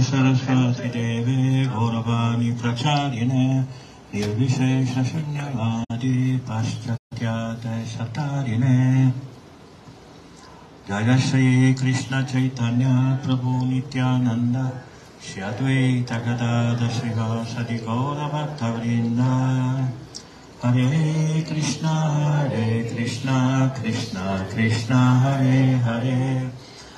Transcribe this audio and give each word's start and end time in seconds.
सरस्वतीदेवे 0.00 1.64
गौरवाणी 1.64 2.50
प्रचारिणे 2.50 3.64
निर्विशेषशून्यवादि 4.14 6.36
पाश्चात्यात 6.36 7.88
सतारिणे 7.88 9.12
जय 10.88 11.18
श्री 11.18 11.74
कृष्ण 11.74 12.22
चैतन्य 12.22 13.16
प्रभु 13.26 13.64
नित्यानंद 13.64 14.70
श्री 15.22 15.42
अद्वैत 15.42 16.12
गदाद 16.12 16.90
श्रीवासदि 16.90 17.78
हरे 20.64 21.40
कृष्ण 21.40 21.86
हरे 21.86 22.82
कृष्ण 22.82 23.68
कृष्ण 23.68 24.44
कृष्ण, 24.54 24.94
हरे 24.94 25.72
हरे। 25.72 26.61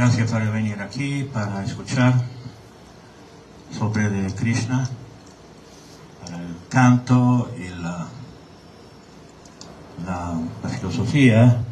Gracias 0.00 0.30
por 0.30 0.50
venir 0.50 0.80
aquí 0.80 1.24
para 1.24 1.62
escuchar 1.62 2.14
sobre 3.78 4.32
Krishna, 4.32 4.88
el 6.26 6.56
canto 6.70 7.50
y 7.54 7.68
la 7.82 8.08
filosofía 10.70 11.62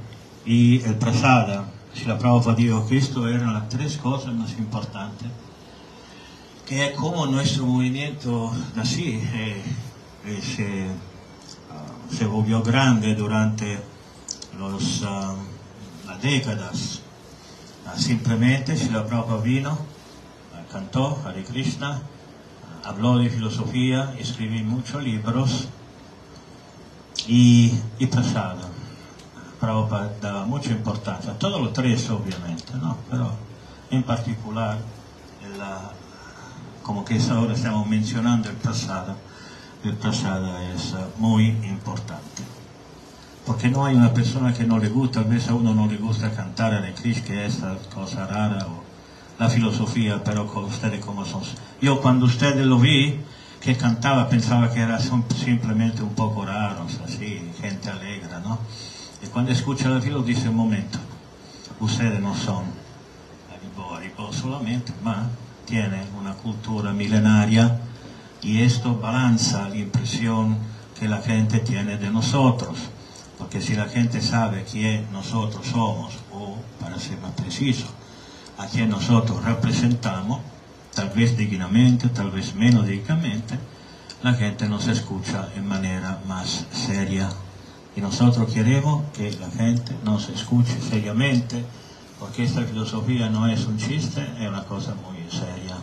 y 0.44 0.82
el 0.82 0.96
prasada. 0.96 1.70
Si 1.94 2.04
la 2.04 2.18
Prabhupada 2.18 2.54
dijo 2.54 2.86
que 2.86 2.98
esto 2.98 3.26
eran 3.26 3.54
las 3.54 3.70
tres 3.70 3.96
cosas 3.96 4.34
más 4.34 4.52
importantes, 4.58 5.28
que 6.66 6.88
es 6.88 6.96
como 6.98 7.24
nuestro 7.24 7.64
movimiento 7.64 8.52
así 8.76 9.22
eh, 9.32 9.62
eh, 10.26 10.42
se, 10.42 10.84
ah, 11.70 12.14
se 12.14 12.26
volvió 12.26 12.62
grande 12.62 13.14
durante 13.14 13.78
los, 14.58 15.02
ah, 15.06 15.34
las 16.06 16.20
décadas. 16.20 17.00
Ah, 17.88 17.96
simplemente 17.96 18.76
Srila 18.76 19.06
Prabhupada 19.06 19.40
vino, 19.40 19.70
ah, 19.70 20.62
cantó 20.70 21.18
Hare 21.24 21.42
Krishna, 21.42 22.02
ah, 22.84 22.88
habló 22.88 23.16
de 23.16 23.30
filosofía, 23.30 24.14
escribí 24.18 24.62
muchos 24.62 25.02
libros 25.02 25.68
y, 27.26 27.72
y 27.98 28.06
prasada. 28.06 28.68
Prabhupada 29.58 30.12
daba 30.20 30.44
mucha 30.44 30.70
importancia, 30.70 31.32
todos 31.38 31.62
los 31.62 31.72
tres 31.72 32.10
obviamente, 32.10 32.74
¿no? 32.74 32.98
pero 33.10 33.32
en 33.90 34.02
particular, 34.02 34.78
la, 35.58 35.90
como 36.82 37.06
que 37.06 37.18
ahora 37.30 37.54
estamos 37.54 37.86
mencionando 37.88 38.50
el 38.50 38.56
prasada, 38.56 39.16
el 39.82 39.94
prasada 39.94 40.62
es 40.74 40.94
muy 41.16 41.46
importante 41.46 42.47
porque 43.48 43.70
no 43.70 43.86
hay 43.86 43.96
una 43.96 44.12
persona 44.12 44.52
que 44.52 44.64
no 44.64 44.78
le 44.78 44.90
gusta, 44.90 45.20
a 45.20 45.22
veces 45.22 45.48
a 45.48 45.54
uno 45.54 45.74
no 45.74 45.86
le 45.86 45.96
gusta 45.96 46.30
cantar 46.32 46.74
a 46.74 46.94
Krishna, 46.94 47.24
que 47.24 47.46
es 47.46 47.56
esa 47.56 47.78
cosa 47.94 48.26
rara, 48.26 48.66
o 48.66 48.84
la 49.38 49.48
filosofía, 49.48 50.22
pero 50.22 50.46
con 50.46 50.64
ustedes 50.64 51.02
como 51.02 51.24
son. 51.24 51.40
Yo 51.80 52.02
cuando 52.02 52.26
ustedes 52.26 52.66
lo 52.66 52.78
vi, 52.78 53.22
que 53.62 53.74
cantaba, 53.74 54.28
pensaba 54.28 54.70
que 54.70 54.80
era 54.80 54.98
simplemente 55.00 56.02
un 56.02 56.14
poco 56.14 56.44
raros, 56.44 57.00
así, 57.02 57.50
gente 57.58 57.88
alegre, 57.88 58.28
¿no? 58.44 58.58
Y 59.24 59.28
cuando 59.28 59.50
escucha 59.50 59.88
la 59.88 60.02
filosofía 60.02 60.36
dice, 60.36 60.48
un 60.50 60.56
momento, 60.56 60.98
ustedes 61.80 62.20
no 62.20 62.34
son 62.36 62.64
Haribo 63.96 64.30
solamente, 64.30 64.92
ma 65.02 65.26
tiene 65.64 66.02
una 66.20 66.34
cultura 66.34 66.92
milenaria 66.92 67.80
y 68.42 68.60
esto 68.60 68.98
balanza 68.98 69.70
la 69.70 69.76
impresión 69.76 70.58
que 71.00 71.08
la 71.08 71.22
gente 71.22 71.60
tiene 71.60 71.96
de 71.96 72.10
nosotros. 72.10 72.90
Porque 73.38 73.60
si 73.60 73.74
la 73.74 73.88
gente 73.88 74.20
sabe 74.20 74.64
quién 74.70 75.10
nosotros 75.12 75.66
somos, 75.66 76.14
o 76.32 76.56
para 76.80 76.98
ser 76.98 77.18
más 77.20 77.32
preciso, 77.32 77.86
a 78.58 78.66
quién 78.66 78.90
nosotros 78.90 79.44
representamos, 79.44 80.40
tal 80.94 81.10
vez 81.10 81.36
dignamente, 81.36 82.08
tal 82.08 82.30
vez 82.30 82.54
menos 82.54 82.86
dignamente, 82.86 83.58
la 84.22 84.34
gente 84.34 84.68
nos 84.68 84.88
escucha 84.88 85.48
en 85.54 85.66
manera 85.68 86.20
más 86.26 86.66
seria. 86.72 87.30
Y 87.94 88.00
nosotros 88.00 88.52
queremos 88.52 89.04
que 89.12 89.30
la 89.32 89.48
gente 89.50 89.94
nos 90.04 90.28
escuche 90.28 90.76
seriamente, 90.80 91.64
porque 92.18 92.42
esta 92.42 92.62
filosofía 92.62 93.30
no 93.30 93.46
es 93.46 93.64
un 93.66 93.78
chiste, 93.78 94.26
es 94.40 94.48
una 94.48 94.64
cosa 94.64 94.94
muy 94.94 95.18
seria. 95.30 95.76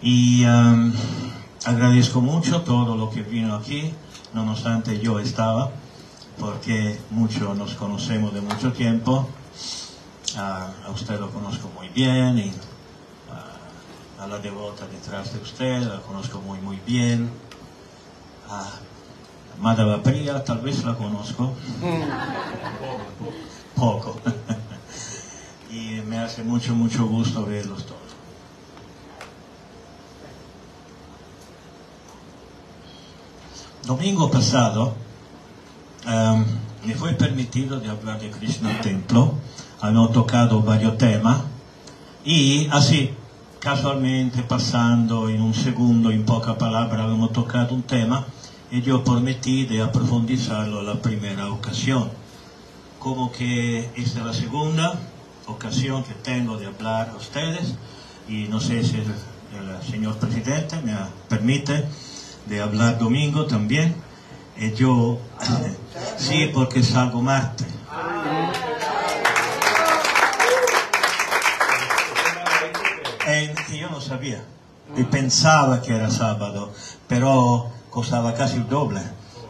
Y 0.00 0.44
um, 0.44 0.92
agradezco 1.64 2.20
mucho 2.20 2.62
todo 2.62 2.94
lo 2.94 3.10
que 3.10 3.22
vino 3.22 3.56
aquí, 3.56 3.92
no 4.34 4.52
obstante 4.52 5.00
yo 5.00 5.18
estaba, 5.18 5.70
porque 6.38 6.98
muchos 7.10 7.56
nos 7.56 7.74
conocemos 7.74 8.34
de 8.34 8.40
mucho 8.40 8.72
tiempo, 8.72 9.28
Ah, 10.36 10.68
a 10.84 10.90
usted 10.90 11.20
lo 11.20 11.30
conozco 11.30 11.68
muy 11.76 11.88
bien 11.90 12.36
y 12.38 12.52
ah, 13.30 14.24
a 14.24 14.26
la 14.26 14.38
devota 14.38 14.84
detrás 14.88 15.32
de 15.32 15.38
usted 15.38 15.82
la 15.82 16.00
conozco 16.00 16.40
muy 16.40 16.58
muy 16.58 16.80
bien. 16.84 17.30
A 18.50 18.72
Madhava 19.60 20.02
Priya 20.02 20.42
tal 20.42 20.58
vez 20.58 20.84
la 20.84 20.96
conozco. 20.96 21.54
Poco. 23.76 24.20
y 25.70 26.00
me 26.04 26.18
hace 26.18 26.42
mucho 26.42 26.74
mucho 26.74 27.06
gusto 27.06 27.46
verlos 27.46 27.86
todos. 27.86 28.03
Domingo 33.86 34.30
pasado 34.30 34.94
em, 36.06 36.44
me 36.86 36.94
fue 36.94 37.12
permitido 37.12 37.80
de 37.80 37.90
hablar 37.90 38.18
de 38.18 38.30
Krishna 38.30 38.80
templo. 38.80 39.34
Habíamos 39.78 40.12
tocado 40.12 40.62
varios 40.62 40.96
temas 40.96 41.42
y 42.24 42.66
así, 42.72 43.10
casualmente, 43.60 44.42
pasando 44.42 45.28
en 45.28 45.42
un 45.42 45.52
segundo, 45.52 46.10
en 46.10 46.24
pocas 46.24 46.56
palabras, 46.56 46.98
habíamos 47.02 47.34
tocado 47.34 47.74
un 47.74 47.82
tema 47.82 48.24
y 48.70 48.80
yo 48.80 49.04
prometí 49.04 49.66
de 49.66 49.82
aprofundizarlo 49.82 50.82
la 50.82 51.02
primera 51.02 51.52
ocasión. 51.52 52.08
Como 52.98 53.32
que 53.32 53.90
esta 53.96 54.20
es 54.20 54.26
la 54.26 54.32
segunda 54.32 54.98
ocasión 55.46 56.04
que 56.04 56.14
tengo 56.14 56.56
de 56.56 56.68
hablar 56.68 57.10
a 57.10 57.16
ustedes 57.16 57.74
y 58.30 58.48
no 58.48 58.60
sé 58.60 58.82
si 58.82 58.96
el 58.96 59.90
señor 59.90 60.16
presidente 60.16 60.80
me 60.80 60.94
permite 61.28 61.84
de 62.46 62.60
hablar 62.60 62.98
domingo 62.98 63.46
también. 63.46 63.94
Y 64.56 64.72
yo, 64.72 65.18
sí, 66.16 66.50
porque 66.54 66.82
salgo 66.82 67.20
martes. 67.22 67.66
Eh, 73.26 73.54
yo 73.78 73.90
no 73.90 74.00
sabía. 74.00 74.44
Y 74.96 75.02
pensaba 75.04 75.80
que 75.80 75.94
era 75.94 76.10
sábado, 76.10 76.72
pero 77.08 77.70
costaba 77.90 78.34
casi 78.34 78.56
el 78.58 78.68
doble. 78.68 79.00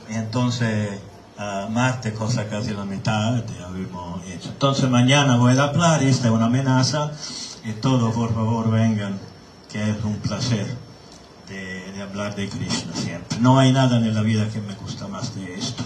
Entonces, 0.08 1.00
ah, 1.38 1.66
martes 1.70 2.12
cosa 2.14 2.46
casi 2.48 2.72
la 2.72 2.84
mitad. 2.84 3.42
Entonces 4.32 4.88
mañana 4.88 5.36
voy 5.36 5.58
a 5.58 5.64
hablar, 5.64 6.02
esta 6.02 6.28
es 6.28 6.32
una 6.32 6.46
amenaza, 6.46 7.10
y 7.64 7.72
todos 7.72 8.14
por 8.14 8.32
favor 8.32 8.70
vengan, 8.70 9.18
que 9.70 9.90
es 9.90 10.04
un 10.04 10.16
placer 10.16 10.83
hablar 12.04 12.34
de 12.34 12.48
Krishna 12.48 12.92
siempre. 12.94 13.38
No 13.40 13.58
hay 13.58 13.72
nada 13.72 13.96
en 13.96 14.14
la 14.14 14.22
vida 14.22 14.48
que 14.48 14.60
me 14.60 14.74
gusta 14.74 15.08
más 15.08 15.34
de 15.34 15.54
esto. 15.54 15.82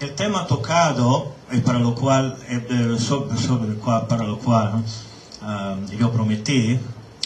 El 0.00 0.14
tema 0.14 0.46
tocado, 0.46 1.32
y 1.50 1.58
para 1.60 1.78
lo 1.78 1.94
cual, 1.94 2.36
sobre, 2.98 3.38
sobre 3.38 3.68
el 3.70 3.76
cual, 3.76 4.06
para 4.06 4.24
lo 4.24 4.38
cual 4.38 4.84
ah, 5.42 5.76
yo 5.98 6.12
prometí 6.12 6.78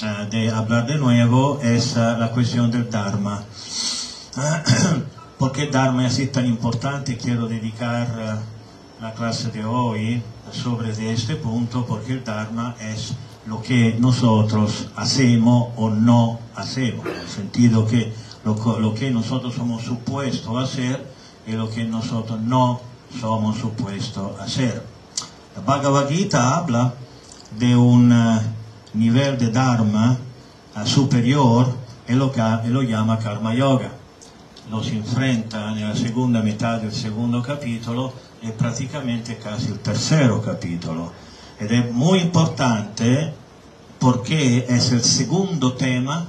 ah, 0.03 0.27
de 0.31 0.51
hablar 0.51 0.87
de 0.87 0.97
nuevo, 0.97 1.61
es 1.63 1.97
ah, 1.97 2.17
la 2.19 2.31
cuestión 2.31 2.71
del 2.71 2.89
Dharma. 2.89 3.43
¿Por 5.39 5.53
qué 5.53 5.67
Dharma 5.67 6.07
es 6.07 6.33
tan 6.33 6.47
importante? 6.47 7.17
Quiero 7.17 7.49
dedicar 7.49 8.39
la 9.01 9.15
clase 9.15 9.51
de 9.51 9.65
hoy 9.65 10.23
sobre 10.53 10.93
de 10.93 11.13
este 11.13 11.37
punto, 11.37 11.87
porque 11.87 12.13
el 12.13 12.25
Dharma 12.25 12.77
es 12.81 13.15
lo 13.51 13.61
que 13.61 13.97
nosotros 13.99 14.91
hacemos 14.95 15.71
o 15.75 15.91
no 15.91 16.39
hacemos, 16.55 17.05
en 17.05 17.17
el 17.17 17.29
sentido 17.29 17.85
que 17.85 18.13
lo, 18.45 18.95
que 18.95 19.11
nosotros 19.11 19.55
somos 19.55 19.83
supuestos 19.83 20.57
a 20.57 20.61
hacer 20.61 21.05
y 21.49 21.53
lo 21.53 21.69
que 21.69 21.83
nosotros 21.83 22.41
no 22.41 22.81
somos 23.21 23.59
supuestos 23.59 24.39
a 24.39 24.45
hacer. 24.45 24.87
La 25.57 25.63
Bhagavad 25.63 26.09
Gita 26.09 26.57
habla 26.57 26.95
de 27.59 27.75
un 27.75 28.13
uh, 28.13 28.41
nivel 28.95 29.37
de 29.37 29.51
Dharma 29.51 30.17
uh, 30.77 30.87
superior 30.87 31.75
e 32.07 32.15
lo, 32.15 32.33
e 32.33 32.69
lo 32.69 32.87
chiama 32.87 33.19
Karma 33.19 33.53
Yoga. 33.53 33.91
Lo 34.71 34.81
si 34.81 34.95
enfrenta 34.95 35.73
nella 35.73 35.97
seconda 35.97 36.41
metà 36.41 36.79
del 36.79 36.93
secondo 36.93 37.41
capitolo 37.41 38.13
e 38.39 38.53
praticamente 38.53 39.39
quasi 39.39 39.71
il 39.71 39.81
terzo 39.81 40.39
capitolo. 40.39 41.13
Ed 41.57 41.73
è 41.73 41.89
molto 41.91 42.23
importante 42.23 43.40
perché 44.01 44.65
è 44.65 44.75
il 44.75 45.03
secondo 45.03 45.75
tema, 45.75 46.27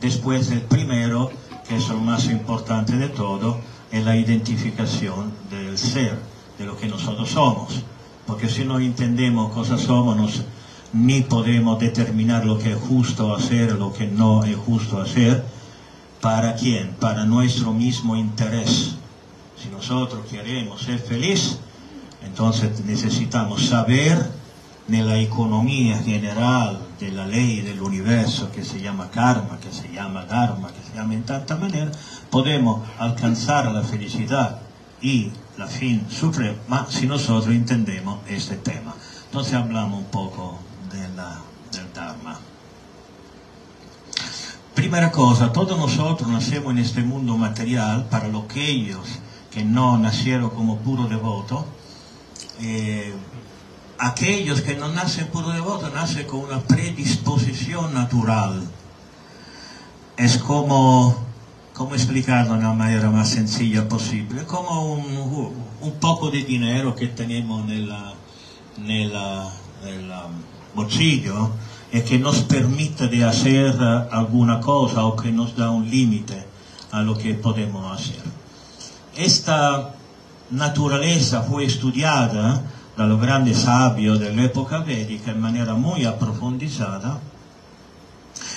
después 0.00 0.48
del 0.48 0.60
primero, 0.60 1.32
que 1.66 1.76
es 1.76 1.90
el 1.90 2.00
más 2.00 2.26
importante 2.26 2.96
de 2.96 3.08
todo, 3.08 3.58
es 3.90 4.04
la 4.04 4.16
identificación 4.16 5.32
del 5.50 5.76
ser, 5.76 6.16
de 6.56 6.64
lo 6.64 6.76
que 6.76 6.86
nosotros 6.86 7.30
somos. 7.30 7.82
Porque 8.24 8.48
si 8.48 8.64
no 8.64 8.78
entendemos 8.78 9.52
cosa 9.52 9.78
somos, 9.78 10.42
ni 10.92 11.22
podemos 11.22 11.80
determinar 11.80 12.44
lo 12.44 12.56
que 12.56 12.72
es 12.72 12.78
justo 12.78 13.34
hacer, 13.34 13.72
lo 13.72 13.92
que 13.92 14.06
no 14.06 14.44
es 14.44 14.56
justo 14.56 15.00
hacer. 15.00 15.44
¿Para 16.20 16.54
quién? 16.54 16.94
Para 17.00 17.24
nuestro 17.24 17.72
mismo 17.72 18.16
interés. 18.16 18.94
Si 19.60 19.68
nosotros 19.70 20.24
queremos 20.30 20.82
ser 20.82 21.00
felices, 21.00 21.58
entonces 22.24 22.84
necesitamos 22.84 23.66
saber 23.66 24.45
en 24.88 25.06
la 25.06 25.18
economía 25.18 25.98
general 25.98 26.80
de 27.00 27.10
la 27.10 27.26
ley 27.26 27.60
del 27.60 27.80
universo 27.82 28.50
que 28.52 28.64
se 28.64 28.80
llama 28.80 29.10
karma, 29.10 29.58
que 29.60 29.72
se 29.72 29.92
llama 29.92 30.24
dharma, 30.24 30.68
que 30.68 30.82
se 30.88 30.96
llama 30.96 31.14
en 31.14 31.24
tanta 31.24 31.56
manera, 31.56 31.90
podemos 32.30 32.82
alcanzar 32.98 33.70
la 33.72 33.82
felicidad 33.82 34.60
y 35.02 35.30
la 35.58 35.66
fin 35.66 36.06
suprema 36.08 36.86
si 36.88 37.06
nosotros 37.06 37.54
entendemos 37.54 38.20
este 38.28 38.56
tema. 38.56 38.94
Entonces 39.26 39.54
hablamos 39.54 40.00
un 40.00 40.06
poco 40.06 40.58
de 40.92 41.08
la, 41.16 41.40
del 41.72 41.92
dharma. 41.92 42.38
Primera 44.74 45.10
cosa, 45.10 45.52
todos 45.52 45.78
nosotros 45.78 46.28
nacemos 46.28 46.72
en 46.72 46.78
este 46.78 47.02
mundo 47.02 47.36
material 47.36 48.06
para 48.10 48.28
los 48.28 48.44
que 48.44 48.68
ellos 48.68 49.20
que 49.50 49.64
no 49.64 49.96
nacieron 49.96 50.50
como 50.50 50.76
puro 50.80 51.08
devoto, 51.08 51.64
eh, 52.60 53.14
aquellos 53.98 54.60
que 54.60 54.76
no 54.76 54.88
nacen 54.88 55.28
puro 55.28 55.50
devoto 55.50 55.90
nacen 55.90 56.26
con 56.26 56.40
una 56.40 56.60
predisposición 56.60 57.94
natural. 57.94 58.62
Es 60.16 60.38
como, 60.38 61.16
como 61.74 61.94
explicarlo 61.94 62.54
de 62.54 62.62
la 62.62 62.72
manera 62.72 63.10
más 63.10 63.30
sencilla 63.30 63.88
posible, 63.88 64.44
como 64.44 64.92
un, 64.94 65.52
un 65.80 65.92
poco 66.00 66.30
de 66.30 66.42
dinero 66.42 66.94
que 66.94 67.08
tenemos 67.08 67.68
en 67.70 67.90
el 68.78 69.12
bolsillo 70.74 71.50
y 71.92 72.00
que 72.00 72.18
nos 72.18 72.40
permite 72.40 73.08
de 73.08 73.24
hacer 73.24 73.74
alguna 74.10 74.60
cosa 74.60 75.04
o 75.04 75.16
que 75.16 75.30
nos 75.30 75.56
da 75.56 75.70
un 75.70 75.88
límite 75.88 76.44
a 76.92 77.02
lo 77.02 77.16
que 77.16 77.34
podemos 77.34 78.00
hacer. 78.00 78.22
Esta 79.16 79.94
naturaleza 80.50 81.42
fue 81.42 81.64
estudiada 81.64 82.62
da 82.96 83.04
los 83.04 83.20
grandes 83.20 83.58
sabios 83.58 84.18
dell'epoca 84.18 84.78
vedica 84.78 85.30
in 85.30 85.38
maniera 85.38 85.74
muy 85.74 86.04
approfondita 86.04 87.20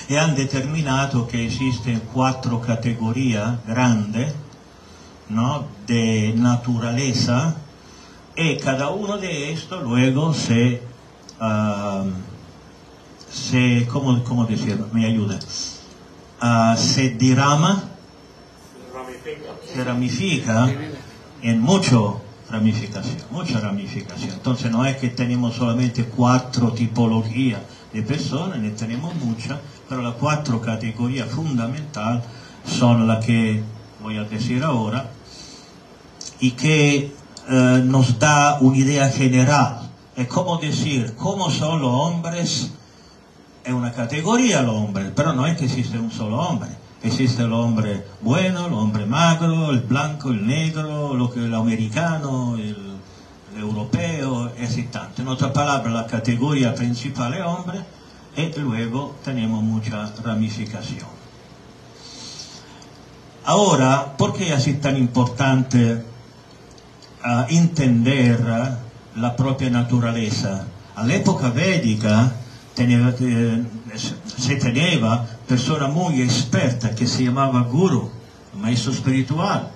e 0.06 0.16
hanno 0.16 0.34
determinato 0.34 1.26
che 1.26 1.44
esisten 1.44 2.06
quattro 2.10 2.58
categorie 2.58 3.58
grandi 3.64 4.26
¿no? 5.26 5.68
de 5.84 6.32
naturaleza 6.34 7.54
e 8.34 8.56
cada 8.56 8.88
uno 8.88 9.18
de 9.18 9.52
estos 9.52 9.82
luego 9.82 10.32
se, 10.32 10.80
uh, 11.38 12.10
se 13.28 13.86
¿cómo, 13.88 14.24
cómo 14.24 14.46
decirlo? 14.46 14.88
Me 14.92 15.04
ayuda. 15.04 15.38
Uh, 16.40 16.76
se 16.76 17.10
dirama, 17.10 17.82
se 19.66 19.84
ramifica 19.84 20.72
en 21.42 21.60
mucho 21.60 22.22
ramificación, 22.50 23.22
mucha 23.30 23.60
ramificación. 23.60 24.32
Entonces 24.32 24.70
no 24.70 24.84
es 24.84 24.96
que 24.96 25.08
tenemos 25.08 25.54
solamente 25.54 26.04
cuatro 26.04 26.72
tipologías 26.72 27.60
de 27.92 28.02
personas, 28.02 28.58
ni 28.58 28.70
tenemos 28.70 29.14
muchas, 29.16 29.58
pero 29.88 30.02
las 30.02 30.14
cuatro 30.14 30.60
categorías 30.60 31.28
fundamentales 31.28 32.24
son 32.66 33.06
las 33.06 33.24
que 33.24 33.62
voy 34.02 34.16
a 34.16 34.24
decir 34.24 34.62
ahora 34.62 35.10
y 36.40 36.52
que 36.52 37.12
eh, 37.48 37.82
nos 37.84 38.18
da 38.18 38.58
una 38.60 38.76
idea 38.76 39.08
general. 39.08 39.90
Es 40.16 40.26
como 40.26 40.58
decir, 40.58 41.14
cómo 41.16 41.50
son 41.50 41.80
los 41.80 41.92
hombres, 41.92 42.70
es 43.64 43.72
una 43.72 43.92
categoría 43.92 44.62
los 44.62 44.74
hombres, 44.74 45.12
pero 45.14 45.32
no 45.32 45.46
es 45.46 45.56
que 45.56 45.66
existe 45.66 45.98
un 45.98 46.10
solo 46.10 46.38
hombre 46.40 46.79
Existe 47.02 47.42
el 47.42 47.52
hombre 47.52 48.04
bueno, 48.20 48.66
el 48.66 48.74
hombre 48.74 49.06
magro, 49.06 49.70
el 49.70 49.80
blanco, 49.80 50.30
el 50.30 50.46
negro, 50.46 51.14
lo 51.14 51.30
que 51.30 51.44
el 51.46 51.54
americano, 51.54 52.56
el, 52.56 52.76
europeo, 53.56 54.52
y 54.58 54.82
tanto. 54.84 55.22
En 55.22 55.28
otras 55.28 55.50
palabras, 55.52 55.92
la 55.92 56.06
categoría 56.06 56.74
principal 56.74 57.34
es 57.34 57.42
hombre 57.42 57.80
y 58.36 58.60
luego 58.60 59.16
tenemos 59.24 59.62
mucha 59.62 60.12
ramificación. 60.22 61.08
Ahora, 63.44 64.16
¿por 64.16 64.34
qué 64.34 64.52
es 64.52 64.80
tan 64.80 64.96
importante 64.96 66.04
ah, 67.24 67.46
entender 67.48 68.40
ah, 68.48 68.78
la 69.16 69.34
propia 69.34 69.70
naturaleza? 69.70 70.66
Época 71.08 71.48
védica 71.48 72.36
teneva, 72.80 73.12
eh, 73.20 73.62
se 74.38 74.56
teneva 74.56 75.26
persona 75.46 75.88
muy 75.88 76.22
experta 76.22 76.94
que 76.94 77.06
se 77.06 77.24
llamaba 77.24 77.60
guru, 77.64 78.10
maestro 78.54 78.92
espiritual, 78.92 79.70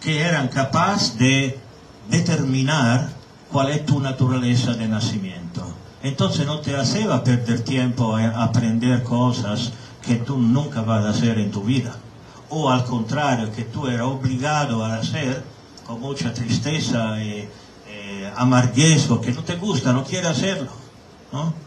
que 0.00 0.20
eran 0.20 0.46
capaces 0.46 1.18
de 1.18 1.58
determinar 2.08 3.10
cuál 3.50 3.70
es 3.70 3.84
tu 3.84 3.98
naturaleza 3.98 4.74
de 4.74 4.86
nacimiento. 4.86 5.66
Entonces 6.04 6.46
no 6.46 6.60
te 6.60 6.76
hacía 6.76 7.24
perder 7.24 7.64
tiempo 7.64 8.16
en 8.20 8.26
aprender 8.26 9.02
cosas 9.02 9.72
que 10.06 10.16
tú 10.16 10.38
nunca 10.38 10.82
vas 10.82 11.04
a 11.04 11.10
hacer 11.10 11.38
en 11.38 11.50
tu 11.50 11.62
vida. 11.62 11.96
O 12.50 12.70
al 12.70 12.84
contrario, 12.84 13.50
que 13.50 13.64
tú 13.64 13.88
eras 13.88 14.06
obligado 14.06 14.84
a 14.84 14.96
hacer 14.96 15.42
con 15.84 16.00
mucha 16.00 16.32
tristeza 16.32 17.20
y 17.20 17.48
eh, 17.88 18.32
amarguesco, 18.36 19.20
que 19.20 19.32
no 19.32 19.42
te 19.42 19.56
gusta, 19.56 19.92
no 19.92 20.04
quieres 20.04 20.30
hacerlo. 20.30 20.70
¿no? 21.32 21.63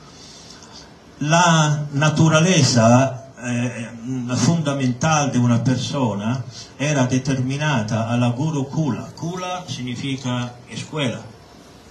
La 1.20 1.86
naturaleza 1.92 3.32
eh, 3.40 3.90
fundamental 4.36 5.30
di 5.30 5.38
una 5.38 5.60
persona 5.60 6.44
era 6.76 7.06
determinata 7.06 8.08
alla 8.08 8.30
guru 8.30 8.68
kula. 8.68 9.12
Kula 9.16 9.64
significa 9.68 10.56
escuela 10.68 11.24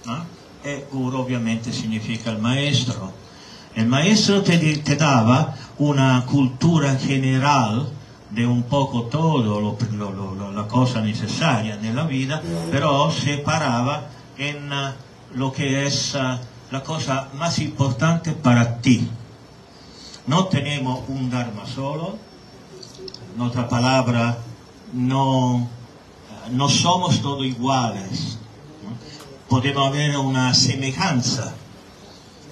¿no? 0.05 0.25
e 0.61 0.85
guru 0.89 1.19
ovviamente 1.19 1.71
significa 1.71 2.29
il 2.29 2.39
maestro. 2.39 3.25
Il 3.73 3.87
maestro 3.87 4.41
te, 4.41 4.81
te 4.81 4.95
dava 4.95 5.55
una 5.77 6.23
cultura 6.25 6.95
generale 6.95 7.95
di 8.29 8.43
un 8.43 8.65
poco 8.67 9.07
lo, 9.11 10.51
la 10.51 10.63
cosa 10.63 10.99
necessaria 10.99 11.77
nella 11.79 12.03
vita, 12.03 12.41
però 12.69 13.09
separava 13.09 14.07
in 14.35 14.93
lo 15.31 15.49
che 15.51 15.85
è 15.85 15.89
la 16.69 16.81
cosa 16.81 17.29
más 17.33 17.59
importante 17.59 18.31
para 18.33 18.65
ti. 18.81 19.09
No 20.27 20.45
tenemos 20.45 21.01
un 21.07 21.29
Dharma 21.29 21.65
solo, 21.65 22.17
en 23.33 23.41
otra 23.41 23.67
palabra, 23.67 24.37
no, 24.93 25.67
no 26.51 26.69
somos 26.69 27.21
todos 27.21 27.45
iguales. 27.45 28.37
Podemos 29.47 29.87
haber 29.87 30.17
una 30.17 30.53
semejanza. 30.53 31.55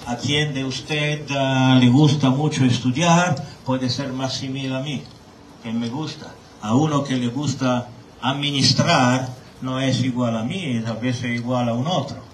A 0.07 0.17
quien 0.17 0.53
de 0.53 0.63
usted 0.63 1.29
uh, 1.31 1.79
le 1.79 1.89
gusta 1.89 2.29
mucho 2.29 2.63
estudiar, 2.63 3.35
puede 3.65 3.89
ser 3.89 4.13
más 4.13 4.33
similar 4.35 4.81
a 4.81 4.83
mí, 4.83 5.03
que 5.63 5.73
me 5.73 5.89
gusta. 5.89 6.33
A 6.61 6.75
uno 6.75 7.03
que 7.03 7.15
le 7.17 7.27
gusta 7.27 7.89
administrar, 8.21 9.27
no 9.61 9.79
es 9.79 10.01
igual 10.01 10.37
a 10.37 10.43
mí, 10.43 10.81
a 10.85 10.93
veces 10.93 11.35
igual 11.35 11.69
a 11.69 11.73
un 11.73 11.87
otro 11.87 12.25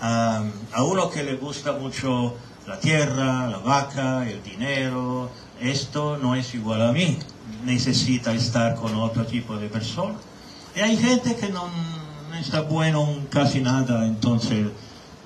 a, 0.00 0.42
uno 0.82 1.10
que 1.10 1.22
le 1.22 1.36
gusta 1.36 1.72
mucho 1.72 2.34
la 2.68 2.78
tierra, 2.78 3.48
la 3.48 3.58
vaca, 3.58 4.28
el 4.28 4.42
dinero, 4.42 5.30
esto 5.58 6.18
no 6.18 6.34
es 6.34 6.54
igual 6.54 6.82
a 6.82 6.92
mí, 6.92 7.18
necesita 7.64 8.34
estar 8.34 8.74
con 8.74 8.94
otro 8.96 9.24
tipo 9.24 9.56
de 9.56 9.68
persona. 9.68 10.16
Y 10.76 10.80
hay 10.80 10.98
gente 10.98 11.34
que 11.34 11.48
no, 11.48 11.66
está 12.38 12.60
bueno 12.60 13.08
casi 13.30 13.60
nada, 13.60 14.06
entonces, 14.06 14.66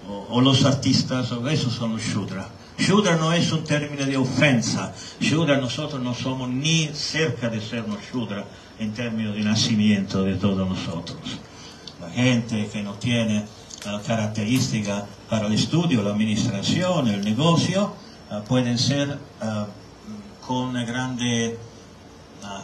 o, 0.08 0.40
los 0.40 0.64
artistas, 0.64 1.32
o 1.32 1.48
esos 1.48 1.72
son 1.72 1.94
los 1.94 2.02
shudra. 2.02 2.48
Shudra 2.78 3.16
no 3.16 3.32
es 3.32 3.50
un 3.50 3.64
término 3.64 4.06
de 4.06 4.16
ofensa. 4.16 4.94
Shudra 5.20 5.56
nosotros 5.56 6.00
no 6.00 6.14
somos 6.14 6.48
ni 6.48 6.88
cerca 6.94 7.48
de 7.48 7.60
sernos 7.60 7.98
shudra 8.12 8.44
en 8.78 8.92
términos 8.92 9.34
de 9.34 9.42
nacimiento 9.42 10.22
de 10.22 10.36
todos 10.36 10.68
nosotros. 10.68 11.18
La 12.00 12.10
gente 12.10 12.68
que 12.72 12.82
no 12.82 12.94
tiene 12.94 13.44
uh, 13.86 14.00
característica 14.06 15.06
para 15.28 15.46
el 15.46 15.54
estudio, 15.54 16.02
la 16.02 16.10
administración, 16.10 17.08
el 17.08 17.24
negocio, 17.24 17.94
uh, 18.30 18.42
con 20.46 20.72
grande 20.72 21.58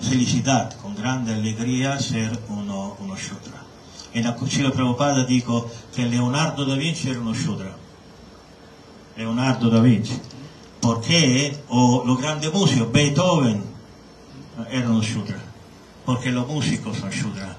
felicidad, 0.01 0.73
con 0.83 0.95
grande 0.95 1.35
alegría 1.35 1.99
ser 1.99 2.39
uno, 2.49 2.97
uno 3.01 3.17
Shudra. 3.17 3.65
E 4.11 4.23
la 4.23 4.33
Cucina 4.33 4.71
Prabhupada 4.71 5.25
dico 5.25 5.71
che 5.93 6.05
Leonardo 6.05 6.65
da 6.65 6.75
Vinci 6.75 7.11
era 7.11 7.21
uno 7.21 7.35
Shudra. 7.35 7.77
Leonardo 9.15 9.69
da 9.69 9.81
Vinci. 9.81 10.21
Perché 10.79 11.65
o 11.69 12.05
lo 12.05 12.15
grande 12.15 12.51
musico, 12.51 12.87
Beethoven, 12.87 13.63
era 14.69 14.89
uno 14.89 15.03
Shudra. 15.03 15.41
Perché 16.05 16.31
los 16.31 16.47
músicos 16.47 16.97
son 16.97 17.11
Shudra. 17.11 17.57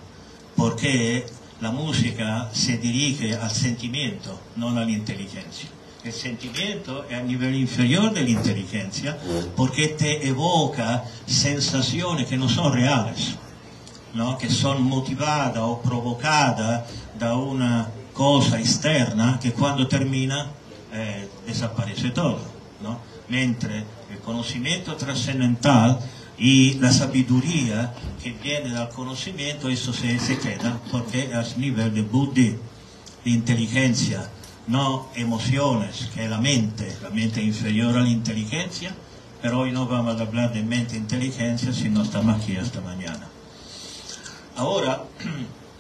Perché 0.56 1.26
la 1.60 1.72
musica 1.72 2.50
si 2.52 2.78
dirige 2.80 3.38
al 3.38 3.52
sentimento, 3.52 4.42
non 4.54 4.78
all'intelligenza. 4.78 5.78
Il 6.02 6.14
sentimento 6.14 7.08
è 7.08 7.16
a 7.16 7.22
livello 7.22 7.58
inferiore 7.58 8.12
dell'intelligenza 8.12 9.18
perché 9.54 9.96
ti 9.96 10.16
evoca 10.22 11.04
sensazioni 11.26 12.24
che 12.24 12.38
non 12.38 12.48
sono 12.48 12.70
reali, 12.72 13.14
no? 14.12 14.38
che 14.38 14.48
sono 14.50 14.80
motivate 14.80 15.60
o 15.60 15.78
provocate 15.78 16.86
da 17.14 17.36
una 17.36 17.92
cosa 18.14 18.58
esterna 18.58 19.38
che 19.40 19.52
quando 19.52 19.88
termina 19.88 20.50
eh, 20.92 21.30
desaparece 21.44 22.14
tutto. 22.14 22.58
No? 22.80 23.02
Mentre 23.28 23.86
il 24.10 24.22
conoscimento 24.22 24.96
trascendentale 24.96 26.19
y 26.40 26.76
la 26.76 26.92
sabiduría 26.92 27.94
que 28.24 28.32
viene 28.32 28.70
del 28.70 28.90
conocimiento, 28.90 29.70
eso 29.70 29.94
se, 29.94 30.18
se 30.20 30.38
queda 30.38 30.80
porque 30.92 31.30
es 31.32 31.58
nivel 31.58 31.94
de 31.94 32.02
buddhi, 32.02 32.56
de 33.26 33.32
inteligencia 33.32 34.30
no 34.70 35.10
emociones, 35.16 36.10
que 36.14 36.26
es 36.26 36.30
la 36.30 36.38
mente, 36.38 36.96
la 37.02 37.10
mente 37.10 37.42
inferior 37.42 37.98
a 37.98 38.02
la 38.02 38.10
inteligencia, 38.10 38.96
pero 39.42 39.62
hoy 39.62 39.72
no 39.72 39.88
vamos 39.88 40.20
a 40.20 40.24
hablar 40.24 40.54
de 40.54 40.62
mente 40.62 40.94
e 40.94 41.00
inteligencia, 41.00 41.74
sino 41.74 42.04
estamos 42.04 42.40
aquí 42.40 42.56
esta 42.56 42.80
mañana. 42.80 43.28
Ahora, 44.56 45.04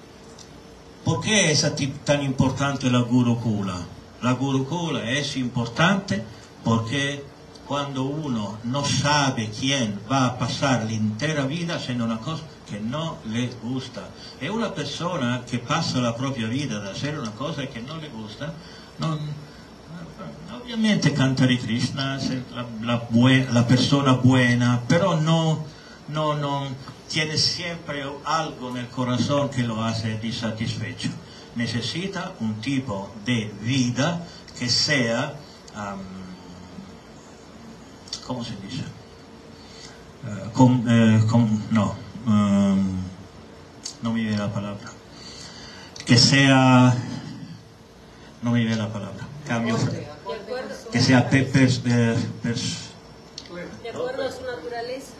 ¿por 1.05 1.21
qué 1.21 1.51
es 1.51 1.71
tan 2.03 2.23
importante 2.23 2.89
la 2.89 3.01
Gurukula? 3.01 3.79
La 4.23 4.31
Gurukula 4.31 5.09
es 5.11 5.37
importante 5.37 6.23
porque 6.63 7.23
cuando 7.69 8.01
uno 8.01 8.57
no 8.63 8.83
sabe 8.83 9.51
quién 9.51 9.99
va 10.11 10.25
a 10.25 10.39
pasar 10.39 10.85
la 10.85 10.93
entera 10.93 11.45
vida 11.45 11.75
haciendo 11.75 12.03
una 12.03 12.17
cosa 12.17 12.41
que 12.67 12.79
no 12.79 13.19
le 13.27 13.45
gusta, 13.61 14.09
es 14.41 14.49
una 14.49 14.73
persona 14.73 15.43
que 15.47 15.59
pasa 15.59 15.99
la 15.99 16.15
propia 16.15 16.47
vida 16.47 16.79
de 16.79 16.89
hacer 16.89 17.19
una 17.19 17.29
cosa 17.29 17.67
que 17.67 17.79
no 17.83 17.97
le 17.97 18.09
gusta, 18.09 18.51
non, 18.97 19.19
ovviamente 20.59 21.13
cantare 21.13 21.59
Krishna, 21.59 22.17
la, 22.81 23.05
la, 23.11 23.51
la, 23.51 23.67
persona 23.67 24.13
buena, 24.13 24.81
pero 24.87 25.21
no, 25.21 25.63
no, 26.07 26.33
no, 26.33 26.69
tiene 27.07 27.37
siempre 27.37 28.03
algo 28.25 28.71
nel 28.71 28.87
corazón 28.87 29.49
que 29.49 29.61
lo 29.61 29.83
hace 29.83 30.17
disatisfecho. 30.17 31.09
Necesita 31.55 32.33
un 32.39 32.61
tipo 32.61 33.13
de 33.25 33.53
vida 33.61 34.25
que 34.57 34.69
sea, 34.69 35.35
um, 35.75 36.18
¿cómo 38.29 38.45
se 38.45 38.55
dice? 38.57 38.83
Uh, 40.23 40.51
con, 40.51 40.83
con, 41.27 41.63
no, 41.71 41.95
um, 42.27 43.01
no 44.03 44.13
me 44.13 44.21
viene 44.21 44.37
la 44.37 44.53
palabra. 44.53 44.87
Que 46.05 46.15
sea 46.15 46.95
no 48.43 48.51
me 48.51 48.59
viene 48.59 48.75
la 48.75 48.93
palabra, 48.93 49.27
cambio, 49.47 49.75
que 50.91 51.01
sea 51.01 51.27
per, 51.27 51.51
per, 51.51 51.69
per, 51.81 52.55
de 53.81 53.89
acuerdo 53.89 54.27
a 54.27 54.31
su 54.31 54.43
naturaleza. 54.45 55.13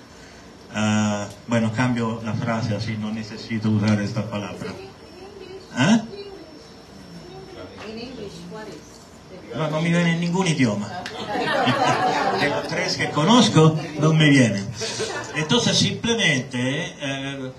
Uh, 0.72 1.26
bueno, 1.48 1.74
cambio 1.74 2.22
la 2.24 2.34
frase 2.34 2.76
así, 2.76 2.96
no 2.96 3.12
necesito 3.12 3.72
usar 3.72 4.00
esta 4.02 4.30
palabra. 4.30 4.72
¿Eh? 5.80 6.02
No, 9.56 9.70
no 9.70 9.82
me 9.82 9.90
viene 9.90 10.14
en 10.14 10.20
ningún 10.20 10.48
idioma. 10.48 10.88
De 12.40 12.50
los 12.50 12.68
tres 12.68 12.98
que 12.98 13.10
conozco, 13.10 13.78
no 14.00 14.14
me 14.14 14.30
vienen. 14.30 14.68
Entonces, 15.36 15.78
simplemente, 15.78 16.96
eh, 17.02 17.52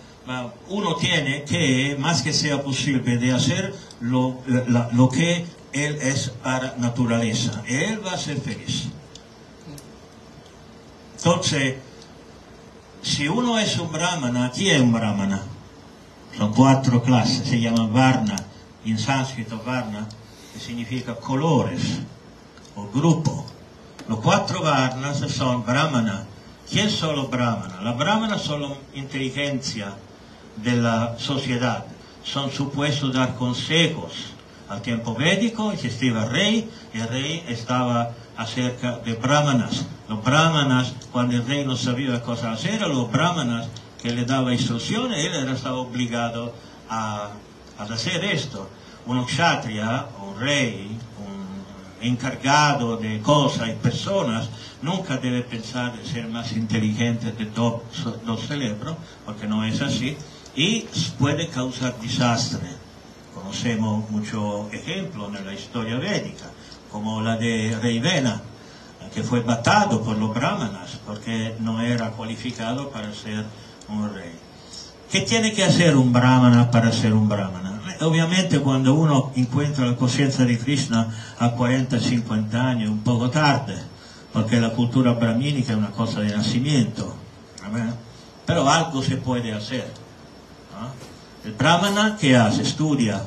uno 0.69 0.97
tiene 0.97 1.45
que, 1.45 1.97
más 1.99 2.23
que 2.23 2.33
sea 2.33 2.63
posible, 2.63 3.17
de 3.17 3.33
hacer 3.33 3.75
lo, 4.01 4.41
que 5.13 5.47
él 5.73 5.99
es 6.01 6.31
para 6.43 6.77
naturaleza. 6.77 7.63
Él 7.67 8.05
va 8.05 8.13
a 8.13 8.19
ser 8.19 8.41
feliz. 8.41 8.89
Entonces, 11.17 11.77
si 13.03 13.29
uno 13.29 13.59
es 13.59 13.79
un 13.79 13.91
brahmana, 13.91 14.51
¿quién 14.55 14.77
es 14.77 14.83
un 14.83 14.93
brahmana? 14.93 15.43
Son 16.37 16.55
cuatro 16.55 17.03
clases, 17.03 17.49
se 17.49 17.61
llama 17.61 17.87
varna, 17.87 18.37
en 18.85 18.99
sánscrito 18.99 19.61
varna, 19.65 20.09
significa 20.61 21.15
colores 21.15 22.01
o 22.77 22.87
grupo. 22.89 23.47
Los 24.09 24.21
cuatro 24.21 24.63
varnas 24.63 25.19
son 25.31 25.65
brahmana. 25.65 26.27
¿Quién 26.71 26.91
son 26.91 27.17
los 27.17 27.31
brahmanas? 27.31 27.83
Las 27.83 27.97
brahmanas 27.97 28.43
son 28.43 28.63
la 28.63 28.77
inteligencia 28.95 29.95
de 30.57 30.77
la 30.77 31.19
sociedad. 31.19 31.85
Son 32.23 32.51
supuestos 32.51 33.13
dar 33.13 33.35
consejos. 33.37 34.35
Al 34.69 34.83
tiempo 34.83 35.15
védico 35.15 35.73
existía 35.73 36.11
el 36.11 36.31
rey 36.31 36.71
y 36.95 37.01
el 37.01 37.09
rey 37.09 37.45
estaba 37.49 38.11
acerca 38.37 38.99
de 38.99 39.15
brahmanas. 39.15 39.87
Los 40.09 40.23
brahmanas, 40.23 40.95
cuando 41.11 41.37
el 41.37 41.47
rey 41.47 41.65
no 41.65 41.77
sabía 41.77 42.13
qué 42.15 42.21
cosa 42.21 42.53
hacer, 42.53 42.81
los 42.83 43.11
brahmanas 43.11 43.69
que 44.01 44.13
le 44.13 44.25
daba 44.25 44.53
instrucciones, 44.53 45.25
él 45.25 45.49
estaba 45.49 45.77
obligado 45.77 46.55
a, 46.89 47.31
a 47.79 47.83
hacer 47.83 48.25
esto. 48.25 48.69
Un 49.07 49.25
kshatriya, 49.25 50.07
rey, 50.41 50.99
encargado 52.01 52.97
de 52.97 53.21
cosas 53.21 53.69
y 53.69 53.73
personas, 53.73 54.49
nunca 54.83 55.19
debe 55.19 55.43
pensar 55.43 55.97
de 55.97 56.05
ser 56.05 56.29
más 56.29 56.53
inteligente 56.53 57.33
de 57.33 57.47
todos 57.47 57.83
los 58.25 58.41
cerebros, 58.47 58.97
porque 59.27 59.47
no 59.47 59.65
es 59.65 59.83
así, 59.83 60.17
y 60.57 60.87
puede 61.19 61.49
causar 61.49 61.99
desastre. 62.01 62.69
Conocemos 63.35 64.09
muchos 64.11 64.73
ejemplos 64.73 65.31
en 65.39 65.45
la 65.45 65.55
historia 65.55 65.99
védica, 65.99 66.47
como 66.91 67.21
la 67.21 67.37
de 67.37 67.79
Rey 67.81 68.01
Vena, 68.01 68.41
que 69.15 69.23
fue 69.23 69.43
matado 69.43 70.03
por 70.03 70.17
los 70.17 70.33
brahmanas 70.33 70.99
porque 71.07 71.57
no 71.59 71.81
era 71.81 72.11
cualificado 72.11 72.91
para 72.91 73.13
ser 73.13 73.45
un 73.89 74.15
rey. 74.15 74.33
¿Qué 75.11 75.23
tiene 75.23 75.53
que 75.53 75.65
hacer 75.65 75.97
un 75.97 76.13
brahmana 76.13 76.71
para 76.71 76.93
ser 76.93 77.13
un 77.15 77.29
brahmana? 77.29 77.80
ovviamente 78.01 78.61
quando 78.61 78.95
uno 78.99 79.31
incontra 79.35 79.85
la 79.85 79.95
coscienza 79.95 80.45
di 80.45 80.57
Krishna 80.57 81.13
a 81.37 81.47
40-50 81.47 82.55
anni 82.57 82.85
è 82.85 82.89
un 82.89 83.03
poco 83.03 83.29
tardi, 83.29 83.75
perché 84.31 84.59
la 84.59 84.71
cultura 84.71 85.13
brahminica 85.13 85.73
è 85.73 85.77
una 85.77 85.91
cosa 85.91 86.21
di 86.21 86.31
nascimento, 86.31 87.17
però 88.45 88.67
algo 88.67 89.01
se 89.03 89.17
puede 89.17 89.59
fare. 89.59 90.09
Il 91.43 91.53
brahmana 91.53 92.15
che 92.17 92.37
ha, 92.37 92.47
hace? 92.47 92.65
Studia, 92.65 93.27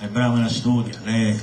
il 0.00 0.08
brahmana 0.08 0.48
studia, 0.48 0.98
lee, 1.02 1.38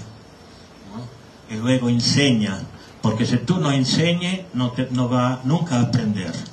e 1.48 1.56
luego 1.58 1.88
insegna, 1.88 2.66
perché 3.00 3.26
se 3.26 3.44
tu 3.44 3.60
non 3.60 3.74
insegni 3.74 4.46
non, 4.52 4.74
te, 4.74 4.88
non 4.90 5.08
va 5.08 5.40
nunca 5.44 5.76
a 5.76 5.80
apprendere. 5.82 6.50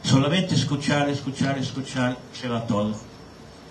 Solamente 0.00 0.54
escuchar, 0.54 1.08
escuchar, 1.08 1.58
escuchar, 1.58 2.16
se 2.30 2.46
va 2.46 2.60
tutto. 2.60 3.07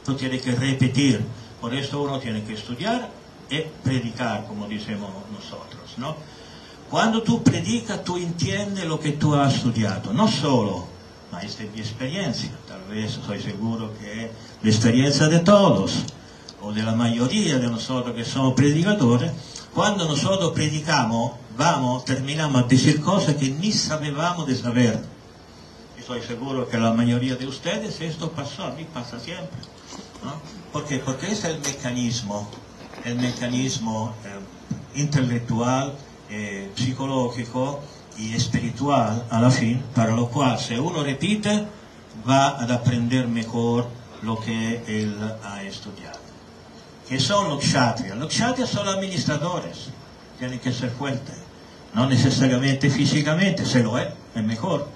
Tú 0.08 0.16
tienes 0.16 0.42
que 0.42 0.54
repetir. 0.54 1.22
Por 1.60 1.76
eso 1.76 2.02
uno 2.02 2.18
tiene 2.18 2.42
que 2.46 2.54
estudiar 2.54 3.10
y 3.50 3.60
predicar, 3.84 4.48
como 4.48 4.66
decimos 4.66 5.10
nosotros, 5.34 5.98
¿no? 5.98 6.16
Cuando 6.90 7.22
tú 7.22 7.44
predicas, 7.44 8.06
tú 8.06 8.16
entiendes 8.16 8.86
lo 8.86 9.02
que 9.02 9.12
tú 9.12 9.36
has 9.36 9.56
estudiado. 9.56 10.14
No 10.14 10.30
solo 10.30 10.88
ma 11.30 11.42
es 11.42 11.60
mi 11.60 11.82
experiencia, 11.82 12.52
tal 12.70 12.84
vez 12.86 13.18
estoy 13.18 13.42
seguro 13.42 13.92
que 14.00 14.28
es 14.28 14.32
la 14.64 14.70
experiencia 14.70 15.28
de 15.28 15.40
todos, 15.40 16.04
o 16.62 16.72
de 16.72 16.84
la 16.84 16.94
mayoría 16.94 17.60
de 17.60 17.68
nosotros 17.68 18.16
que 18.16 18.24
somos 18.24 18.54
predicadores, 18.54 19.34
cuando 19.74 20.08
nosotros 20.08 20.54
predicamos, 20.54 21.34
vamos, 21.58 22.06
terminamos 22.06 22.64
a 22.64 22.66
decir 22.66 23.02
cosas 23.02 23.36
que 23.36 23.50
ni 23.50 23.74
sabíamos 23.74 24.48
de 24.48 24.56
saber. 24.56 25.04
Estoy 26.00 26.22
seguro 26.22 26.70
que 26.70 26.78
la 26.78 26.94
mayoría 26.94 27.36
de 27.36 27.46
ustedes 27.46 28.00
esto 28.00 28.32
pasó, 28.32 28.64
a 28.64 28.72
mí 28.72 28.88
pasa 28.94 29.20
siempre. 29.20 29.77
¿No? 30.24 30.34
¿Por 30.72 30.86
qué? 30.86 31.02
Es 31.32 31.44
el 31.44 31.60
mecanismo, 31.60 32.48
el 33.06 33.16
mecanismo 33.16 34.14
eh, 34.26 35.00
intelectual, 35.00 35.94
eh, 36.30 36.72
psicológico, 36.76 37.82
y 38.18 38.34
espiritual 38.34 39.26
a 39.30 39.40
la 39.40 39.52
fin, 39.52 39.82
para 39.94 40.16
lo 40.16 40.28
cual 40.28 40.60
si 40.60 40.76
uno 40.76 41.04
repite 41.04 41.66
va 42.28 42.48
a 42.48 42.74
aprender 42.74 43.28
mejor 43.28 43.88
lo 44.24 44.40
que 44.40 44.84
él 44.88 45.16
ha 45.44 45.64
estudiado. 45.64 46.20
¿Qué 47.08 47.20
son 47.20 47.50
los 47.50 47.60
kshatriyas? 47.60 48.18
Los 48.18 48.30
kshatriyas 48.30 48.70
son 48.70 48.88
administradores, 48.88 49.90
tienen 50.40 50.60
que 50.60 50.74
ser 50.74 50.90
fuertes, 50.90 51.36
no 51.94 52.08
necesariamente 52.08 52.90
físicamente, 52.90 53.66
se 53.66 53.84
lo 53.84 53.98
es, 53.98 54.08
es 54.36 54.44
mejor. 54.44 54.90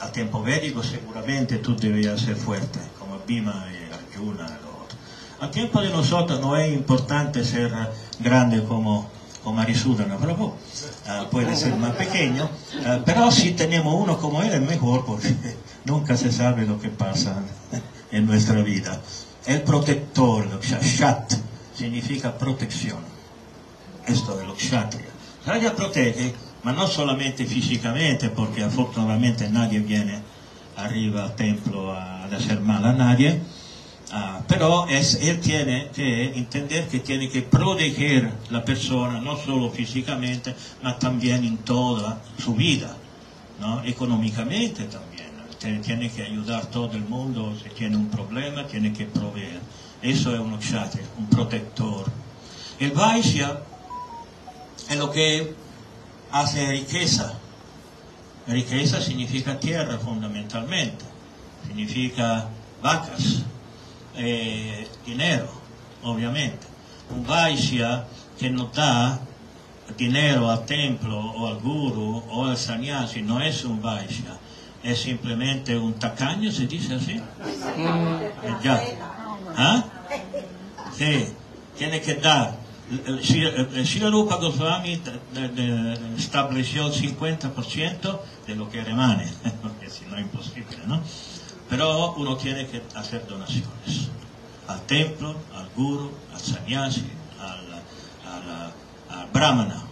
Al 0.00 0.12
tiempo 0.12 0.42
védico 0.42 0.82
seguramente 0.82 1.58
tú 1.58 1.76
debías 1.76 2.20
ser 2.20 2.36
fuerte, 2.36 2.80
como 2.98 3.18
Bhima 3.26 3.66
y 4.24 4.28
Arjuna. 4.30 4.58
Lo 4.62 4.84
otro. 4.84 4.98
Al 5.40 5.50
tiempo 5.50 5.80
de 5.80 5.90
nosotros 5.90 6.40
no 6.40 6.60
importante 6.64 7.44
ser 7.44 7.72
grande 8.20 8.64
como, 8.64 9.08
como 9.42 9.60
Arisudana 9.60 10.16
Prabhu, 10.16 10.46
uh, 10.46 11.30
puede 11.30 11.56
ser 11.56 11.76
más 11.76 11.92
pequeño, 11.96 12.44
uh, 12.44 13.02
pero 13.04 13.30
si 13.30 13.52
tenemos 13.52 13.94
uno 13.94 14.18
como 14.18 14.42
él 14.42 14.52
es 14.52 14.60
mejor 14.60 15.04
porque 15.04 15.34
nunca 15.84 16.16
se 16.16 16.32
sabe 16.32 16.64
lo 16.66 16.80
que 16.80 16.88
pasa 16.88 17.42
en 18.10 18.26
nuestra 18.26 18.62
vida. 18.62 19.00
El 19.46 19.62
protector, 19.62 20.60
Shat, 20.62 21.34
significa 21.76 22.38
protección. 22.38 22.98
Esto 24.06 24.36
de 24.36 24.46
los 24.46 24.56
kshatriya. 24.56 25.10
Raja 25.46 25.74
protege, 25.74 26.34
ma 26.62 26.72
no 26.72 26.86
solamente 26.86 27.44
físicamente, 27.44 28.30
porque 28.30 28.62
afortunadamente 28.62 29.50
nadie 29.50 29.80
viene 29.80 30.22
arriba 30.76 31.24
al 31.24 31.34
templo 31.34 31.92
a, 31.92 32.24
a 32.24 32.36
hacer 32.36 32.60
mal 32.60 32.84
a 32.84 32.92
nadie, 32.92 33.42
uh, 34.12 34.42
pero 34.48 34.86
es, 34.88 35.14
él 35.22 35.40
tiene 35.40 35.88
que 35.94 36.36
entender 36.36 36.88
que 36.88 37.00
tiene 37.00 37.28
que 37.28 37.42
proteger 37.42 38.30
la 38.50 38.64
persona, 38.64 39.20
no 39.20 39.36
solo 39.36 39.70
físicamente, 39.70 40.54
ma 40.82 40.98
también 40.98 41.44
en 41.44 41.58
toda 41.58 42.20
su 42.38 42.54
vida, 42.54 42.96
¿no? 43.60 43.82
económicamente 43.84 44.84
también 44.84 45.34
tiene 45.80 46.10
que 46.10 46.22
ayudar 46.22 46.66
todo 46.66 46.92
el 46.92 47.04
mundo, 47.04 47.54
si 47.62 47.70
tiene 47.70 47.96
un 47.96 48.08
problema, 48.08 48.66
tiene 48.66 48.92
que 48.92 49.06
proveer. 49.06 49.60
Eso 50.02 50.34
es 50.34 50.40
un 50.40 50.58
kshatriya, 50.58 51.06
un 51.18 51.26
protector. 51.26 52.04
El 52.78 52.90
Vaishya 52.92 53.60
es 54.90 54.96
lo 54.96 55.10
que 55.10 55.54
hace 56.30 56.66
riqueza. 56.66 57.38
Riqueza 58.46 59.00
significa 59.00 59.58
tierra 59.58 59.98
fundamentalmente, 59.98 61.04
significa 61.66 62.48
vacas, 62.82 63.44
eh, 64.16 64.88
dinero, 65.06 65.48
obviamente. 66.02 66.66
Un 67.10 67.26
Vaishya 67.26 68.06
que 68.38 68.50
no 68.50 68.70
da 68.74 69.20
dinero 69.96 70.50
al 70.50 70.64
templo 70.64 71.18
o 71.18 71.46
al 71.46 71.60
guru 71.60 72.22
o 72.30 72.46
al 72.46 72.56
sannyasi 72.56 73.22
no 73.22 73.40
es 73.40 73.64
un 73.64 73.80
Vaishya 73.80 74.38
es 74.84 75.00
simplemente 75.00 75.76
un 75.76 75.94
tacaño, 75.94 76.52
se 76.52 76.66
dice 76.66 76.94
así. 76.94 77.14
Mm. 77.14 78.62
Ya. 78.62 78.82
¿Ah? 79.56 79.84
Sí, 80.96 81.26
tiene 81.76 82.00
que 82.00 82.14
dar. 82.14 82.62
El 83.06 83.24
Sri 83.24 84.00
Rupa 84.10 84.36
Goswami 84.36 85.00
estableció 86.18 86.86
el 86.86 86.92
50% 86.92 88.20
de 88.46 88.54
lo 88.54 88.68
que 88.68 88.84
remane, 88.84 89.26
porque 89.62 89.88
si 89.88 90.04
no 90.04 90.16
es 90.16 90.22
imposible, 90.22 90.76
¿no? 90.86 91.00
Pero 91.68 92.14
uno 92.14 92.36
tiene 92.36 92.66
que 92.66 92.82
hacer 92.94 93.26
donaciones 93.26 94.08
al 94.68 94.80
templo, 94.82 95.34
al 95.54 95.68
guru, 95.76 96.10
al 96.32 96.40
sannyasi, 96.40 97.04
al, 97.40 97.64
brahmana. 99.32 99.82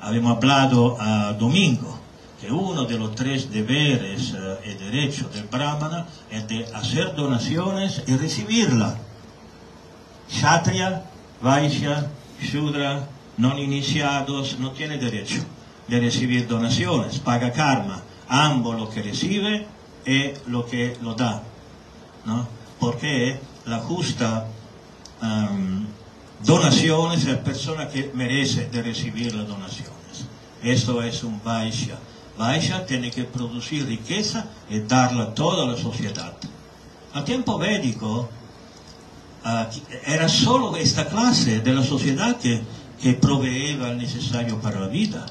Habíamos 0.00 0.36
hablado 0.36 0.96
a 1.00 1.32
domingo 1.32 1.98
que 2.40 2.50
uno 2.50 2.84
de 2.84 2.98
los 2.98 3.14
tres 3.14 3.50
deberes 3.50 4.34
eh, 4.36 4.58
y 4.70 4.84
derechos 4.84 5.32
del 5.32 5.44
brahmana 5.44 6.06
es 6.30 6.46
de 6.48 6.66
hacer 6.74 7.14
donaciones 7.14 8.02
y 8.06 8.16
recibirla. 8.16 8.98
Kshatriya, 10.28 11.04
Vaishya, 11.40 12.10
Shudra, 12.40 13.06
non 13.38 13.58
iniciados, 13.58 14.58
no 14.58 14.70
tiene 14.70 14.98
derecho 14.98 15.42
de 15.88 16.00
recibir 16.00 16.46
donaciones, 16.46 17.18
paga 17.18 17.50
karma, 17.52 18.02
ambos 18.28 18.78
lo 18.78 18.88
que 18.90 19.02
recibe 19.02 19.66
y 20.06 20.32
lo 20.46 20.66
que 20.66 20.96
lo 21.02 21.14
da, 21.14 21.42
¿no? 22.24 22.46
Porque 22.78 23.38
la 23.66 23.78
justa 23.78 24.46
um, 25.22 25.86
donación 26.44 27.12
es 27.12 27.24
la 27.24 27.42
persona 27.42 27.88
que 27.88 28.10
merece 28.14 28.68
de 28.68 28.82
recibir 28.82 29.34
las 29.34 29.48
donaciones. 29.48 30.26
Esto 30.62 31.02
es 31.02 31.24
un 31.24 31.40
Vaishya. 31.42 31.98
Vaishya 32.36 32.84
tiene 32.84 33.10
que 33.10 33.24
producir 33.24 33.86
riqueza 33.86 34.46
y 34.68 34.80
darla 34.80 35.24
a 35.24 35.34
toda 35.34 35.66
la 35.66 35.76
sociedad. 35.76 36.34
Al 37.14 37.24
tiempo 37.24 37.58
védico 37.58 38.28
uh, 39.44 39.48
era 40.06 40.28
solo 40.28 40.76
esta 40.76 41.06
clase 41.06 41.60
de 41.60 41.72
la 41.72 41.82
sociedad 41.82 42.36
que, 42.36 42.62
que 43.00 43.14
proveía 43.14 43.90
el 43.90 43.98
necesario 43.98 44.60
para 44.60 44.80
la 44.80 44.88
vida. 44.88 45.24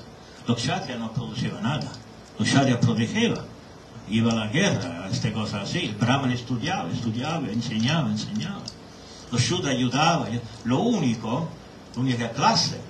Los 0.48 0.58
kshatriyas 0.58 1.00
no 1.00 1.12
producían 1.12 1.62
nada. 1.62 1.92
Los 2.40 2.48
kshatriyas 2.48 2.80
protegían. 2.80 3.53
iva 4.08 4.32
alla 4.32 4.48
guerra, 4.48 5.06
queste 5.08 5.32
cose 5.32 5.60
così, 5.60 5.86
il 5.86 5.96
Brahman 5.96 6.36
studiava, 6.36 6.94
studiava, 6.94 7.50
insegnava, 7.50 8.10
insegnava, 8.10 8.62
lo 9.30 9.38
Shuddha 9.38 9.70
aiutava, 9.70 10.28
lo 10.64 10.88
unico, 10.88 11.50
l'unica 11.94 12.30
classe 12.30 12.82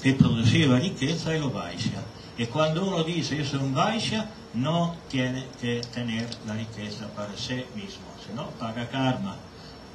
che 0.00 0.14
produceva 0.14 0.78
ricchezza 0.78 1.32
è 1.32 1.38
lo 1.38 1.50
Vaishya 1.50 2.16
e 2.36 2.48
quando 2.48 2.86
uno 2.86 3.02
dice 3.02 3.34
io 3.34 3.44
sono 3.44 3.64
un 3.64 3.72
Vaishya 3.72 4.30
non 4.52 4.94
tiene 5.08 5.48
che 5.58 5.82
tenere 5.90 6.28
la 6.44 6.54
ricchezza 6.54 7.10
per 7.12 7.30
sé 7.34 7.66
mismo, 7.72 8.04
se 8.24 8.32
no 8.32 8.52
paga 8.56 8.86
karma, 8.86 9.36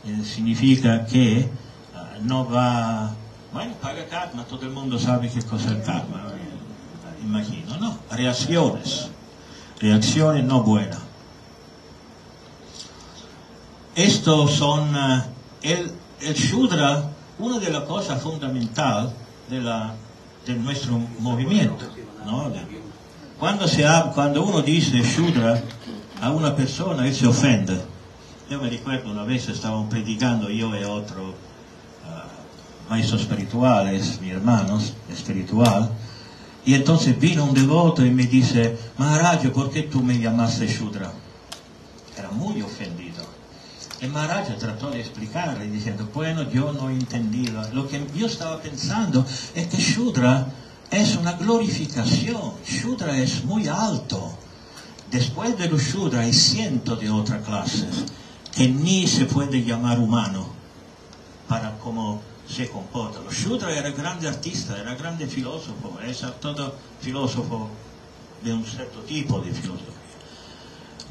eh, 0.04 0.24
significa 0.24 1.04
che 1.04 1.38
eh, 1.38 1.50
non 2.20 2.46
va, 2.48 3.14
ma 3.52 3.64
non 3.64 3.78
paga 3.80 4.06
karma, 4.06 4.44
tutto 4.44 4.66
il 4.66 4.72
mondo 4.72 4.98
sa 4.98 5.18
che 5.20 5.46
cos'è 5.46 5.70
il 5.70 5.82
karma, 5.82 6.34
eh, 6.34 7.22
immagino, 7.22 7.78
no? 7.78 8.00
Reazioni 8.10 8.82
reacciones 9.84 10.46
no 10.46 10.64
buenas. 10.64 11.00
Estos 13.96 14.52
son, 14.52 14.96
uh, 14.96 15.24
el, 15.62 15.92
el 16.22 16.34
Shudra, 16.34 17.12
una 17.38 17.60
de 17.60 17.70
las 17.70 17.84
cosas 17.84 18.22
fundamentales 18.22 19.12
de, 19.50 19.60
la, 19.60 19.94
de. 20.46 20.56
¿no? 22.26 22.52
Cuando, 23.38 23.68
se 23.68 23.86
cuando 24.16 24.44
uno 24.44 24.62
dice 24.62 25.02
Shudra 25.02 25.62
a 26.22 26.32
una 26.32 26.56
persona, 26.56 27.06
él 27.06 27.14
se 27.14 27.28
ofende. 27.28 27.82
Yo 28.50 28.62
me 28.62 28.70
recuerdo 28.70 29.12
una 29.12 29.24
vez 29.24 29.50
estaban 29.50 29.90
predicando 29.90 30.50
yo 30.50 30.74
y 30.76 30.84
otro 30.86 31.30
uh, 31.30 32.90
maestros 32.90 33.22
espirituales, 33.22 34.20
mi 34.22 34.30
hermano 34.30 34.80
espiritual, 35.12 35.90
y 36.66 36.76
entonces 36.76 37.20
vino 37.20 37.44
un 37.46 37.54
devoto 37.54 38.06
y 38.06 38.12
me 38.12 38.26
dice, 38.26 38.78
Maharaj, 38.98 39.50
¿por 39.52 39.70
qué 39.70 39.84
tú 39.84 40.02
me 40.02 40.20
llamaste 40.20 40.68
Shudra? 40.68 41.12
Era 42.18 42.32
muy 42.32 42.62
ofendido. 42.62 43.26
Y 44.02 44.08
Maharaj 44.08 44.58
trató 44.58 44.90
de 44.92 45.02
explicarle 45.02 45.70
diciendo, 45.70 46.10
bueno, 46.14 46.50
yo 46.50 46.72
no 46.74 46.90
he 46.90 46.94
entendido. 46.94 47.62
Lo 47.74 47.88
que 47.88 48.06
yo 48.16 48.28
estaba 48.28 48.62
pensando 48.62 49.26
es 49.56 49.68
que 49.68 49.78
Shudra 49.78 50.48
es 50.90 51.16
una 51.16 51.34
glorificación. 51.34 52.54
Shudra 52.66 53.18
es 53.18 53.44
muy 53.44 53.68
alto. 53.68 54.38
Después 55.12 55.58
de 55.58 55.70
los 55.70 55.82
Shudra 55.82 56.22
hay 56.22 56.34
cientos 56.34 57.00
de 57.00 57.10
otras 57.10 57.46
clases 57.46 58.06
que 58.56 58.68
ni 58.68 59.08
se 59.08 59.26
puede 59.26 59.64
llamar 59.64 60.00
humano 60.00 60.48
para 61.48 61.78
cómo 61.80 62.22
se 62.54 62.70
comporta. 62.70 63.20
Los 63.22 63.34
Shudra 63.34 63.72
era 63.72 63.90
grande 63.92 64.28
artista, 64.28 64.78
era 64.80 64.96
grande 64.96 65.28
filósofo, 65.28 66.00
es 66.06 66.24
todo 66.40 66.76
filósofo 67.02 67.70
de 68.44 68.54
un 68.54 68.64
cierto 68.66 69.00
tipo 69.00 69.40
de 69.40 69.52
filosofía. 69.52 69.94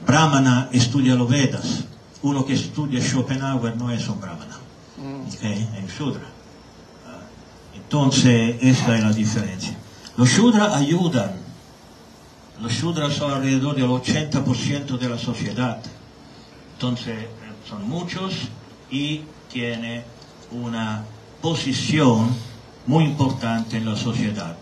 Brahmana 0.06 0.68
estudia 0.72 1.14
los 1.14 1.28
Vedas. 1.28 1.84
Uno 2.22 2.44
que 2.44 2.54
estudia 2.54 3.00
Schopenhauer 3.00 3.76
no 3.76 3.90
es 3.90 4.06
un 4.08 4.20
Brahmana, 4.20 4.56
mm. 4.96 5.36
¿okay? 5.36 5.68
es 5.84 5.98
Shudra. 5.98 6.28
Entonces, 7.74 8.56
esta 8.60 8.96
es 8.96 9.02
la 9.02 9.12
diferencia. 9.12 9.76
Los 10.16 10.28
Shudras 10.28 10.76
ayudan. 10.76 11.32
Los 12.60 12.72
Shudras 12.72 13.14
son 13.14 13.32
alrededor 13.32 13.74
del 13.74 13.86
80% 13.86 14.98
de 14.98 15.08
la 15.08 15.18
sociedad. 15.18 15.82
Entonces, 16.74 17.26
son 17.68 17.88
muchos 17.88 18.34
y 18.90 19.22
tiene 19.50 20.04
una 20.52 21.04
posición 21.42 22.30
muy 22.86 23.04
importante 23.04 23.76
en 23.76 23.84
la 23.84 23.96
sociedad. 23.96 24.56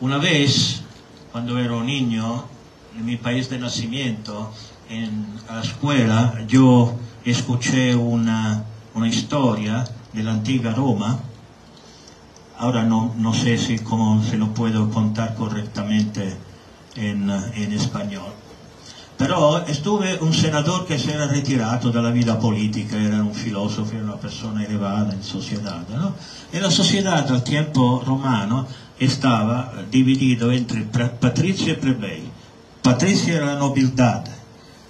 Una 0.00 0.18
vez, 0.18 0.82
cuando 1.32 1.58
era 1.58 1.74
un 1.74 1.86
niño, 1.86 2.44
en 2.98 3.06
mi 3.06 3.16
país 3.16 3.48
de 3.48 3.58
nacimiento, 3.58 4.52
en 4.90 5.38
la 5.48 5.62
escuela, 5.62 6.44
yo 6.46 6.94
escuché 7.24 7.94
una, 7.94 8.64
una 8.94 9.08
historia 9.08 9.84
de 10.12 10.22
la 10.22 10.32
antigua 10.32 10.72
Roma, 10.72 11.20
Ahora 12.58 12.84
no, 12.84 13.14
no 13.18 13.34
sé 13.34 13.58
si 13.58 13.78
cómo 13.78 14.22
se 14.22 14.38
lo 14.38 14.54
puedo 14.54 14.88
contar 14.90 15.34
correctamente 15.34 16.34
en, 16.94 17.28
en 17.30 17.72
español. 17.72 18.32
Però 19.16 19.64
estuve 19.64 20.18
un 20.20 20.34
senador 20.34 20.84
che 20.84 20.98
si 20.98 21.10
era 21.10 21.26
ritirato 21.26 21.88
dalla 21.88 22.10
vita 22.10 22.36
politica, 22.36 22.98
era 22.98 23.22
un 23.22 23.32
filosofo, 23.32 23.94
era 23.94 24.02
una 24.02 24.16
persona 24.16 24.62
elevata 24.62 25.14
in 25.14 25.22
società, 25.22 25.82
no? 25.88 26.14
E 26.50 26.60
la 26.60 26.68
società 26.68 27.24
al 27.24 27.42
tempo 27.42 28.02
romano 28.04 28.66
stava 29.08 29.72
dividita 29.88 30.52
entre 30.52 30.82
patrizi 30.82 31.70
e 31.70 31.76
plebei. 31.76 32.30
Patrizi 32.82 33.30
era 33.30 33.46
la 33.46 33.56
nobiltà, 33.56 34.22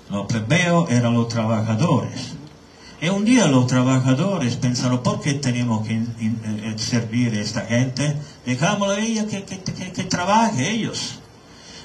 los 0.09 0.27
plebeos 0.27 0.91
eran 0.91 1.15
los 1.15 1.29
trabajadores. 1.29 2.35
E 2.99 3.11
un 3.11 3.25
día 3.25 3.47
los 3.47 3.67
trabajadores 3.67 4.57
pensaron, 4.57 5.03
¿por 5.03 5.21
qué 5.21 5.35
tenemos 5.35 5.87
que 5.87 5.93
in, 5.93 6.15
in, 6.19 6.41
eh, 6.65 6.79
servir 6.79 7.39
a 7.39 7.61
gente? 7.61 8.17
Dejámosla 8.45 8.95
a 8.95 9.01
ella 9.01 9.27
que, 9.27 9.45
que, 9.45 9.61
que, 9.61 9.93
que 9.93 10.73
ellos. 10.73 11.19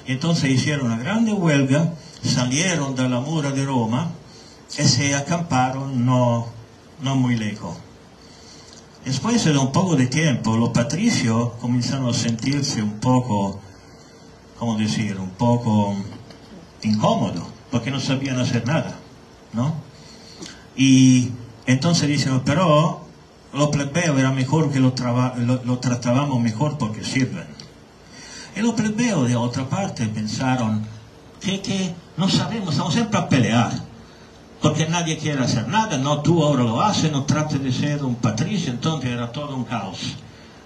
Entonces 0.06 0.50
hicieron 0.50 0.86
una 0.86 0.96
grande 0.96 1.32
huelga, 1.32 1.94
salieron 2.28 2.94
de 2.94 3.08
la 3.08 3.20
mura 3.20 3.50
de 3.50 3.64
Roma 3.64 4.12
y 4.78 4.82
se 4.82 5.14
acamparon 5.14 6.04
no, 6.04 6.46
no 7.00 7.16
muy 7.16 7.36
lejos. 7.36 7.76
Después 9.04 9.44
de 9.44 9.58
un 9.58 9.72
poco 9.72 9.96
de 9.96 10.06
tiempo, 10.06 10.56
los 10.56 10.70
patricios 10.70 11.54
comenzaron 11.60 12.08
a 12.08 12.12
sentirse 12.12 12.82
un 12.82 13.00
poco, 13.00 13.58
¿cómo 14.58 14.76
decir?, 14.78 15.18
un 15.18 15.30
poco 15.30 15.96
incómodos, 16.82 17.44
porque 17.70 17.90
no 17.90 17.98
sabían 17.98 18.38
hacer 18.38 18.64
nada, 18.66 18.96
¿no? 19.52 19.74
Y 20.76 21.32
entonces 21.66 22.08
dicen, 22.08 22.42
pero 22.44 23.00
los 23.52 23.68
plebeos 23.70 24.18
era 24.18 24.30
mejor 24.30 24.70
que 24.70 24.78
lo, 24.78 24.94
lo, 25.38 25.64
lo 25.64 25.78
tratábamos 25.80 26.40
mejor 26.40 26.78
porque 26.78 27.04
sirven. 27.04 27.46
Y 28.54 28.60
los 28.60 28.74
plebeos 28.74 29.28
de 29.28 29.34
otra 29.34 29.68
parte 29.68 30.06
pensaron 30.06 30.86
que, 31.42 31.60
que 31.60 31.94
no 32.16 32.28
sabemos, 32.28 32.70
estamos 32.70 32.94
siempre 32.94 33.18
a 33.18 33.28
pelear, 33.28 33.72
porque 34.60 34.86
nadie 34.88 35.18
quiere 35.18 35.42
hacer 35.42 35.66
nada, 35.68 35.98
no 35.98 36.22
tú 36.22 36.42
ahora 36.42 36.62
lo 36.62 36.80
haces, 36.80 37.10
no 37.10 37.24
trates 37.24 37.62
de 37.62 37.72
ser 37.72 38.04
un 38.04 38.14
patricio, 38.14 38.72
entonces 38.72 39.10
era 39.10 39.32
todo 39.32 39.56
un 39.56 39.64
caos. 39.64 40.16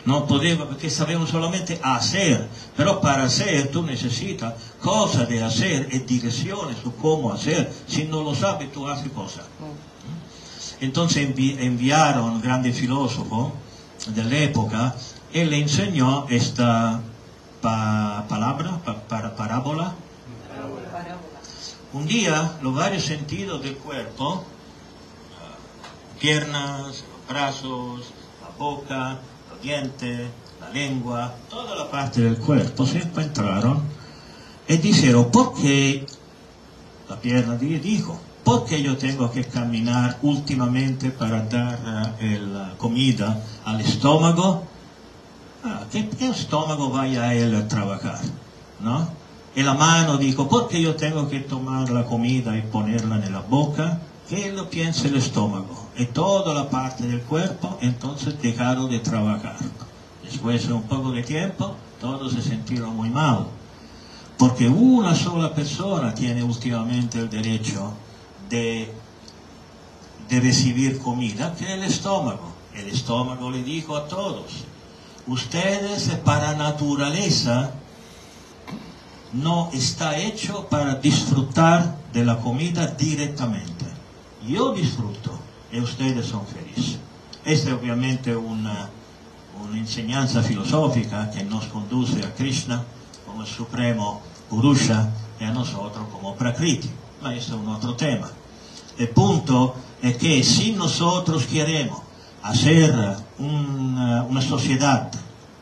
No 0.04 0.24
podemos, 0.26 0.68
porque 0.68 0.88
sabemos 0.88 1.30
solamente 1.30 1.80
hacer, 1.82 2.48
pero 2.76 3.00
para 3.00 3.24
hacer 3.24 3.72
tú 3.72 3.82
necesitas 3.82 4.54
cosas 4.80 5.28
de 5.28 5.42
hacer 5.42 5.88
y 5.90 5.98
direcciones 5.98 6.76
de 6.84 6.90
cómo 6.92 7.32
hacer. 7.32 7.72
Si 7.88 8.04
no 8.04 8.22
lo 8.22 8.32
sabes, 8.32 8.70
tú 8.70 8.86
haces 8.86 9.10
cosas. 9.10 9.46
Entonces 10.80 11.24
envi 11.24 11.56
enviaron 11.58 12.34
un 12.34 12.40
grande 12.40 12.72
filósofo 12.72 13.52
de 14.06 14.22
la 14.22 14.38
época 14.38 14.94
y 15.32 15.42
le 15.42 15.58
enseñó 15.58 16.26
esta 16.28 17.00
pa 17.60 18.26
palabra, 18.28 18.78
pa 18.84 19.08
para 19.08 19.34
Un 21.92 22.06
día 22.06 22.58
los 22.62 22.74
varios 22.74 23.04
sentidos 23.04 23.62
del 23.62 23.76
cuerpo, 23.76 24.44
piernas, 26.20 27.04
los 27.10 27.28
brazos, 27.28 28.12
la 28.42 28.56
boca, 28.58 29.18
los 29.50 29.62
dientes, 29.62 30.28
la 30.60 30.70
lengua, 30.70 31.34
toda 31.48 31.74
la 31.76 31.90
parte 31.90 32.20
del 32.20 32.38
cuerpo 32.38 32.86
se 32.86 32.98
encontraron 32.98 33.82
y 34.68 34.76
dijeron, 34.78 35.30
¿por 35.30 35.54
qué 35.54 36.06
la 37.08 37.20
pierna 37.20 37.56
dijo? 37.56 38.20
porque 38.46 38.80
yo 38.80 38.96
tengo 38.96 39.32
que 39.32 39.42
caminar 39.42 40.18
últimamente 40.22 41.10
para 41.10 41.42
dar 41.46 42.14
eh, 42.20 42.38
la 42.40 42.74
comida 42.78 43.42
al 43.64 43.80
estómago, 43.80 44.62
ah, 45.64 45.82
que 45.90 45.98
el 45.98 46.30
estómago 46.30 46.90
vaya 46.90 47.24
a 47.24 47.34
él 47.34 47.56
a 47.56 47.66
trabajar, 47.66 48.20
¿no? 48.78 49.08
Y 49.56 49.62
la 49.62 49.72
mano 49.72 50.18
dijo, 50.18 50.46
porque 50.48 50.82
yo 50.82 50.96
tengo 50.96 51.30
que 51.30 51.40
tomar 51.40 51.88
la 51.88 52.04
comida 52.04 52.58
y 52.58 52.60
ponerla 52.60 53.24
en 53.24 53.32
la 53.32 53.40
boca, 53.40 54.02
que 54.28 54.52
lo 54.52 54.68
piense 54.68 55.08
el 55.08 55.16
estómago. 55.16 55.88
Y 55.96 56.04
toda 56.04 56.52
la 56.52 56.68
parte 56.68 57.06
del 57.06 57.22
cuerpo, 57.22 57.78
entonces 57.80 58.40
dejaron 58.42 58.90
de 58.90 58.98
trabajar. 58.98 59.56
Después 60.22 60.68
de 60.68 60.74
un 60.74 60.82
poco 60.82 61.10
de 61.12 61.22
tiempo, 61.22 61.74
todos 61.98 62.34
se 62.34 62.42
sintieron 62.42 62.94
muy 62.94 63.08
mal. 63.08 63.46
Porque 64.36 64.68
una 64.68 65.14
sola 65.14 65.54
persona 65.54 66.14
tiene 66.14 66.42
últimamente 66.42 67.18
el 67.18 67.30
derecho 67.30 67.94
de, 68.50 68.92
de 70.28 70.40
recibir 70.40 70.98
comida 70.98 71.54
que 71.54 71.72
el 71.72 71.82
estómago. 71.82 72.52
El 72.74 72.88
estómago 72.88 73.50
le 73.50 73.62
dijo 73.62 73.96
a 73.96 74.06
todos, 74.06 74.64
ustedes 75.26 76.10
para 76.26 76.54
naturaleza 76.56 77.72
no 79.36 79.70
está 79.72 80.18
hecho 80.18 80.66
para 80.68 80.94
disfrutar 80.96 81.96
de 82.12 82.24
la 82.24 82.38
comida 82.38 82.86
directamente. 82.86 83.84
Yo 84.46 84.72
disfruto 84.72 85.38
y 85.70 85.80
ustedes 85.80 86.26
son 86.26 86.46
felices. 86.46 86.98
Esta 87.44 87.70
es 87.70 87.74
obviamente 87.76 88.34
una, 88.34 88.88
una 89.62 89.78
enseñanza 89.78 90.42
filosófica 90.42 91.30
que 91.30 91.44
nos 91.44 91.66
conduce 91.66 92.24
a 92.24 92.34
Krishna 92.34 92.82
como 93.26 93.42
el 93.42 93.48
supremo 93.48 94.22
Purusha 94.48 95.10
y 95.38 95.44
a 95.44 95.50
nosotros 95.50 96.06
como 96.10 96.34
Prakriti. 96.34 96.88
Ma 97.20 97.34
este 97.34 97.52
es 97.52 97.58
un 97.58 97.68
otro 97.68 97.94
tema. 97.94 98.30
El 98.96 99.08
punto 99.10 99.74
es 100.02 100.16
que 100.16 100.42
si 100.42 100.72
nosotros 100.72 101.44
queremos 101.44 102.00
hacer 102.42 102.94
una, 103.38 104.22
una 104.22 104.40
sociedad, 104.40 105.10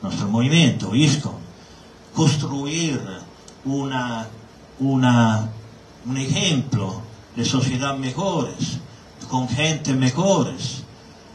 nuestro 0.02 0.28
movimiento, 0.28 0.94
ISCO, 0.94 1.34
construir 2.14 3.00
una, 3.64 4.28
una, 4.80 5.48
un 6.06 6.16
ejemplo 6.16 7.02
de 7.36 7.44
sociedad 7.44 7.96
mejores, 7.96 8.78
con 9.28 9.48
gente 9.48 9.94
mejores, 9.94 10.82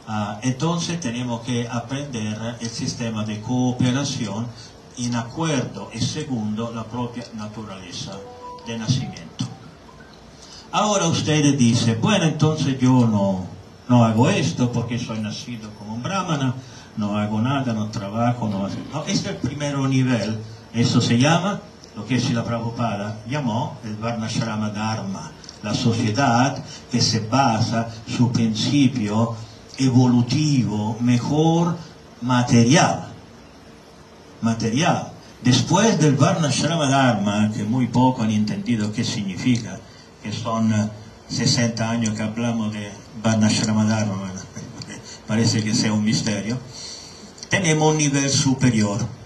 uh, 0.07 0.37
entonces 0.41 0.99
tenemos 0.99 1.41
que 1.41 1.67
aprender 1.67 2.37
el 2.59 2.69
sistema 2.69 3.25
de 3.25 3.41
cooperación 3.41 4.47
en 4.97 5.15
acuerdo 5.15 5.89
y 5.93 5.99
segundo 5.99 6.71
la 6.73 6.83
propia 6.83 7.23
naturaleza 7.35 8.13
de 8.67 8.77
nacimiento. 8.77 9.45
Ahora 10.71 11.07
usted 11.07 11.57
dice, 11.57 11.95
bueno, 11.95 12.25
entonces 12.25 12.79
yo 12.79 13.07
no, 13.07 13.45
no 13.87 14.05
hago 14.05 14.29
esto 14.29 14.71
porque 14.71 14.99
soy 14.99 15.19
nacido 15.19 15.69
como 15.79 15.95
un 15.95 16.03
brahmana, 16.03 16.53
no 16.95 17.17
hago 17.17 17.41
nada, 17.41 17.73
no 17.73 17.89
trabajo, 17.89 18.47
no 18.49 18.65
hago... 18.65 18.75
No, 18.93 19.03
este 19.05 19.29
es 19.29 19.35
el 19.35 19.37
primer 19.37 19.77
nivel, 19.79 20.37
eso 20.73 21.01
se 21.01 21.17
llama, 21.17 21.61
lo 21.99 22.05
que 22.05 22.17
la 22.33 22.45
Prabhupada 22.45 23.23
llamó 23.27 23.77
el 23.83 23.95
Varnashrama 23.97 24.69
Dharma, 24.69 25.31
la 25.61 25.73
sociedad 25.73 26.63
que 26.89 27.01
se 27.01 27.19
basa 27.19 27.89
su 28.07 28.31
principio 28.31 29.35
evolutivo, 29.77 30.95
mejor 31.01 31.77
material, 32.21 33.09
material. 34.41 35.11
Después 35.43 35.99
del 35.99 36.15
Varnashrama 36.15 36.87
Dharma, 36.87 37.51
que 37.51 37.65
muy 37.65 37.87
poco 37.87 38.23
han 38.23 38.31
entendido 38.31 38.93
qué 38.93 39.03
significa, 39.03 39.77
que 40.23 40.31
son 40.31 40.73
60 41.27 41.83
eh, 41.83 41.87
años 41.87 42.15
que 42.15 42.23
hablamos 42.23 42.71
de 42.71 42.91
Varnashramadharma, 43.21 44.31
parece 45.27 45.61
que 45.65 45.75
sea 45.75 45.91
un 45.91 46.05
misterio, 46.05 46.57
tenemos 47.49 47.91
un 47.91 47.97
nivel 47.97 48.29
superior. 48.29 49.18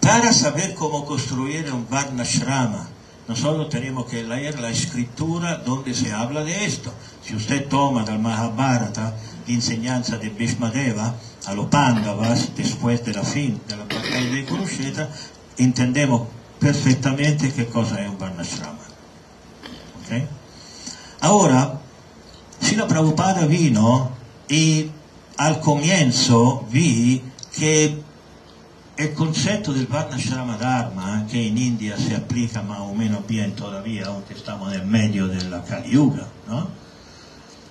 Para 0.00 0.32
saber 0.32 0.74
cómo 0.74 1.04
construir 1.04 1.72
un 1.72 1.88
Varnashrama, 1.88 2.88
nosotros 3.28 3.68
tenemos 3.68 4.06
que 4.06 4.22
leer 4.24 4.58
la 4.58 4.70
escritura 4.70 5.56
donde 5.56 5.92
se 5.94 6.12
habla 6.12 6.44
de 6.44 6.64
esto. 6.64 6.92
Si 7.22 7.36
usted 7.36 7.68
toma 7.68 8.04
del 8.04 8.18
Mahabharata 8.18 9.14
la 9.46 9.52
enseñanza 9.52 10.16
de 10.16 10.30
Bhishmadeva 10.30 11.14
a 11.46 11.54
los 11.54 11.66
Pandavas 11.66 12.54
después 12.56 13.04
de 13.04 13.12
la 13.12 13.22
fin 13.22 13.60
de 13.68 13.76
la 13.76 13.84
batalla 13.84 14.30
de 14.30 14.44
Kurukshetra, 14.46 15.10
entendemos 15.58 16.28
perfectamente 16.58 17.52
qué 17.52 17.66
cosa 17.66 18.02
es 18.02 18.08
un 18.08 18.18
Varnashrama. 18.18 18.78
¿Okay? 20.04 20.26
Ahora, 21.20 21.80
la 22.78 22.86
Prabhupada 22.86 23.46
vino 23.46 24.10
y 24.48 24.90
al 25.36 25.60
comienzo 25.60 26.64
vi 26.70 27.22
que 27.52 28.07
il 29.00 29.12
concetto 29.12 29.70
del 29.70 29.86
Varnashrama 29.86 30.56
Dharma 30.56 31.24
che 31.28 31.38
in 31.38 31.56
India 31.56 31.96
si 31.96 32.12
applica 32.14 32.62
ma 32.62 32.82
o 32.82 32.92
meno 32.92 33.22
bien 33.24 33.54
todavía, 33.54 34.06
aunque 34.06 34.34
stiamo 34.34 34.66
nel 34.66 34.84
medio 34.84 35.26
della 35.26 35.60
Kali 35.62 35.90
Yuga, 35.90 36.28
no? 36.46 36.70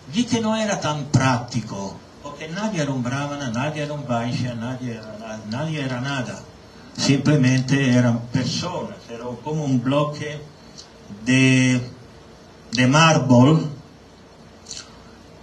di 0.05 0.23
che 0.23 0.39
non 0.39 0.55
era 0.55 0.77
tan 0.77 1.09
pratico, 1.09 1.99
perché 2.21 2.47
nadie 2.47 2.81
era 2.81 2.91
un 2.91 3.01
brahmana, 3.01 3.49
nadie 3.49 3.83
era 3.83 3.91
un 3.91 4.05
vaishya, 4.05 4.53
nadie, 4.53 4.97
nadie 5.49 5.81
era 5.81 5.99
nada, 5.99 6.41
simplemente 6.95 7.77
erano 7.87 8.27
persone, 8.31 8.95
era 9.07 9.25
come 9.41 9.61
un 9.61 9.81
blocco 9.81 10.25
di 11.23 11.81
marble 12.87 13.75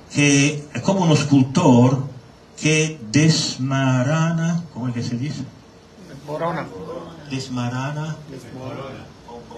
che 0.08 0.68
è 0.70 0.80
come 0.80 1.00
uno 1.00 1.14
scultore 1.14 2.12
che 2.54 2.98
desmarana, 3.06 4.64
come 4.72 4.92
che 4.92 5.02
si 5.02 5.18
dice? 5.18 5.62
Desmorona. 6.24 6.66
Desmarana. 7.30 8.16
Desmorona. 8.30 9.04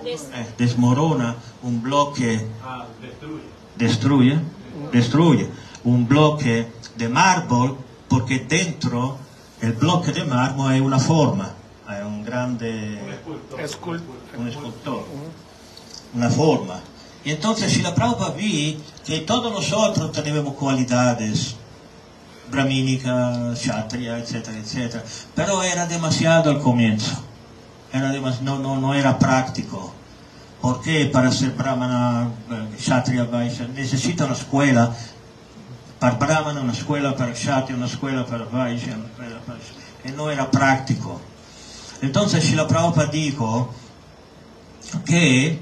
Des- 0.02 0.29
eh, 0.35 0.46
desmorona 0.59 1.37
un 1.62 1.81
bloque 1.83 2.40
Ah, 2.64 2.87
destruye. 3.00 3.42
destruye, 3.76 4.40
destruye 4.92 5.48
un 5.85 6.07
bloque 6.09 6.66
de 6.96 7.09
mármol 7.09 7.76
porque 8.09 8.40
dentro 8.40 9.16
el 9.61 9.72
bloque 9.72 10.12
de 10.12 10.24
mármol 10.24 10.70
hay 10.72 10.81
una 10.81 10.98
forma, 10.98 11.52
hay 11.87 12.02
un 12.02 12.14
Un 12.14 12.24
grande, 12.24 13.00
escultor. 13.11 13.61
Escul- 13.61 14.00
un 14.38 14.48
escultor, 14.48 15.05
una 16.14 16.31
forma. 16.31 16.81
Y 17.24 17.31
entonces 17.31 17.72
si 17.72 17.83
la 17.83 17.94
Prabhupada 17.94 18.31
vi 18.33 18.79
que 19.05 19.20
todos 19.20 19.52
nosotros 19.52 20.12
tenemos 20.12 20.55
cualidades 20.55 21.57
brahmínica, 22.50 23.52
kshatriya, 23.54 24.18
etcétera, 24.18 24.59
etcétera, 24.59 25.04
pero 25.35 25.62
era 25.62 25.87
demasiado 25.87 26.50
al 26.50 26.61
comienzo, 26.61 27.12
era 27.92 28.11
demas- 28.12 28.40
no, 28.40 28.59
no, 28.59 28.76
no 28.80 28.94
era 28.94 29.18
práctico. 29.18 29.92
Porque 30.61 31.06
para 31.12 31.30
ser 31.30 31.50
brahmana, 31.50 32.30
eh, 32.50 32.76
kshatriya, 32.78 33.24
vaishya, 33.24 33.68
necesita 33.68 34.24
una 34.24 34.35
escuela 34.35 34.92
para 36.00 36.16
brahmana, 36.16 36.61
una 36.61 36.72
escuela 36.72 37.14
para 37.14 37.32
kshatriya, 37.32 37.76
una 37.76 37.87
escuela 37.87 38.24
para 38.26 38.44
vaishya, 38.46 38.96
una 38.96 39.06
escuela 39.06 39.38
para... 39.46 39.59
que 40.02 40.11
no 40.12 40.30
era 40.30 40.50
práctico. 40.50 41.20
Entonces 42.02 42.44
Srila 42.44 42.66
Prabhupada 42.66 43.09
dijo 43.11 43.70
que 45.04 45.61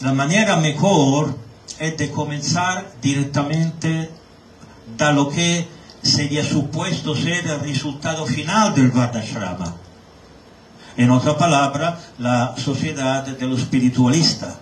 la 0.00 0.12
manera 0.12 0.56
mejor 0.56 1.36
es 1.78 1.96
de 1.96 2.10
comenzar 2.10 2.92
directamente 3.02 4.10
da 4.96 5.12
lo 5.12 5.28
que 5.28 5.66
sería 6.02 6.44
supuesto 6.44 7.14
ser 7.14 7.46
el 7.46 7.60
resultado 7.60 8.26
final 8.26 8.74
del 8.74 8.90
Vardashrama. 8.90 9.76
En 10.96 11.10
otra 11.10 11.38
palabra, 11.38 11.98
la 12.18 12.54
sociedad 12.56 13.24
de 13.24 13.46
lo 13.46 13.56
espiritualista, 13.56 14.58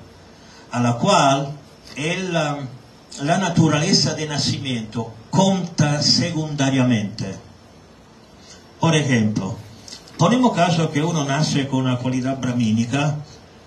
a 0.70 0.80
la 0.80 0.94
cual 0.94 1.52
el, 1.96 2.32
la 2.32 3.38
naturaleza 3.38 4.14
de 4.14 4.28
nacimiento 4.28 5.12
conta 5.30 6.02
secundariamente. 6.02 7.34
Por 8.78 8.94
ejemplo, 8.94 9.56
ponemos 10.16 10.54
caso 10.54 10.90
que 10.90 11.02
uno 11.02 11.24
nace 11.24 11.66
con 11.66 11.80
una 11.80 11.98
cualidad 11.98 12.38
brahmínica 12.38 13.16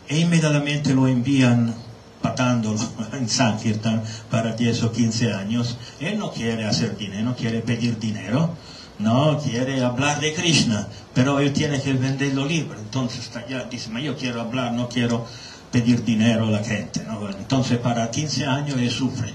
e 0.08 0.20
inmediatamente 0.20 0.94
lo 0.94 1.08
envían 1.08 1.76
patándolo 2.24 2.80
en 3.14 3.30
Sankirtan 3.30 4.02
para 4.32 4.56
10 4.56 4.84
o 4.84 4.92
15 4.92 5.32
años. 5.34 5.78
Él 6.00 6.18
no 6.18 6.32
quiere 6.32 6.66
hacer 6.66 6.98
dinero, 6.98 7.24
no 7.26 7.36
quiere 7.36 7.60
pedir 7.60 8.00
dinero, 8.00 8.50
no 8.98 9.38
quiere 9.40 9.84
hablar 9.84 10.20
de 10.20 10.34
Krishna, 10.34 10.88
pero 11.14 11.40
él 11.40 11.54
tiene 11.54 11.80
que 11.80 11.94
vender 11.94 12.34
los 12.34 12.48
libros. 12.48 12.80
Entonces 12.82 13.20
está 13.20 13.46
ya, 13.48 13.66
dice, 13.66 13.90
"Ma 13.92 14.00
yo 14.00 14.18
quiero 14.18 14.42
hablar, 14.42 14.72
no 14.74 14.90
quiero 14.90 15.26
pedir 15.72 16.04
dinero 16.04 16.48
a 16.48 16.52
la 16.52 16.64
gente. 16.64 17.06
Entonces 17.38 17.78
para 17.80 18.10
15 18.10 18.46
años 18.46 18.78
él 18.80 18.90
sufre. 18.92 19.34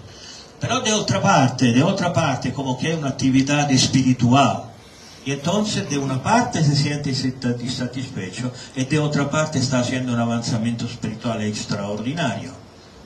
Pero 0.60 0.80
de 0.80 0.92
otra 0.92 1.20
parte, 1.20 1.72
de 1.72 1.82
otra 1.82 2.12
parte, 2.12 2.52
como 2.52 2.76
que 2.78 2.90
es 2.92 2.98
una 2.98 3.10
actividad 3.10 3.70
espiritual. 3.70 4.64
Y 5.26 5.32
entonces 5.32 5.88
de 5.90 5.98
una 5.98 6.22
parte 6.22 6.64
se 6.64 6.74
siente 6.74 7.12
sat- 7.12 7.60
insatisfecho 7.60 8.50
y 8.76 8.84
de 8.84 8.98
otra 8.98 9.28
parte 9.28 9.58
está 9.58 9.80
haciendo 9.80 10.12
un 10.14 10.20
avanzamiento 10.20 10.86
espiritual 10.86 11.42
extraordinario. 11.42 12.52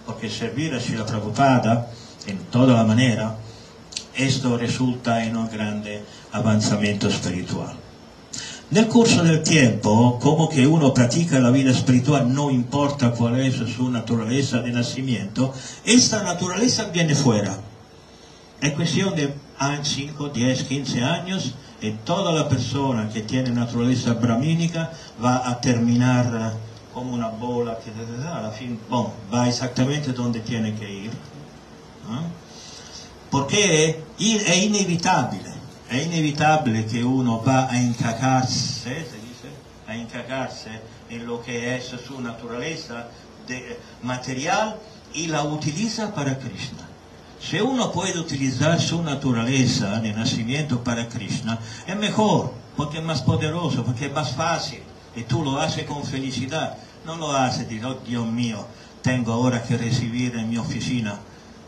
Porque 0.06 0.30
servir 0.30 0.74
a 0.74 0.80
Srila 0.80 1.06
Prabhupada 1.06 1.90
en 2.26 2.38
toda 2.50 2.74
la 2.74 2.84
manera, 2.84 3.36
esto 4.14 4.56
resulta 4.56 5.24
en 5.24 5.36
un 5.36 5.48
grande 5.48 6.02
avanzamiento 6.32 7.08
espiritual. 7.08 7.76
Nel 8.72 8.88
curso 8.88 9.22
del 9.22 9.42
tiempo, 9.42 10.18
como 10.18 10.48
que 10.48 10.66
uno 10.66 10.94
practica 10.94 11.38
la 11.38 11.50
vida 11.50 11.70
espiritual, 11.70 12.32
no 12.32 12.50
importa 12.50 13.10
cuál 13.12 13.38
es 13.40 13.56
su 13.56 13.90
naturaleza 13.90 14.62
de 14.62 14.72
nacimiento, 14.72 15.52
esta 15.84 16.22
naturaleza 16.22 16.84
viene 16.84 17.14
fuera. 17.14 17.54
Es 18.62 18.72
cuestión 18.72 19.14
de 19.14 19.34
5, 19.82 20.30
10, 20.30 20.62
15 20.64 21.04
años 21.04 21.54
y 21.82 21.90
toda 22.04 22.32
la 22.32 22.48
persona 22.48 23.10
que 23.10 23.20
tiene 23.20 23.50
naturaleza 23.50 24.14
brahmínica 24.14 24.90
va 25.22 25.48
a 25.48 25.60
terminar 25.60 26.54
como 26.92 27.14
una 27.14 27.28
bola 27.28 27.78
que 27.78 27.90
a 27.90 28.40
la 28.40 28.50
fin 28.50 28.78
bon, 28.88 29.12
va 29.33 29.48
exactamente 29.48 30.12
donde 30.12 30.40
tiene 30.40 30.74
que 30.74 30.90
ir. 30.90 31.11
¿no? 32.09 32.22
Porque 33.31 34.02
ir- 34.18 34.42
è 34.44 34.55
inevitabile, 34.55 35.52
è 35.88 35.96
inevitabile 35.96 36.85
che 36.85 37.00
uno 37.02 37.40
va 37.40 37.68
a 37.68 37.76
incacarse, 37.76 38.90
se 39.11 39.18
dice, 39.20 39.48
a 39.87 39.94
incacarse 39.94 40.81
en 41.09 41.26
lo 41.26 41.40
que 41.42 41.74
es 41.76 41.94
su 42.07 42.20
naturaleza 42.20 43.09
de- 43.46 43.78
material 44.02 44.78
y 45.14 45.28
la 45.28 45.42
utiliza 45.44 46.12
para 46.14 46.38
Krishna. 46.38 46.88
Si 47.40 47.59
uno 47.61 47.90
puede 47.90 48.18
utilizar 48.20 48.81
su 48.81 49.02
naturaleza 49.02 49.98
de 50.00 50.12
nacimiento 50.12 50.85
para 50.85 51.09
Krishna, 51.09 51.59
es 51.87 51.96
mejor, 51.96 52.52
porque 52.76 52.98
es 52.98 53.05
más 53.05 53.22
poderoso, 53.22 53.83
porque 53.85 54.07
es 54.07 54.12
más 54.12 54.33
fácil, 54.33 54.83
y 55.16 55.22
tú 55.25 55.44
lo 55.44 55.61
haces 55.61 55.85
con 55.85 56.05
felicidad. 56.05 56.77
No 57.05 57.16
lo 57.16 57.33
haces, 57.33 57.68
digo, 57.68 57.88
"Oh, 57.90 57.94
Dios 58.07 58.27
mío, 58.27 58.64
tengo 59.03 59.33
ahora 59.33 59.62
que 59.62 59.77
recibir 59.77 60.37
en 60.37 60.48
mi 60.51 60.59
oficina 60.59 61.18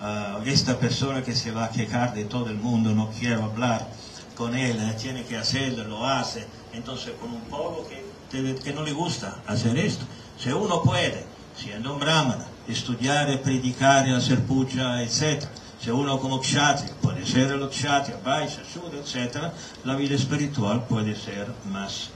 a 0.00 0.38
esta 0.44 0.78
persona 0.78 1.22
que 1.22 1.34
se 1.34 1.50
va 1.50 1.64
a 1.64 1.70
quejar 1.70 2.14
de 2.14 2.24
todo 2.24 2.50
el 2.50 2.56
mundo, 2.58 2.94
no 2.94 3.10
quiero 3.18 3.44
hablar 3.44 3.88
con 4.36 4.54
él, 4.54 4.76
eh, 4.78 4.94
tiene 5.00 5.24
que 5.24 5.36
hacerlo, 5.36 5.84
lo 5.84 6.06
hace. 6.06 6.46
Entonces, 6.72 7.12
con 7.20 7.30
un 7.30 7.40
poco 7.42 7.86
que, 7.88 8.04
te- 8.30 8.54
que 8.62 8.72
no 8.72 8.82
le 8.82 8.92
gusta 8.92 9.42
hacer 9.46 9.76
esto. 9.78 10.04
Si 10.38 10.50
uno 10.50 10.82
puede, 10.82 11.24
siendo 11.56 11.94
un 11.94 12.00
brahmana, 12.00 12.46
estudiar, 12.68 13.40
predicar, 13.42 14.08
hacer 14.10 14.40
puja, 14.44 15.02
etc. 15.02 15.44
Si 15.80 15.90
uno 15.90 16.18
como 16.18 16.40
kshatriya 16.40 16.94
puede 17.00 17.24
ser 17.26 17.52
el 17.52 17.68
kshatriya, 17.68 18.18
vaishya, 18.24 18.62
shudra, 18.64 18.98
etc., 18.98 19.52
la 19.84 19.94
vida 19.94 20.14
espiritual 20.16 20.86
puede 20.86 21.14
ser 21.14 21.46
más, 21.64 22.10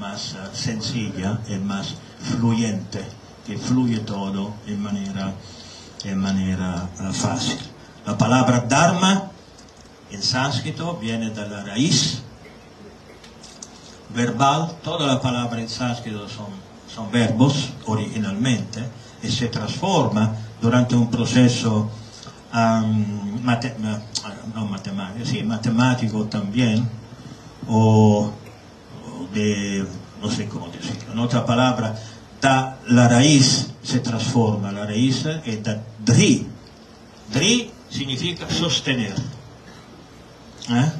más 0.00 0.32
eh, 0.32 0.36
sencilla 0.52 1.38
y 1.48 1.54
más 1.56 1.94
fluyente, 2.38 3.04
que 3.46 3.56
fluye 3.58 3.98
todo 4.00 4.54
en 4.66 4.82
manera, 4.82 5.32
en 6.04 6.18
manera 6.18 6.88
eh, 7.00 7.12
fácil. 7.12 7.58
La 8.06 8.16
palabra 8.16 8.60
dharma 8.68 9.30
en 10.10 10.22
sánscrito 10.22 10.96
viene 10.96 11.30
de 11.30 11.48
la 11.48 11.64
raíz 11.64 12.22
verbal, 14.14 14.72
toda 14.82 15.06
la 15.06 15.20
palabra 15.20 15.60
en 15.60 15.68
sánscrito 15.68 16.28
son, 16.28 16.46
son 16.92 17.10
verbos 17.10 17.70
originalmente 17.86 18.82
y 19.22 19.28
se 19.28 19.48
transforma 19.48 20.34
durante 20.60 20.94
un 20.96 21.10
proceso 21.10 21.90
am, 22.52 23.42
mate- 23.44 23.76
ma- 23.78 24.00
no 24.54 24.64
matemático, 24.66 25.26
sí, 25.26 25.42
matemático 25.42 26.24
también, 26.24 26.88
o 27.68 28.32
de, 29.32 29.86
no 30.20 30.30
sé 30.30 30.46
cómo 30.46 30.68
decirlo, 30.68 31.12
en 31.12 31.18
otra 31.18 31.44
palabra, 31.44 31.94
da, 32.40 32.78
la 32.86 33.08
raíz 33.08 33.70
se 33.82 34.00
transforma, 34.00 34.72
la 34.72 34.86
raíz 34.86 35.26
es 35.44 35.62
da 35.62 35.82
dri. 36.04 36.46
Dri 37.32 37.70
significa 37.90 38.48
sostener. 38.48 39.14
¿eh? 40.70 40.92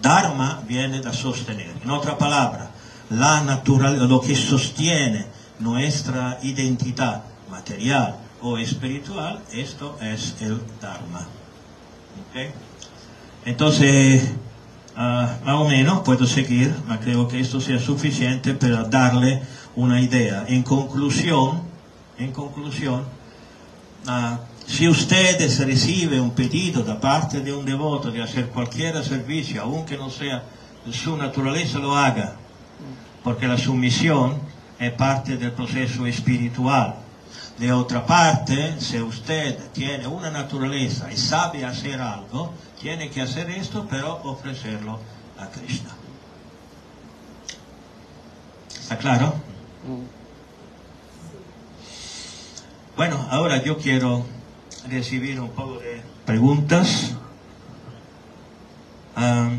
Dharma 0.00 0.62
viene 0.66 1.00
da 1.00 1.12
sostener. 1.12 1.74
En 1.82 1.90
otra 1.90 2.16
palabra, 2.16 2.70
la 3.10 3.42
natural, 3.42 4.08
lo 4.08 4.20
que 4.20 4.36
sostiene 4.36 5.26
nuestra 5.58 6.38
identidad 6.42 7.24
material 7.50 8.16
o 8.42 8.58
espiritual, 8.58 9.42
esto 9.52 9.98
es 10.00 10.36
el 10.40 10.60
Dharma. 10.80 11.26
Entonces, 13.44 14.30
más 14.98 15.54
o 15.54 15.68
menos 15.68 16.00
puedo 16.00 16.26
seguir, 16.26 16.74
ma 16.86 16.98
creo 16.98 17.28
que 17.28 17.40
esto 17.40 17.60
sea 17.60 17.78
suficiente 17.78 18.54
para 18.54 18.84
darle 18.84 19.42
una 19.76 20.00
idea. 20.00 20.44
En 20.48 20.62
conclusión, 20.62 21.62
en 22.18 22.32
conclusión, 22.32 23.04
Ah, 24.06 24.40
si 24.66 24.88
ustedes 24.88 25.58
reciben 25.60 26.20
un 26.20 26.30
pedido 26.30 26.82
da 26.82 27.00
parte 27.00 27.40
de 27.40 27.52
un 27.52 27.64
devoto 27.64 28.10
de 28.10 28.22
hacer 28.22 28.48
cualquier 28.48 29.02
servicio, 29.04 29.62
aunque 29.62 29.98
no 29.98 30.08
sea 30.08 30.44
de 30.84 30.92
su 30.92 31.16
naturaleza, 31.16 31.78
lo 31.78 31.96
haga, 31.96 32.36
porque 33.24 33.46
la 33.46 33.58
sumisión 33.58 34.38
es 34.78 34.92
parte 34.92 35.36
del 35.36 35.52
proceso 35.52 36.06
espiritual. 36.06 36.94
De 37.58 37.72
otra 37.72 38.06
parte, 38.06 38.80
si 38.80 39.00
usted 39.00 39.58
tiene 39.72 40.06
una 40.06 40.30
naturaleza 40.30 41.10
y 41.10 41.16
sabe 41.16 41.64
hacer 41.64 42.00
algo, 42.00 42.52
tiene 42.80 43.10
que 43.10 43.20
hacer 43.20 43.50
esto, 43.50 43.86
pero 43.90 44.20
ofrecerlo 44.22 45.00
a 45.38 45.48
Krishna. 45.48 45.90
¿Está 48.80 48.96
claro? 48.96 49.34
Bueno, 52.96 53.26
ahora 53.30 53.62
yo 53.62 53.76
quiero 53.78 54.24
recibir 54.88 55.40
un 55.40 55.50
poco 55.50 55.78
de 55.78 56.00
preguntas 56.24 57.12
ah, 59.16 59.50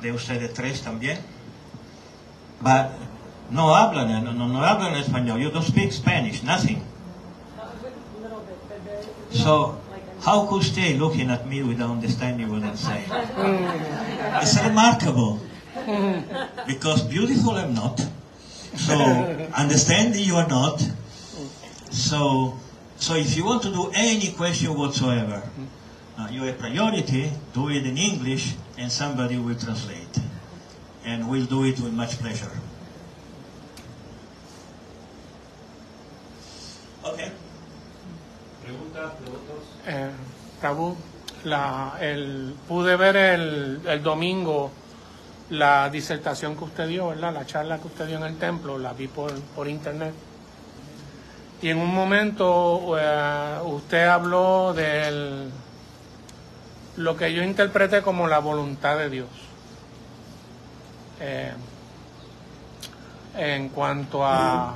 de 0.00 0.12
ustedes 0.12 0.52
tres 0.54 0.80
también. 0.82 1.18
Va- 2.66 2.90
no 3.50 3.74
hablan, 3.74 4.24
no, 4.24 4.32
no 4.32 4.60
hablan 4.60 4.94
español. 4.94 5.40
You 5.40 5.50
don't 5.50 5.62
speak 5.62 5.92
Spanish, 5.92 6.42
nothing. 6.42 6.82
So, 9.30 9.78
how 10.20 10.46
could 10.46 10.62
stay 10.62 10.96
looking 10.96 11.30
at 11.30 11.46
me 11.46 11.62
without 11.62 11.90
understanding 11.90 12.50
what 12.50 12.62
I'm 12.62 12.76
saying? 12.76 13.04
It's 14.42 14.60
remarkable. 14.62 15.40
Because 16.66 17.02
beautiful 17.02 17.52
I'm 17.52 17.74
not. 17.74 18.00
So, 18.76 18.96
understanding 19.54 20.24
you 20.24 20.36
are 20.36 20.48
not. 20.48 20.82
So, 21.90 22.58
so 22.96 23.14
if 23.14 23.36
you 23.36 23.44
want 23.44 23.62
to 23.62 23.70
do 23.70 23.92
any 23.94 24.32
question 24.32 24.76
whatsoever, 24.76 25.42
uh, 26.18 26.28
you 26.30 26.42
have 26.42 26.58
priority, 26.58 27.30
do 27.52 27.68
it 27.68 27.86
in 27.86 27.96
English, 27.96 28.54
and 28.78 28.90
somebody 28.90 29.38
will 29.38 29.54
translate. 29.54 30.18
And 31.04 31.28
we'll 31.28 31.46
do 31.46 31.64
it 31.64 31.78
with 31.78 31.92
much 31.92 32.18
pleasure. 32.18 32.50
Okay. 37.12 37.32
Preguntas, 38.62 39.12
preguntas. 39.20 39.56
Eh, 39.86 40.10
Tabú, 40.60 40.96
la, 41.44 41.96
el, 42.00 42.54
pude 42.66 42.96
ver 42.96 43.16
el, 43.16 43.80
el 43.86 44.02
domingo 44.02 44.72
la 45.50 45.88
disertación 45.90 46.56
que 46.56 46.64
usted 46.64 46.88
dio, 46.88 47.08
¿verdad? 47.08 47.32
La 47.32 47.46
charla 47.46 47.78
que 47.78 47.86
usted 47.86 48.06
dio 48.06 48.16
en 48.16 48.24
el 48.24 48.38
templo, 48.38 48.78
la 48.78 48.92
vi 48.92 49.06
por, 49.06 49.32
por 49.54 49.68
internet. 49.68 50.12
Y 51.62 51.68
en 51.68 51.78
un 51.78 51.94
momento 51.94 52.98
eh, 52.98 53.58
usted 53.64 54.06
habló 54.06 54.74
de 54.74 55.48
lo 56.96 57.16
que 57.16 57.32
yo 57.32 57.42
interpreté 57.42 58.02
como 58.02 58.26
la 58.26 58.40
voluntad 58.40 58.98
de 58.98 59.10
Dios. 59.10 59.28
Eh, 61.20 61.52
en 63.36 63.68
cuanto 63.68 64.26
a 64.26 64.74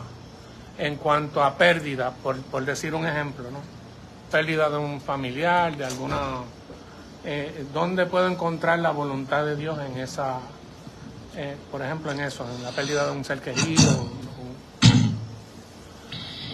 en 0.80 0.96
cuanto 0.96 1.44
a 1.44 1.56
pérdida, 1.56 2.10
por, 2.22 2.36
por 2.42 2.64
decir 2.64 2.94
un 2.94 3.06
ejemplo, 3.06 3.50
¿no? 3.50 3.58
Pérdida 4.30 4.68
de 4.70 4.78
un 4.78 5.00
familiar, 5.00 5.76
de 5.76 5.84
alguna 5.84 6.16
eh, 7.24 7.66
¿dónde 7.74 8.06
puedo 8.06 8.26
encontrar 8.28 8.78
la 8.78 8.90
voluntad 8.90 9.44
de 9.44 9.56
Dios 9.56 9.78
en 9.78 9.98
esa, 10.00 10.38
eh, 11.36 11.56
por 11.70 11.82
ejemplo, 11.82 12.10
en 12.12 12.20
eso, 12.20 12.46
en 12.56 12.62
la 12.62 12.70
pérdida 12.70 13.04
de 13.06 13.12
un 13.12 13.24
ser 13.24 13.40
querido 13.40 14.08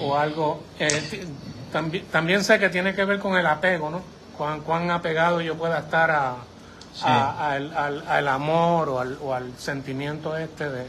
o, 0.00 0.04
o 0.06 0.16
algo? 0.16 0.62
Eh, 0.78 1.26
también, 1.72 2.04
también 2.06 2.44
sé 2.44 2.58
que 2.58 2.68
tiene 2.68 2.94
que 2.94 3.04
ver 3.04 3.18
con 3.18 3.36
el 3.36 3.46
apego, 3.46 3.90
¿no? 3.90 4.00
Cuán, 4.36 4.60
cuán 4.60 4.90
apegado 4.90 5.40
yo 5.40 5.54
pueda 5.56 5.78
estar 5.78 6.10
a, 6.10 6.34
Sí. 6.92 7.02
a- 7.04 7.50
al, 7.52 7.76
al- 7.76 8.04
al 8.08 8.28
amor 8.28 8.88
o 8.88 9.00
al, 9.00 9.18
o 9.22 9.34
al 9.34 9.52
sentimiento 9.58 10.34
este 10.36 10.68
de, 10.70 10.86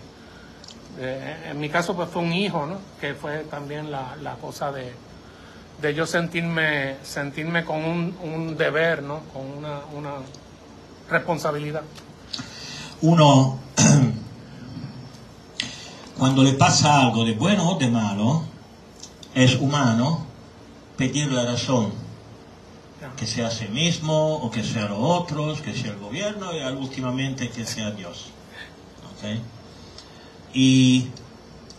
de- 0.98 1.50
En 1.52 1.60
mi 1.60 1.70
caso, 1.70 1.96
pues 1.96 2.10
fue 2.10 2.22
un 2.22 2.34
hijo, 2.34 2.66
¿no? 2.66 2.78
Que 3.00 3.14
fue 3.14 3.40
también 3.50 3.92
la, 3.92 4.16
la 4.22 4.36
cosa 4.36 4.72
de, 4.72 4.94
de 5.82 5.94
yo 5.94 6.06
sentirme, 6.06 6.98
sentirme 7.04 7.64
con 7.66 7.84
un, 7.86 8.18
un 8.24 8.58
deber, 8.58 9.04
¿no? 9.04 9.22
Con 9.34 9.46
una, 9.58 9.80
una 9.96 10.12
responsabilidad. 11.10 11.82
Uno, 13.02 13.60
cuando 16.18 16.44
le 16.44 16.54
pasa 16.54 17.02
algo 17.02 17.26
de 17.26 17.34
bueno 17.34 17.72
o 17.72 17.78
de 17.78 17.90
malo, 17.90 18.44
es 19.36 19.56
humano 19.56 20.26
pedir 20.98 21.32
la 21.32 21.46
razón, 21.46 21.92
que 23.16 23.28
sea 23.28 23.48
a 23.48 23.52
sí 23.52 23.68
mismo 23.68 24.38
o 24.38 24.50
que 24.50 24.64
sea 24.64 24.86
a 24.86 24.90
los 24.90 24.98
otros, 25.00 25.62
que 25.62 25.74
sea 25.74 25.92
el 25.92 26.00
gobierno 26.00 26.52
y 26.56 26.62
últimamente 26.76 27.50
que 27.50 27.66
sea 27.66 27.92
Dios. 27.92 28.32
¿Ok? 29.14 29.40
Y 30.58 31.06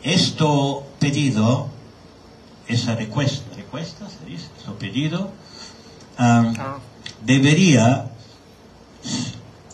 esto 0.05 0.87
pedido, 1.01 1.69
esa 2.69 2.95
requesta, 2.95 3.57
requesta 3.57 4.09
se 4.09 4.25
dice, 4.25 4.47
esto 4.57 4.79
pedido, 4.79 5.33
ah, 6.17 6.53
Ah, 6.57 6.79
debería 7.25 8.13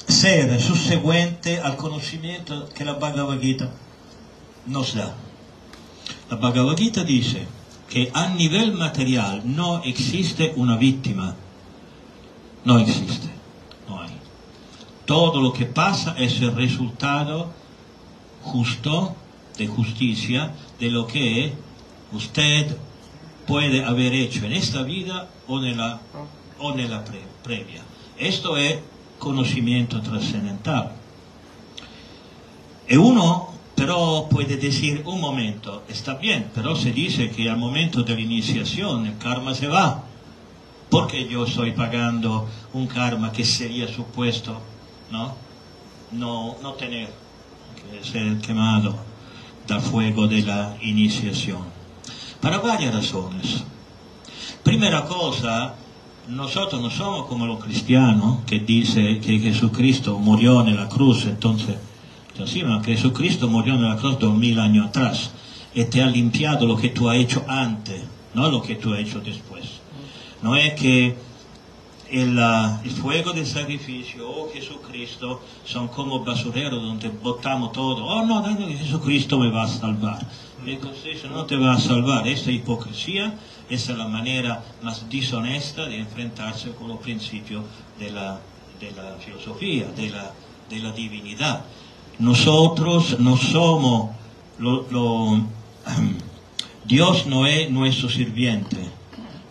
ser 0.09 0.59
subseguente 0.59 1.61
al 1.61 1.77
conocimiento 1.77 2.71
que 2.71 2.87
la 2.87 2.95
Bhagavad 2.95 3.39
Gita 3.41 3.69
nos 4.65 4.95
da. 4.95 5.15
La 6.31 6.39
Bhagavad 6.39 6.79
Gita 6.79 7.05
dice 7.05 7.47
que 7.91 8.11
a 8.15 8.29
nivel 8.29 8.73
material 8.73 9.43
no 9.45 9.83
existe 9.85 10.55
una 10.57 10.79
víctima. 10.79 11.37
No 12.65 12.79
existe. 12.79 13.29
No 13.87 14.01
hay. 14.01 14.17
Todo 15.05 15.43
lo 15.43 15.53
que 15.53 15.67
pasa 15.67 16.15
es 16.17 16.41
el 16.41 16.57
resultado 16.57 17.64
justo 18.45 19.15
de 19.59 19.67
justicia 19.67 20.53
de 20.79 20.91
lo 20.91 21.07
que 21.07 21.53
usted 22.13 22.77
puede 23.47 23.85
haber 23.85 24.13
hecho 24.15 24.45
en 24.47 24.53
esta 24.53 24.83
vida 24.83 25.29
o 25.49 25.63
en 25.63 25.77
la, 25.77 26.01
o 26.59 26.73
en 26.73 26.91
la 26.91 27.05
pre- 27.05 27.21
previa. 27.43 27.83
Esto 28.19 28.57
es 28.57 28.79
conocimiento 29.19 30.01
trascendental. 30.01 30.93
E 32.87 32.97
uno 32.99 33.53
però 33.75 34.29
puede 34.29 34.57
decir, 34.57 35.03
un 35.05 35.21
momento, 35.21 35.83
está 35.89 36.15
bien, 36.15 36.51
pero 36.55 36.77
se 36.77 36.93
dice 36.93 37.31
que 37.31 37.51
al 37.51 37.57
momento 37.57 38.03
de 38.03 38.15
la 38.15 38.21
iniciación 38.21 39.07
el 39.07 39.19
karma 39.19 39.55
se 39.55 39.67
va. 39.67 40.05
Porque 40.91 41.27
yo 41.27 41.45
estoy 41.45 41.73
pagando 41.73 42.47
un 42.73 42.87
karma 42.87 43.33
que 43.33 43.45
sería 43.45 43.89
supuesto 43.89 44.61
no, 45.11 45.35
no, 46.13 46.57
no 46.63 46.75
tener, 46.75 47.11
que 47.91 48.05
ser 48.05 48.39
quemado 48.39 48.97
del 49.67 49.81
fuego 49.81 50.27
de 50.27 50.43
la 50.43 50.77
iniciación. 50.83 51.63
Para 52.41 52.59
varias 52.59 52.95
razones. 52.95 53.65
Primera 54.63 55.05
cosa, 55.05 55.75
nosotros 56.29 56.81
no 56.81 56.91
somos 56.91 57.27
como 57.27 57.47
los 57.47 57.63
cristianos 57.63 58.39
que 58.47 58.61
dice 58.61 59.21
que 59.21 59.39
Jesucristo 59.39 60.19
murió 60.19 60.61
en 60.67 60.77
la 60.77 60.89
cruz, 60.89 61.27
entonces, 61.27 61.77
sí, 62.47 62.63
ma 62.65 62.83
Jesucristo 62.83 63.49
murió 63.49 63.75
en 63.75 63.89
la 63.89 63.97
cruz 63.97 64.19
dos 64.19 64.35
mil 64.35 64.59
años 64.59 64.89
atrás 64.89 65.33
y 65.75 65.85
te 65.85 66.03
ha 66.03 66.07
limpiado 66.07 66.67
lo 66.67 66.77
que 66.77 66.89
tú 66.89 67.11
has 67.11 67.17
hecho 67.17 67.45
antes, 67.49 68.03
no 68.35 68.51
lo 68.51 68.63
que 68.63 68.77
tú 68.77 68.93
has 68.95 69.01
hecho 69.01 69.21
después. 69.21 69.65
No 70.43 70.57
es 70.57 70.75
que 70.75 71.17
el, 72.15 72.91
fuego 72.91 73.33
del 73.33 73.47
sacrificio 73.47 74.29
o 74.29 74.53
Jesucristo 74.53 75.41
son 75.65 75.89
como 75.89 76.25
basureros 76.25 76.83
donde 76.83 77.09
botamos 77.09 77.73
todo. 77.73 78.05
Oh 78.05 78.25
no, 78.25 78.41
no, 78.41 78.69
Jesucristo 78.69 79.39
me 79.39 79.51
va 79.51 79.65
a 79.65 79.69
salvar. 79.69 80.25
Jesucristo 80.65 81.29
no 81.29 81.45
te 81.45 81.57
va 81.57 81.75
a 81.75 81.81
salvar. 81.81 82.27
Esta 82.29 82.51
hipocresía 82.51 83.35
esa 83.69 83.93
es 83.93 83.99
la 83.99 84.09
manera 84.09 84.63
más 84.83 85.09
deshonesta 85.09 85.87
de 85.87 85.99
enfrentarse 85.99 86.73
con 86.73 86.89
los 86.89 86.99
principios 86.99 87.65
de 87.99 88.11
la, 88.11 88.39
de 88.79 88.91
la 88.93 89.17
filosofía, 89.17 89.87
de 89.89 90.11
la, 90.11 90.33
de 90.69 90.79
la 90.81 90.93
divinidad. 90.93 91.65
Nosotros 92.19 93.19
no 93.19 93.37
somos 93.37 94.11
Dios 96.85 97.27
no 97.27 97.47
es 97.47 97.71
nuestro 97.71 98.09
sirviente. 98.09 98.79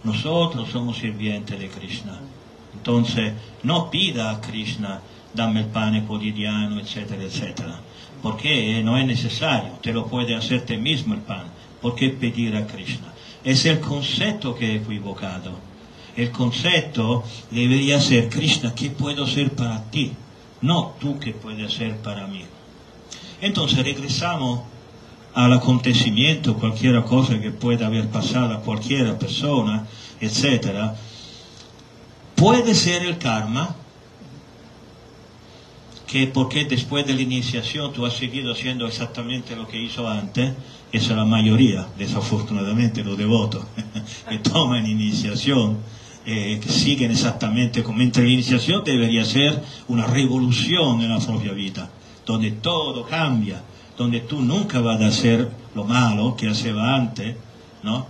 Nosotros 0.03 0.69
somos 0.69 0.97
sirvientes 0.97 1.59
de 1.59 1.69
Krishna. 1.69 2.19
Entonces, 2.83 3.31
no 3.63 3.89
pida 3.89 4.29
a 4.29 4.41
Krishna, 4.41 4.99
dame 5.33 5.61
el 5.61 5.67
pan 5.67 6.05
quotidiano, 6.05 6.81
etcétera, 6.81 7.23
etcétera. 7.23 7.79
Porque 8.21 8.83
no 8.83 8.97
es 8.97 9.05
necesario, 9.05 9.79
te 9.81 9.93
lo 9.93 10.05
puede 10.07 10.35
hacer 10.35 10.65
te 10.65 10.75
mismo 10.75 11.13
el 11.13 11.21
pan. 11.21 11.45
¿Por 11.81 11.95
qué 11.95 12.09
pedir 12.09 12.57
a 12.57 12.67
Krishna? 12.67 13.13
Es 13.41 13.65
el 13.65 13.79
concepto 13.79 14.53
que 14.53 14.75
es 14.75 14.81
equivocado. 14.81 15.53
El 16.17 16.29
concepto 16.31 17.23
debería 17.51 18.01
ser, 18.01 18.27
Krishna, 18.27 18.75
¿qué 18.75 18.89
puedo 18.89 19.23
hacer 19.23 19.51
para 19.51 19.89
ti? 19.89 20.11
No 20.59 20.95
tú 20.99 21.17
qué 21.19 21.31
puedes 21.31 21.73
hacer 21.73 21.95
para 21.99 22.27
mí. 22.27 22.43
Entonces 23.39 23.81
regresamos 23.81 24.59
al 25.33 25.53
acontecimiento, 25.53 26.55
cualquier 26.55 27.01
cosa 27.05 27.39
que 27.39 27.51
pueda 27.51 27.85
haber 27.85 28.09
pasado 28.09 28.53
a 28.53 28.59
cualquier 28.59 29.17
persona, 29.17 29.87
etcétera, 30.19 30.97
puede 32.35 32.75
ser 32.75 33.03
el 33.03 33.17
karma, 33.17 33.75
que 36.07 36.27
porque 36.27 36.65
después 36.65 37.07
de 37.07 37.15
la 37.15 37.21
iniciación 37.21 37.91
tú 37.91 38.05
has 38.05 38.13
seguido 38.13 38.51
haciendo 38.51 38.85
exactamente 38.85 39.55
lo 39.55 39.67
que 39.67 39.81
hizo 39.81 40.07
antes, 40.07 40.53
esa 40.91 41.11
es 41.11 41.17
la 41.17 41.25
mayoría, 41.25 41.87
desafortunadamente 41.97 43.03
los 43.03 43.17
devotos, 43.17 43.65
que 44.29 44.37
toman 44.37 44.85
iniciación, 44.85 45.79
eh, 46.25 46.59
que 46.61 46.69
siguen 46.69 47.11
exactamente 47.11 47.81
como 47.81 48.01
entre 48.01 48.23
la 48.23 48.29
iniciación 48.29 48.83
debería 48.83 49.25
ser 49.25 49.61
una 49.87 50.05
revolución 50.05 51.01
en 51.01 51.09
la 51.09 51.19
propia 51.19 51.51
vida, 51.51 51.89
donde 52.25 52.51
todo 52.51 53.05
cambia, 53.05 53.63
donde 53.97 54.19
tú 54.19 54.39
nunca 54.39 54.81
vas 54.81 55.01
a 55.01 55.07
hacer 55.07 55.49
lo 55.73 55.83
malo 55.83 56.35
que 56.35 56.47
hacía 56.47 56.95
antes, 56.95 57.35
¿no? 57.81 58.05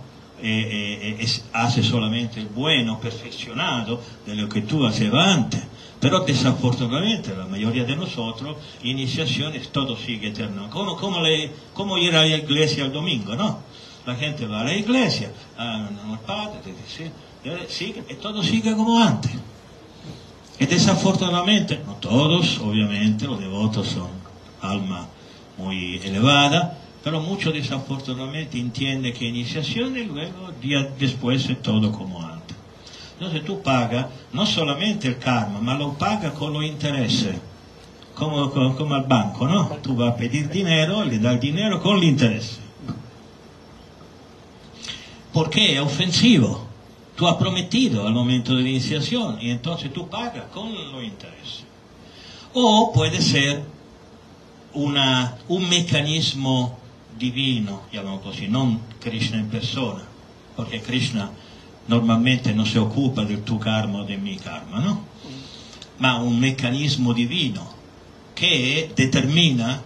Eh, 0.46 0.46
eh, 0.46 1.16
eh, 1.20 1.42
hace 1.54 1.82
solamente 1.82 2.38
el 2.38 2.48
bueno, 2.48 3.00
perfeccionado 3.00 3.98
de 4.26 4.34
lo 4.34 4.46
que 4.46 4.60
tú 4.60 4.86
hacías 4.86 5.14
antes. 5.14 5.62
Pero 5.98 6.20
desafortunadamente 6.20 7.34
la 7.34 7.46
mayoría 7.46 7.84
de 7.84 7.96
nosotros, 7.96 8.58
iniciaciones, 8.82 9.70
todo 9.70 9.96
sigue 9.96 10.28
eterno. 10.28 10.68
Como, 10.68 10.98
como, 10.98 11.20
como 11.72 11.96
ir 11.96 12.14
a 12.14 12.26
la 12.26 12.36
iglesia 12.36 12.84
el 12.84 12.92
domingo, 12.92 13.34
¿no? 13.34 13.60
La 14.04 14.14
gente 14.16 14.46
va 14.46 14.60
a 14.60 14.64
la 14.64 14.74
iglesia, 14.74 15.32
ah, 15.56 15.88
al 16.10 16.20
padre, 16.20 16.60
sí, 16.86 17.04
eh, 17.44 17.66
sigue, 17.66 18.04
y 18.10 18.14
todo 18.16 18.42
sigue 18.42 18.74
como 18.76 18.98
antes. 18.98 19.32
Y 20.60 20.66
desafortunadamente, 20.66 21.80
no 21.86 21.94
todos, 21.94 22.58
obviamente, 22.58 23.24
los 23.24 23.40
devotos 23.40 23.88
son 23.88 24.10
alma 24.60 25.08
muy 25.56 25.96
elevada, 26.04 26.83
pero 27.04 27.20
muchos 27.20 27.52
desafortunadamente 27.52 28.58
entienden 28.58 29.12
que 29.12 29.26
iniciación 29.26 29.94
y 29.94 30.04
luego 30.04 30.50
día 30.62 30.88
después 30.98 31.50
es 31.50 31.60
todo 31.60 31.92
como 31.92 32.22
antes. 32.22 32.56
Entonces 33.12 33.44
tú 33.44 33.60
pagas 33.60 34.06
no 34.32 34.46
solamente 34.46 35.08
el 35.08 35.18
karma, 35.18 35.60
ma 35.60 35.74
lo 35.74 35.92
pagas 35.92 36.32
con 36.32 36.54
los 36.54 36.64
intereses, 36.64 37.36
como, 38.14 38.50
como, 38.50 38.74
como 38.74 38.94
al 38.94 39.04
banco, 39.04 39.46
¿no? 39.46 39.68
Tú 39.82 39.94
vas 39.94 40.14
a 40.14 40.16
pedir 40.16 40.48
dinero, 40.48 41.04
le 41.04 41.18
das 41.18 41.38
dinero 41.38 41.82
con 41.82 41.98
el 41.98 42.04
interés. 42.04 42.58
Porque 45.30 45.74
es 45.74 45.80
ofensivo. 45.80 46.66
Tú 47.16 47.28
has 47.28 47.36
prometido 47.36 48.06
al 48.06 48.14
momento 48.14 48.56
de 48.56 48.62
la 48.62 48.68
iniciación 48.70 49.36
y 49.42 49.50
entonces 49.50 49.92
tú 49.92 50.08
pagas 50.08 50.44
con 50.44 50.72
los 50.72 51.04
intereses. 51.04 51.64
O 52.54 52.92
puede 52.94 53.20
ser 53.20 53.62
una, 54.72 55.36
un 55.48 55.68
meccanismo 55.68 56.78
divino, 57.30 57.86
llamamos 57.90 58.22
così, 58.22 58.48
non 58.48 58.80
Krishna 58.98 59.38
in 59.38 59.48
persona, 59.48 60.04
perché 60.54 60.80
Krishna 60.80 61.30
normalmente 61.86 62.52
non 62.52 62.66
si 62.66 62.78
occupa 62.78 63.24
del 63.24 63.42
tuo 63.42 63.58
karma 63.58 64.00
o 64.00 64.04
del 64.04 64.20
mio 64.20 64.38
karma, 64.42 64.78
no? 64.78 65.06
Ma 65.98 66.16
un 66.16 66.38
meccanismo 66.38 67.12
divino 67.12 67.72
che 68.34 68.90
determina 68.94 69.82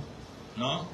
¿no? 0.57 0.87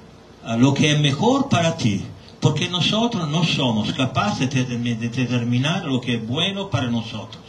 lo 0.58 0.72
que 0.74 0.92
es 0.92 1.00
mejor 1.00 1.48
para 1.48 1.76
ti, 1.76 2.04
porque 2.40 2.68
nosotros 2.68 3.28
no 3.28 3.44
somos 3.44 3.92
capaces 3.92 4.50
de 4.50 4.64
determinar 4.64 5.84
lo 5.86 6.00
que 6.00 6.16
es 6.16 6.26
bueno 6.26 6.68
para 6.68 6.90
nosotros. 6.90 7.42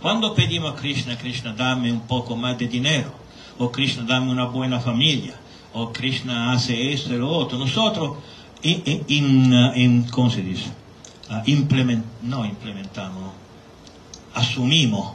Cuando 0.00 0.34
pedimos 0.34 0.72
a 0.72 0.76
Krishna, 0.76 1.16
Krishna 1.16 1.52
dame 1.52 1.92
un 1.92 2.00
poco 2.00 2.36
más 2.36 2.58
de 2.58 2.66
dinero, 2.66 3.12
o 3.58 3.70
Krishna 3.70 4.04
dame 4.04 4.30
una 4.30 4.46
buena 4.46 4.80
familia, 4.80 5.34
o 5.74 5.92
Krishna 5.92 6.52
hace 6.52 6.92
esto 6.92 7.12
y 7.14 7.18
lo 7.18 7.28
otro, 7.28 7.58
nosotros, 7.58 8.16
in, 8.62 9.04
in, 9.08 9.52
in, 9.74 10.04
¿cómo 10.04 10.30
se 10.30 10.42
dice? 10.42 10.70
Uh, 11.28 12.02
no 12.22 12.44
implementamos, 12.44 13.32
asumimos 14.34 15.12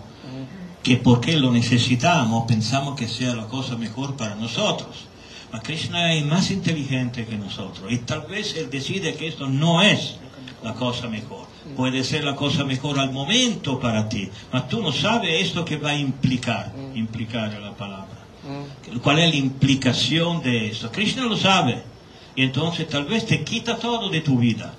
que 0.83 0.97
porque 0.97 1.37
lo 1.37 1.51
necesitamos 1.51 2.45
pensamos 2.45 2.95
que 2.95 3.07
sea 3.07 3.35
la 3.35 3.47
cosa 3.47 3.75
mejor 3.75 4.15
para 4.15 4.35
nosotros. 4.35 5.05
Mas 5.51 5.61
Krishna 5.63 6.13
es 6.13 6.25
más 6.25 6.51
inteligente 6.51 7.25
que 7.25 7.37
nosotros 7.37 7.91
y 7.91 7.97
tal 7.99 8.21
vez 8.21 8.55
él 8.55 8.69
decide 8.69 9.15
que 9.15 9.27
esto 9.27 9.47
no 9.47 9.81
es 9.81 10.17
la 10.63 10.73
cosa 10.73 11.07
mejor. 11.07 11.47
Puede 11.75 12.03
ser 12.03 12.23
la 12.23 12.35
cosa 12.35 12.63
mejor 12.63 12.99
al 12.99 13.11
momento 13.11 13.79
para 13.79 14.09
ti, 14.09 14.29
mas 14.51 14.67
tú 14.67 14.81
no 14.81 14.91
sabes 14.91 15.41
esto 15.41 15.63
que 15.63 15.77
va 15.77 15.91
a 15.91 15.95
implicar, 15.95 16.73
implicar 16.95 17.53
la 17.53 17.73
palabra. 17.73 18.08
¿Cuál 19.01 19.19
es 19.19 19.29
la 19.29 19.35
implicación 19.35 20.41
de 20.41 20.67
esto? 20.67 20.91
Krishna 20.91 21.25
lo 21.25 21.37
sabe 21.37 21.83
y 22.35 22.43
entonces 22.43 22.87
tal 22.87 23.05
vez 23.05 23.25
te 23.25 23.43
quita 23.43 23.77
todo 23.77 24.09
de 24.09 24.21
tu 24.21 24.37
vida. 24.37 24.73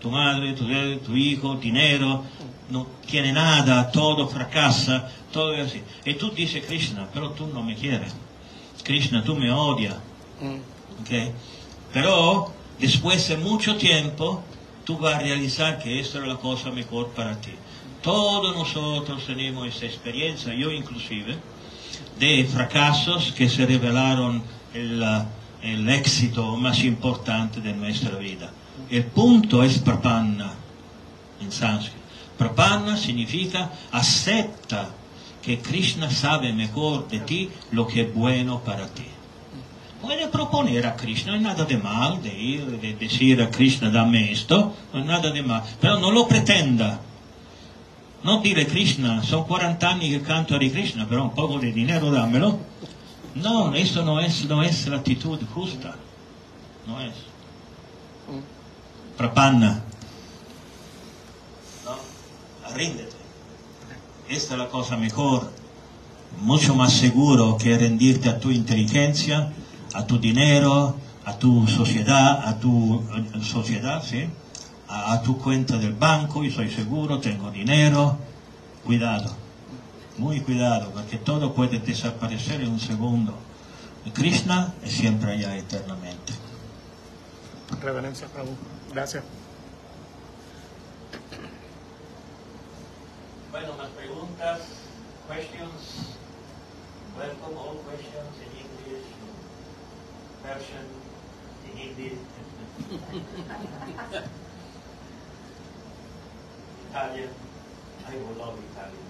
Tu 0.00 0.10
madre, 0.10 0.52
tu, 0.54 0.66
tu 0.98 1.16
hijo, 1.16 1.54
dinero, 1.56 2.24
no 2.70 2.86
tiene 3.06 3.32
nada, 3.32 3.90
todo 3.90 4.26
fracasa, 4.26 5.08
todo 5.32 5.54
es 5.54 5.68
así. 5.68 5.82
Y 6.04 6.14
tú 6.14 6.30
dices, 6.30 6.64
Krishna, 6.66 7.08
pero 7.12 7.30
tú 7.30 7.46
no 7.46 7.62
me 7.62 7.76
quieres. 7.76 8.14
Krishna, 8.82 9.22
tú 9.22 9.36
me 9.36 9.52
odias. 9.52 9.96
¿Okay? 11.02 11.30
Pero 11.92 12.52
después 12.80 13.28
de 13.28 13.36
mucho 13.36 13.76
tiempo, 13.76 14.42
tú 14.84 14.98
vas 14.98 15.16
a 15.16 15.20
realizar 15.20 15.78
que 15.78 16.00
esto 16.00 16.18
era 16.18 16.26
la 16.26 16.36
cosa 16.36 16.70
mejor 16.70 17.08
para 17.10 17.40
ti. 17.40 17.52
Todos 18.02 18.56
nosotros 18.56 19.24
tenemos 19.26 19.68
esa 19.68 19.86
experiencia, 19.86 20.52
yo 20.54 20.72
inclusive, 20.72 21.36
de 22.18 22.44
fracasos 22.44 23.32
que 23.32 23.48
se 23.48 23.66
revelaron 23.66 24.42
el, 24.74 25.02
el 25.62 25.88
éxito 25.88 26.56
más 26.56 26.82
importante 26.84 27.60
de 27.60 27.72
nuestra 27.72 28.16
vida. 28.18 28.50
El 28.90 29.04
punto 29.04 29.62
es 29.62 29.78
prapanna 29.78 30.52
en 31.40 31.52
sánscrito. 31.52 32.02
Prapanna 32.38 32.96
significa 32.96 33.70
acepta 33.92 34.90
que 35.42 35.58
Krishna 35.58 36.10
sabe 36.10 36.52
mejor 36.52 37.08
de 37.08 37.20
ti 37.20 37.50
lo 37.72 37.86
que 37.86 38.02
es 38.02 38.14
bueno 38.14 38.60
para 38.60 38.86
ti. 38.88 39.06
Puede 40.00 40.26
proponer 40.28 40.86
a 40.86 40.96
Krishna, 40.96 41.32
no 41.32 41.38
hay 41.38 41.44
nada 41.44 41.64
de 41.64 41.78
mal 41.78 42.20
de 42.22 42.36
ir, 42.36 43.40
a 43.40 43.50
Krishna 43.50 43.90
dame 43.90 44.32
esto, 44.32 44.74
no 44.92 45.00
hay 45.00 45.06
nada 45.06 45.30
de 45.30 45.42
mal, 45.42 45.62
pero 45.80 46.00
no 46.00 46.10
lo 46.10 46.26
pretenda 46.26 47.00
non 48.22 48.40
dire 48.40 48.64
Krishna, 48.64 49.20
sono 49.22 49.44
40 49.44 49.88
anni 49.88 50.08
che 50.08 50.20
canto 50.20 50.54
Hare 50.54 50.70
Krishna, 50.70 51.04
però 51.06 51.22
un 51.22 51.32
po' 51.32 51.58
di 51.58 51.72
dinero 51.72 52.08
dammelo. 52.08 52.70
No, 53.34 53.68
questo 53.70 54.02
non 54.02 54.20
è, 54.20 54.30
non 54.46 54.62
è 54.62 54.72
l'attitudine 54.86 55.48
giusta. 55.52 55.96
Non 56.84 57.00
è. 57.00 57.10
Prapanna. 59.16 59.84
No? 61.84 61.98
Arrendete. 62.62 63.16
Questa 64.26 64.54
è 64.54 64.56
la 64.56 64.66
cosa 64.66 64.96
migliore. 64.96 65.60
Molto 66.38 66.74
più 66.74 66.84
seguro 66.86 67.56
che 67.56 67.76
rendirti 67.76 68.28
a 68.28 68.36
tu 68.36 68.50
intelligenza, 68.50 69.50
a 69.92 70.02
tu 70.04 70.16
dinero, 70.18 70.98
a 71.24 71.32
tu 71.34 71.66
società, 71.66 72.42
a 72.42 72.52
tu 72.54 73.04
eh, 73.12 73.40
società, 73.40 74.00
sì? 74.00 74.28
A, 74.92 75.12
a 75.14 75.22
tu 75.22 75.38
cuenta 75.38 75.78
del 75.78 75.94
banco, 75.94 76.44
y 76.44 76.50
soy 76.50 76.70
seguro, 76.70 77.18
tengo 77.18 77.50
dinero. 77.50 78.18
Cuidado, 78.84 79.34
muy 80.18 80.40
cuidado, 80.40 80.90
porque 80.92 81.16
todo 81.16 81.54
puede 81.54 81.78
desaparecer 81.78 82.60
en 82.60 82.72
un 82.72 82.80
segundo. 82.80 83.34
Krishna 84.12 84.74
es 84.82 84.92
siempre 84.92 85.32
allá 85.32 85.56
eternamente. 85.56 86.32
Reverencia, 87.80 88.26
Prabhu. 88.28 88.54
Gracias. 88.92 89.22
Bueno, 93.50 93.68
más 93.78 93.88
preguntas, 93.90 94.60
questions. 95.28 96.16
Welcome 97.16 97.56
all 97.56 97.76
questions 97.88 98.34
in 98.40 98.50
English, 98.64 99.04
Persian, 100.42 100.86
in 101.70 101.78
Hindi, 101.78 102.18
Italian. 106.92 107.32
I 108.04 108.16
will 108.20 108.36
love 108.36 108.58
Italian. 108.60 109.06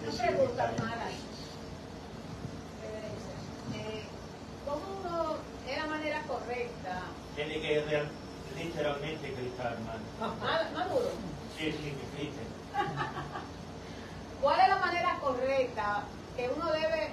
Una 0.00 0.12
pregunta. 0.16 0.72
Maharaj. 0.80 1.16
Reverencia. 2.80 3.36
Eh, 3.76 4.04
¿Cómo 4.64 4.80
uno, 5.04 5.36
es 5.68 5.76
la 5.76 5.86
manera 5.86 6.22
correcta? 6.26 7.02
Tiene 7.34 7.60
que 7.60 7.84
real- 7.84 8.08
literalmente 8.56 9.30
gritar, 9.36 9.76
man. 9.84 10.00
Ma- 10.18 10.70
Maduro, 10.72 11.10
Sí, 11.58 11.72
sí, 11.72 11.92
que. 11.92 12.32
¿cuál 14.40 14.60
es 14.60 14.68
la 14.68 14.78
manera 14.78 15.18
correcta 15.20 16.04
que 16.36 16.48
uno 16.56 16.72
debe 16.72 17.10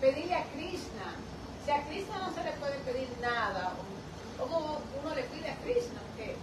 pedirle 0.00 0.34
a 0.34 0.44
Krishna? 0.52 1.08
Si 1.64 1.70
a 1.70 1.82
Krishna 1.86 2.18
no 2.18 2.34
se 2.34 2.44
le 2.44 2.52
puede 2.60 2.76
pedir 2.80 3.08
nada, 3.22 3.72
¿cómo 4.38 4.82
uno 5.02 5.14
le 5.14 5.22
pide 5.24 5.50
a 5.50 5.56
Krishna? 5.56 6.00
Porque 6.10 6.36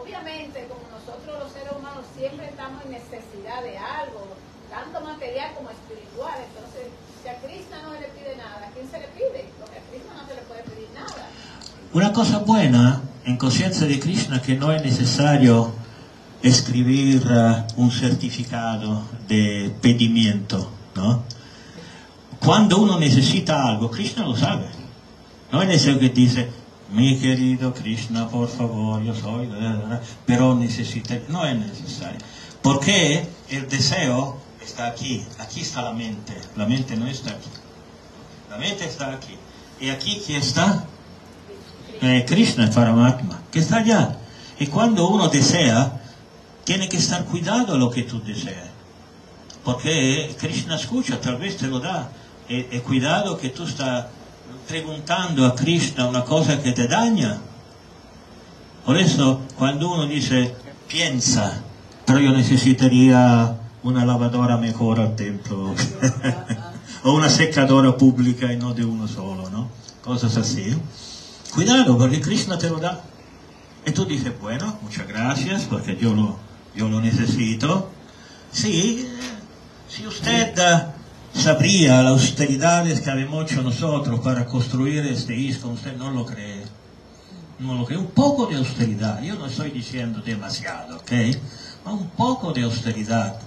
obviamente 0.00 0.68
como 0.68 0.84
nosotros 0.92 1.38
los 1.40 1.52
seres 1.52 1.72
humanos 1.72 2.04
siempre 2.16 2.46
estamos 2.46 2.84
en 2.84 2.92
necesidad 2.92 3.62
de 3.62 3.78
algo, 3.78 4.36
tanto 4.70 5.00
material 5.00 5.54
como 5.54 5.70
espiritual, 5.70 6.36
entonces 6.44 6.92
si 7.22 7.28
a 7.28 7.36
Krishna 7.40 7.82
no 7.82 7.94
le 7.94 8.08
pide 8.12 8.36
nada, 8.36 8.68
¿a 8.68 8.70
quién 8.70 8.88
se 8.90 9.00
le 9.00 9.08
pide? 9.08 9.48
Porque 9.58 9.78
a 9.78 9.84
Krishna 9.88 10.12
no 10.14 10.28
se 10.28 10.34
le 10.34 10.42
puede 10.42 10.62
pedir 10.62 10.88
nada. 10.94 11.28
Una 11.92 12.12
cosa 12.12 12.38
buena 12.38 13.02
en 13.24 13.36
conciencia 13.36 13.86
de 13.86 13.98
Krishna 13.98 14.42
que 14.42 14.54
no 14.54 14.72
es 14.72 14.82
necesario 14.82 15.72
escribir 16.42 17.26
eh, 17.28 17.64
un 17.76 17.90
certificado 17.90 19.02
de 19.26 19.74
pedimiento, 19.80 20.70
¿no? 20.94 21.24
Cuando 22.38 22.78
uno 22.78 23.00
necesita 23.00 23.66
algo, 23.66 23.90
Krishna 23.90 24.24
lo 24.24 24.36
sabe. 24.36 24.66
No 25.50 25.62
es 25.62 25.68
necesario 25.68 25.98
que 25.98 26.10
dice, 26.10 26.48
mi 26.90 27.18
querido 27.18 27.74
Krishna, 27.74 28.28
por 28.28 28.48
favor, 28.48 29.02
yo 29.02 29.14
soy, 29.14 29.46
da, 29.48 29.58
da, 29.58 29.86
da", 29.86 30.02
pero 30.24 30.54
necesita, 30.54 31.18
no 31.28 31.44
es 31.46 31.56
necesario. 31.58 32.18
Porque 32.62 33.26
el 33.48 33.68
deseo 33.68 34.38
está 34.64 34.86
aquí, 34.88 35.24
aquí 35.38 35.60
está 35.60 35.82
la 35.82 35.92
mente, 35.92 36.34
la 36.56 36.66
mente 36.66 36.96
no 36.96 37.06
está 37.06 37.30
aquí. 37.30 37.50
La 38.50 38.58
mente 38.58 38.84
está 38.84 39.12
aquí. 39.12 39.36
¿Y 39.80 39.90
aquí 39.90 40.22
quién 40.24 40.40
está? 40.40 40.84
Eh, 42.00 42.24
Krishna 42.26 42.70
Paramatma, 42.70 43.42
que 43.50 43.58
está 43.58 43.78
allá. 43.78 44.18
Y 44.58 44.66
cuando 44.68 45.08
uno 45.08 45.28
desea, 45.28 46.00
tiene 46.64 46.88
que 46.88 46.96
estar 46.96 47.24
cuidado 47.24 47.76
lo 47.76 47.90
que 47.90 48.02
tú 48.02 48.22
deseas. 48.22 48.76
porque 49.66 50.32
Krishna 50.38 50.76
escucha, 50.76 51.20
tal 51.20 51.38
vez 51.38 51.56
te 51.56 51.66
lo 51.66 51.80
da. 51.80 52.08
E, 52.48 52.68
e 52.70 52.80
cuidado 52.86 53.36
que 53.36 53.50
tú 53.50 53.64
estás 53.64 54.06
preguntando 54.66 55.44
a 55.44 55.52
Krishna 55.52 56.06
una 56.06 56.22
cosa 56.22 56.58
che 56.58 56.72
te 56.72 56.86
danna? 56.86 57.40
Adesso 58.84 59.46
quando 59.54 59.92
uno 59.92 60.06
dice 60.06 60.54
pensa, 60.86 61.62
però 62.04 62.18
io 62.18 62.30
necessiterei 62.30 63.08
una 63.80 64.04
lavadora 64.04 64.56
mejor 64.56 65.00
al 65.00 65.14
tempo 65.14 65.74
o 67.02 67.14
una 67.14 67.28
seccadora 67.28 67.92
pubblica 67.92 68.48
e 68.48 68.56
non 68.56 68.74
di 68.74 68.82
uno 68.82 69.06
solo, 69.06 69.48
no? 69.48 69.70
Cosa 70.00 70.28
così. 70.28 70.78
Cuidado 71.50 71.96
perché 71.96 72.18
Krishna 72.18 72.56
te 72.56 72.68
lo 72.68 72.78
dà. 72.78 73.00
E 73.82 73.92
tu 73.92 74.04
dici, 74.04 74.32
bueno, 74.40 74.78
muchas 74.82 75.06
gracias 75.06 75.62
perché 75.64 75.92
io 75.92 76.12
lo, 76.12 76.38
io 76.72 76.88
lo 76.88 76.98
necessito. 76.98 77.92
Sì, 78.50 79.08
se 79.86 80.06
usted 80.06 80.94
sabría 81.36 82.02
las 82.02 82.12
austeridades 82.12 83.00
que 83.00 83.10
hemos 83.10 83.44
hecho 83.44 83.62
nosotros 83.62 84.20
para 84.20 84.46
construir 84.46 85.06
este 85.06 85.36
ISCO, 85.36 85.68
usted 85.68 85.96
no 85.96 86.10
lo 86.10 86.24
cree. 86.24 86.64
No 87.58 87.74
lo 87.74 87.84
cree. 87.84 87.98
Un 87.98 88.08
poco 88.08 88.46
de 88.46 88.56
austeridad, 88.56 89.22
yo 89.22 89.36
no 89.36 89.46
estoy 89.46 89.70
diciendo 89.70 90.20
demasiado, 90.24 90.96
¿ok? 90.96 91.12
Ma 91.84 91.92
un 91.92 92.08
poco 92.10 92.52
de 92.52 92.62
austeridad, 92.62 93.38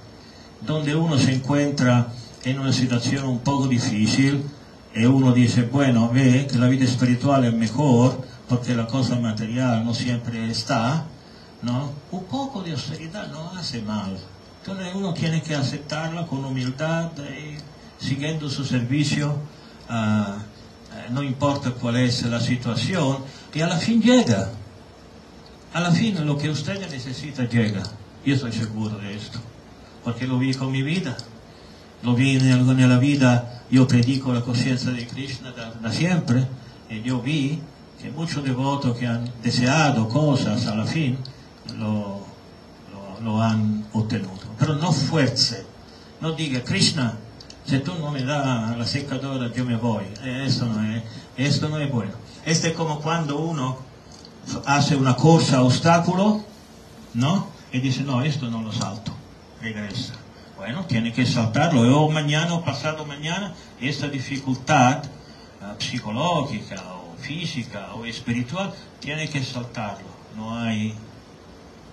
donde 0.61 0.95
uno 0.95 1.17
se 1.17 1.33
encuentra 1.33 2.07
en 2.43 2.59
una 2.59 2.71
situación 2.71 3.25
un 3.25 3.39
poco 3.39 3.67
difícil 3.67 4.43
y 4.95 5.05
uno 5.05 5.33
dice, 5.33 5.63
bueno, 5.63 6.09
ve 6.09 6.47
que 6.49 6.57
la 6.57 6.67
vida 6.67 6.85
espiritual 6.85 7.45
es 7.45 7.53
mejor 7.53 8.21
porque 8.47 8.75
la 8.75 8.87
cosa 8.87 9.15
material 9.19 9.83
no 9.83 9.93
siempre 9.93 10.49
está, 10.49 11.05
¿no? 11.61 11.91
Un 12.11 12.23
poco 12.25 12.61
de 12.61 12.71
austeridad 12.71 13.27
no 13.31 13.51
hace 13.51 13.81
mal. 13.81 14.17
Entonces 14.61 14.93
uno 14.93 15.13
tiene 15.13 15.41
que 15.41 15.55
aceptarla 15.55 16.27
con 16.27 16.45
humildad 16.45 17.11
y 17.17 17.57
siguiendo 17.99 18.49
su 18.49 18.65
servicio, 18.65 19.35
eh, 19.89 20.23
no 21.11 21.23
importa 21.23 21.71
cuál 21.71 21.97
es 21.97 22.23
la 22.23 22.39
situación, 22.39 23.17
y 23.53 23.61
a 23.61 23.67
la 23.67 23.77
fin 23.77 24.01
llega. 24.01 24.49
A 25.73 25.81
la 25.81 25.91
fin 25.91 26.25
lo 26.25 26.37
que 26.37 26.49
usted 26.49 26.79
necesita 26.89 27.47
llega. 27.47 27.83
Yo 28.25 28.35
estoy 28.35 28.51
seguro 28.51 28.97
de 28.97 29.15
esto, 29.15 29.39
porque 30.03 30.27
lo 30.27 30.39
vi 30.39 30.53
con 30.53 30.71
mi 30.71 30.81
vida. 30.81 31.15
Lo 32.01 32.15
vi 32.15 32.37
en 32.37 32.89
la 32.89 32.97
vida, 32.97 33.63
yo 33.69 33.87
predico 33.87 34.33
la 34.33 34.41
conciencia 34.41 34.91
de 34.91 35.05
Krishna 35.05 35.51
da, 35.51 35.73
da 35.73 35.91
siempre, 35.91 36.47
y 36.89 37.01
yo 37.01 37.21
vi 37.21 37.59
que 38.01 38.09
muchos 38.09 38.43
devotos 38.43 38.97
que 38.97 39.05
han 39.05 39.29
deseado 39.43 40.07
cosas 40.07 40.65
a 40.67 40.75
la 40.75 40.85
fin 40.85 41.17
lo, 41.77 42.21
lo, 42.91 43.21
lo 43.21 43.41
han 43.41 43.85
obtenuto. 43.91 44.47
Pero 44.57 44.75
no 44.75 44.93
fuerce, 44.93 45.65
no 46.21 46.31
diga, 46.31 46.63
Krishna, 46.63 47.17
si 47.69 47.77
tú 47.79 47.93
no 47.99 48.09
me 48.09 48.23
das 48.23 48.75
la 48.75 48.85
secadora 48.85 49.51
yo 49.53 49.63
me 49.63 49.75
voy. 49.75 50.05
Esto 50.23 50.65
no 50.65 50.91
es, 50.91 51.03
esto 51.37 51.69
no 51.69 51.77
es 51.77 51.91
bueno. 51.91 52.13
Este 52.43 52.69
es 52.69 52.73
como 52.73 52.99
cuando 52.99 53.37
uno 53.37 53.77
hace 54.65 54.95
una 54.95 55.15
corsa 55.15 55.57
a 55.57 55.61
obstáculo, 55.61 56.43
¿no? 57.13 57.47
Y 57.71 57.79
dice, 57.79 58.01
no, 58.01 58.23
esto 58.23 58.49
no 58.49 58.63
lo 58.63 58.71
salto, 58.71 59.11
regresa. 59.61 60.13
Bueno, 60.57 60.85
tiene 60.85 61.13
que 61.13 61.27
saltarlo. 61.27 61.81
O 62.03 62.09
mañana 62.09 62.55
o 62.55 62.65
pasado 62.65 63.05
mañana, 63.05 63.53
esta 63.79 64.07
dificultad 64.07 65.03
uh, 65.61 65.79
psicológica 65.79 66.81
o 66.95 67.15
física 67.21 67.93
o 67.93 68.03
espiritual, 68.05 68.73
tiene 68.99 69.29
que 69.29 69.43
saltarlo. 69.43 70.09
No 70.35 70.57
hay, 70.57 70.95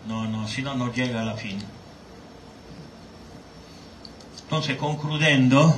no, 0.08 0.24
no, 0.26 0.48
si 0.48 0.62
no, 0.62 0.74
no 0.74 0.90
llega 0.90 1.20
a 1.20 1.24
la 1.26 1.34
fin. 1.34 1.58
Entonces, 4.46 4.76
concluyendo, 4.76 5.76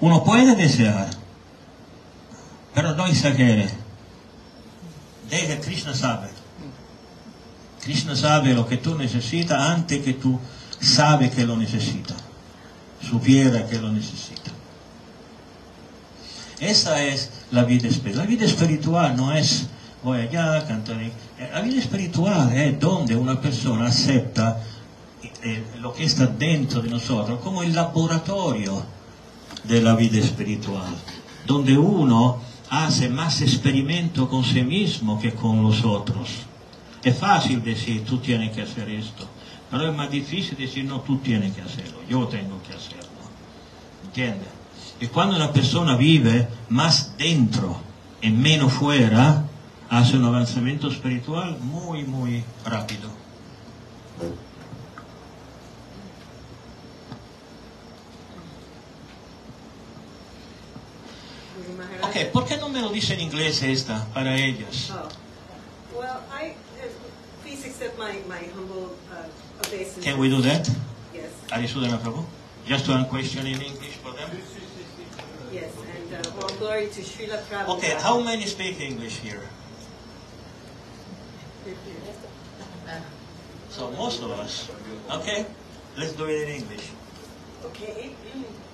uno 0.00 0.24
puede 0.24 0.56
desear, 0.56 1.10
pero 2.74 2.94
no 2.94 3.06
exagere. 3.06 3.68
Deja, 5.28 5.60
Krishna 5.60 5.94
sabe. 5.94 6.28
Krishna 7.82 8.16
sabe 8.16 8.54
lo 8.54 8.66
que 8.66 8.78
tú 8.78 8.94
necesitas 8.94 9.60
antes 9.60 10.02
que 10.02 10.14
tú 10.14 10.40
sabe 10.80 11.30
que 11.30 11.44
lo 11.44 11.58
necesita. 11.58 12.14
Supiera 13.02 13.66
que 13.66 13.78
lo 13.78 13.92
necesita. 13.92 14.50
Esa 16.58 17.02
es 17.02 17.30
la 17.50 17.64
vida 17.64 17.88
espiritual. 17.88 18.24
La 18.24 18.30
vida 18.30 18.46
espiritual 18.46 19.14
no 19.14 19.32
es 19.32 19.66
voy 20.04 20.20
allá, 20.20 20.66
cantar. 20.66 20.96
La 21.52 21.60
vida 21.62 21.80
espiritual 21.80 22.52
es 22.54 22.78
donde 22.78 23.16
una 23.16 23.40
persona 23.40 23.86
acepta 23.86 24.62
lo 25.80 25.92
que 25.92 26.04
está 26.04 26.26
dentro 26.26 26.80
de 26.80 26.88
nosotros 26.88 27.40
como 27.40 27.62
el 27.62 27.74
laboratorio 27.74 28.82
de 29.64 29.82
la 29.82 29.94
vida 29.94 30.18
espiritual, 30.18 30.94
donde 31.46 31.76
uno 31.76 32.40
hace 32.70 33.08
más 33.08 33.40
experimento 33.42 34.28
con 34.28 34.44
sí 34.44 34.62
mismo 34.62 35.20
que 35.20 35.32
con 35.32 35.62
los 35.62 35.84
otros. 35.84 36.28
Es 37.02 37.18
fácil 37.18 37.62
decir, 37.62 38.04
tú 38.04 38.18
tienes 38.18 38.54
que 38.54 38.62
hacer 38.62 38.88
esto, 38.88 39.28
pero 39.70 39.90
es 39.90 39.96
más 39.96 40.10
difícil 40.10 40.56
decir, 40.56 40.84
no, 40.84 41.00
tú 41.00 41.18
tienes 41.18 41.54
que 41.54 41.60
hacerlo, 41.60 41.98
yo 42.08 42.26
tengo 42.26 42.62
que 42.62 42.72
hacerlo. 42.72 43.04
¿Entiendes? 44.06 44.48
Y 45.00 45.08
cuando 45.08 45.36
una 45.36 45.52
persona 45.52 45.96
vive 45.96 46.48
más 46.70 47.16
dentro 47.18 47.76
y 48.22 48.30
menos 48.30 48.72
fuera, 48.72 49.44
hace 49.90 50.16
un 50.16 50.24
avanzamiento 50.24 50.88
espiritual 50.88 51.58
muy, 51.60 52.04
muy 52.04 52.42
rápido. 52.64 53.10
Ok, 62.02 62.32
¿por 62.32 62.44
qué 62.46 62.56
no 62.56 62.68
me 62.68 62.80
lo 62.80 62.90
dice 62.90 63.14
en 63.14 63.20
inglés 63.20 63.62
esta 63.62 64.06
para 64.14 64.36
ellos? 64.36 64.90
Oh. 64.92 65.08
Well, 65.98 66.20
I, 66.32 66.54
uh, 66.82 66.88
please 67.42 67.64
accept 67.64 67.98
my, 67.98 68.18
my 68.28 68.42
humble 68.54 68.96
uh, 69.12 69.66
obeisance. 69.66 70.04
Can 70.04 70.18
we 70.18 70.28
do 70.28 70.40
that? 70.42 70.68
Yes, 71.14 71.30
Arisudana 71.50 71.98
Prabhu? 71.98 72.24
Just 72.66 72.88
one 72.88 73.06
question 73.06 73.46
in 73.46 73.60
English 73.60 73.96
for 74.02 74.12
them? 74.12 74.30
yes, 75.52 75.70
and 75.96 76.26
uh, 76.26 76.48
glory 76.58 76.88
to 76.88 77.00
Srila 77.00 77.38
Prabhupada. 77.44 77.78
Okay, 77.78 77.94
how 78.00 78.20
many 78.20 78.46
speak 78.46 78.80
English 78.80 79.18
here? 79.18 79.42
So 83.70 83.90
most 83.92 84.22
of 84.22 84.30
us. 84.30 84.70
Okay, 85.10 85.46
let's 85.96 86.12
do 86.12 86.26
it 86.26 86.48
in 86.48 86.62
English. 86.62 86.90
Okay, 87.64 88.14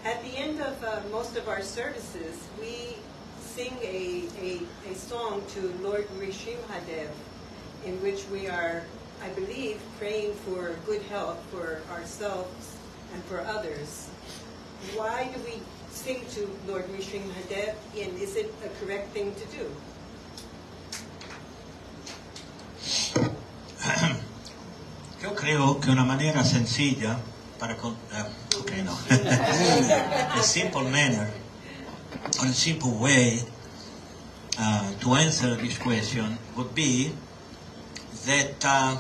at 0.05 0.23
the 0.23 0.37
end 0.37 0.61
of 0.61 0.83
uh, 0.83 1.01
most 1.11 1.37
of 1.37 1.49
our 1.49 1.63
services, 1.63 2.37
we 2.59 2.97
sing 3.41 3.77
a, 3.83 4.25
a, 4.41 4.61
a 4.91 4.95
song 4.95 5.43
to 5.55 5.73
Lord 5.83 6.09
Rishimhadev, 6.19 7.11
in 7.85 8.01
which 8.03 8.27
we 8.29 8.49
are, 8.49 8.85
I 9.23 9.29
believe, 9.31 9.81
praying 9.99 10.35
for 10.47 10.75
good 10.87 11.03
health 11.03 11.39
for 11.51 11.83
ourselves 11.93 12.77
and 13.13 13.23
for 13.25 13.41
others. 13.41 14.09
Why 14.95 15.29
do 15.35 15.41
we 15.43 15.61
sing 15.91 16.25
to 16.31 16.49
Lord 16.67 16.87
Rishimhadev, 16.89 17.75
and 17.99 18.19
is 18.19 18.37
it 18.37 18.55
a 18.65 18.69
correct 18.85 19.13
thing 19.13 19.35
to 19.35 19.47
do? 19.47 19.71
Yo 25.21 25.35
creo 25.35 25.81
que 25.83 25.93
una 25.93 26.05
manera 26.05 26.43
sencilla 26.45 27.19
para 27.59 27.77
uh, 27.85 28.25
okay, 28.61 28.83
no. 28.83 28.93
a 30.39 30.43
simple 30.43 30.85
manner 30.85 31.31
or 32.41 32.47
a 32.47 32.53
simple 32.53 32.95
way 32.99 33.41
uh, 34.59 34.93
to 35.01 35.15
answer 35.15 35.55
this 35.57 35.79
question 35.79 36.39
would 36.57 36.75
be 36.75 37.13
that 38.27 38.65
uh, 38.65 38.97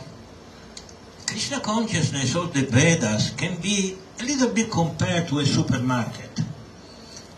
Krishna 1.26 1.61
consciousness 1.61 2.34
of 2.34 2.52
the 2.54 2.62
Vedas 2.62 3.30
can 3.36 3.61
be 3.61 3.96
a 4.20 4.24
little 4.24 4.50
bit 4.50 4.70
compared 4.70 5.28
to 5.28 5.38
a 5.38 5.46
supermarket. 5.46 6.40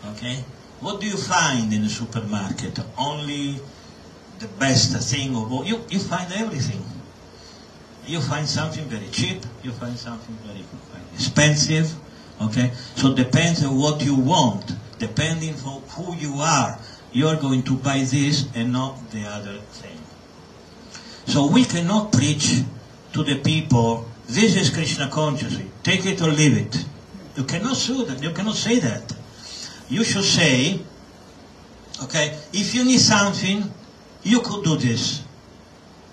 Okay? 0.05 0.43
What 0.79 0.99
do 0.99 1.07
you 1.07 1.17
find 1.17 1.71
in 1.73 1.83
a 1.83 1.89
supermarket? 1.89 2.79
Only 2.97 3.59
the 4.39 4.47
best 4.59 4.95
thing 5.11 5.35
of 5.35 5.51
all. 5.51 5.65
You, 5.65 5.81
you 5.89 5.99
find 5.99 6.31
everything. 6.33 6.83
You 8.05 8.19
find 8.19 8.47
something 8.47 8.83
very 8.85 9.07
cheap, 9.07 9.43
you 9.63 9.71
find 9.71 9.97
something 9.97 10.35
very 10.43 10.65
expensive. 11.13 11.93
Okay? 12.43 12.71
So 12.95 13.13
depends 13.13 13.63
on 13.63 13.77
what 13.77 14.03
you 14.03 14.15
want, 14.15 14.71
depending 14.99 15.55
on 15.65 15.81
who 15.89 16.15
you 16.15 16.35
are. 16.35 16.77
You 17.11 17.27
are 17.27 17.35
going 17.35 17.63
to 17.63 17.75
buy 17.77 17.99
this 17.99 18.47
and 18.55 18.73
not 18.73 19.11
the 19.11 19.25
other 19.25 19.57
thing. 19.59 19.97
So 21.25 21.47
we 21.47 21.63
cannot 21.63 22.11
preach 22.11 22.63
to 23.13 23.23
the 23.23 23.39
people, 23.39 24.05
this 24.27 24.55
is 24.55 24.69
Krishna 24.69 25.09
consciousness, 25.09 25.67
take 25.83 26.05
it 26.05 26.21
or 26.21 26.31
leave 26.31 26.57
it. 26.57 26.85
You 27.35 27.43
cannot 27.43 27.77
say 27.77 28.03
that. 28.05 28.21
You 28.21 28.31
cannot 28.31 28.55
say 28.55 28.79
that. 28.79 29.13
You 29.89 30.03
should 30.03 30.23
say, 30.23 30.79
okay, 32.03 32.37
if 32.51 32.73
you 32.75 32.83
need 32.83 32.99
something, 32.99 33.71
you 34.23 34.41
could 34.41 34.63
do 34.63 34.77
this. 34.77 35.23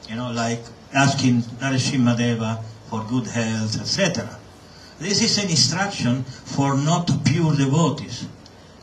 You 0.08 0.16
know, 0.16 0.30
like 0.32 0.60
asking 0.92 1.42
Narasimha 1.60 2.16
Deva 2.16 2.62
for 2.88 3.04
good 3.04 3.26
health, 3.26 3.80
etc. 3.80 4.39
This 5.00 5.22
is 5.22 5.38
an 5.38 5.48
instruction 5.48 6.24
for 6.24 6.76
not 6.76 7.10
pure 7.24 7.56
devotees. 7.56 8.26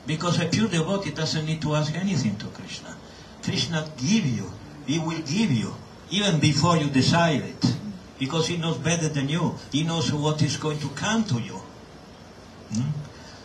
Because 0.07 0.39
a 0.39 0.45
pure 0.47 0.68
devotee 0.68 1.11
doesn't 1.11 1.45
need 1.45 1.61
to 1.61 1.76
ask 1.76 1.93
anything 1.93 2.38
to 2.38 2.45
Krishna. 2.47 2.95
Krishna 3.43 3.88
give 3.97 4.26
you. 4.26 4.51
He 4.88 4.97
will 4.97 5.20
give 5.22 5.51
you. 5.51 5.76
Even 6.09 6.39
before 6.39 6.78
you 6.78 6.89
desire 6.89 7.43
it. 7.43 7.76
Because 8.18 8.47
he 8.47 8.57
knows 8.57 8.78
better 8.78 9.09
than 9.09 9.30
you. 9.30 9.55
He 9.72 9.84
knows 9.84 10.11
what 10.11 10.41
is 10.41 10.57
going 10.57 10.80
to 10.80 10.88
come 10.89 11.24
to 11.26 11.36
you. 11.39 11.61
Hmm? 12.74 12.89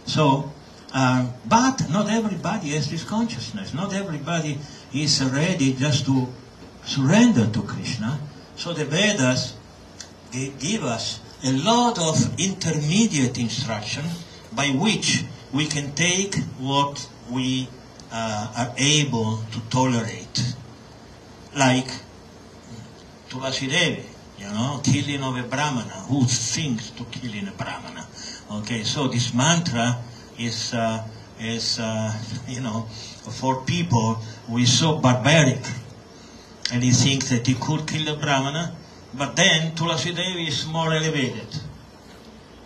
So, 0.07 0.53
uh, 0.95 1.27
but 1.45 1.91
not 1.91 2.09
everybody 2.09 2.71
has 2.71 2.89
this 2.91 3.05
consciousness. 3.05 3.75
Not 3.75 3.93
everybody 3.93 4.59
is 4.95 5.23
ready 5.25 5.75
just 5.75 6.07
to 6.07 6.29
surrender 6.85 7.47
to 7.49 7.63
Krishna. 7.63 8.19
So 8.57 8.73
the 8.73 8.85
Vedas 8.85 9.55
gi- 10.33 10.55
give 10.59 10.85
us 10.85 11.21
a 11.45 11.53
lot 11.53 11.99
of 11.99 12.39
intermediate 12.39 13.39
instruction 13.39 14.05
by 14.53 14.69
which 14.69 15.25
we 15.53 15.67
can 15.67 15.93
take 15.93 16.37
what 16.59 17.09
we 17.31 17.69
uh, 18.13 18.53
are 18.57 18.75
able 18.77 19.39
to 19.51 19.61
tolerate. 19.71 20.55
Like 21.57 21.89
Tulasi 23.29 23.69
you 24.39 24.47
know, 24.47 24.81
killing 24.83 25.23
of 25.23 25.37
a 25.37 25.43
Brahmana. 25.43 26.05
Who 26.09 26.25
thinks 26.25 26.91
to 26.91 27.05
killing 27.05 27.49
a 27.49 27.53
Brahmana? 27.53 28.07
Okay, 28.51 28.83
so 28.83 29.09
this 29.09 29.33
mantra 29.35 29.99
is, 30.39 30.75
uh, 30.75 31.07
is 31.41 31.79
uh, 31.79 32.13
you 32.49 32.61
know, 32.61 32.83
for 33.41 33.63
people 33.63 34.15
who 34.47 34.59
is 34.59 34.79
so 34.79 34.99
barbaric. 34.99 35.61
And 36.73 36.83
he 36.83 36.91
thinks 36.91 37.31
that 37.31 37.47
he 37.47 37.55
could 37.55 37.87
kill 37.87 38.09
a 38.15 38.17
Brahmana, 38.17 38.77
but 39.15 39.37
then 39.37 39.75
Tulasi 39.75 40.15
Devi 40.15 40.49
is 40.49 40.67
more 40.67 40.93
elevated. 40.93 41.49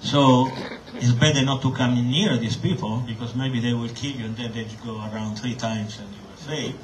So 0.00 0.48
it's 0.94 1.12
better 1.12 1.42
not 1.42 1.62
to 1.62 1.72
come 1.72 1.94
near 2.10 2.36
these 2.36 2.56
people 2.56 3.02
because 3.06 3.34
maybe 3.34 3.60
they 3.60 3.72
will 3.72 3.88
kill 3.88 4.12
you 4.12 4.26
and 4.26 4.36
then 4.36 4.52
they 4.52 4.66
go 4.84 4.98
around 4.98 5.36
three 5.36 5.54
times 5.54 5.98
and 5.98 6.08
you 6.14 6.20
will 6.22 6.36
say, 6.36 6.74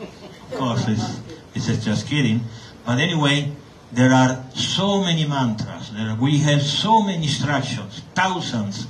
of 0.50 0.58
course, 0.58 0.88
it's, 0.88 1.68
it's 1.70 1.84
just 1.84 2.08
kidding. 2.08 2.40
But 2.84 2.98
anyway, 2.98 3.52
there 3.92 4.10
are 4.10 4.44
so 4.54 5.02
many 5.02 5.26
mantras. 5.26 5.92
There 5.92 6.16
we 6.16 6.38
have 6.38 6.62
so 6.62 7.02
many 7.02 7.24
instructions, 7.24 8.02
thousands, 8.14 8.88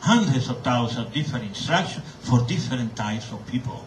hundreds 0.00 0.50
of 0.50 0.62
thousands 0.62 1.06
of 1.06 1.14
different 1.14 1.46
instructions 1.46 2.04
for 2.20 2.40
different 2.46 2.96
types 2.96 3.32
of 3.32 3.46
people. 3.46 3.84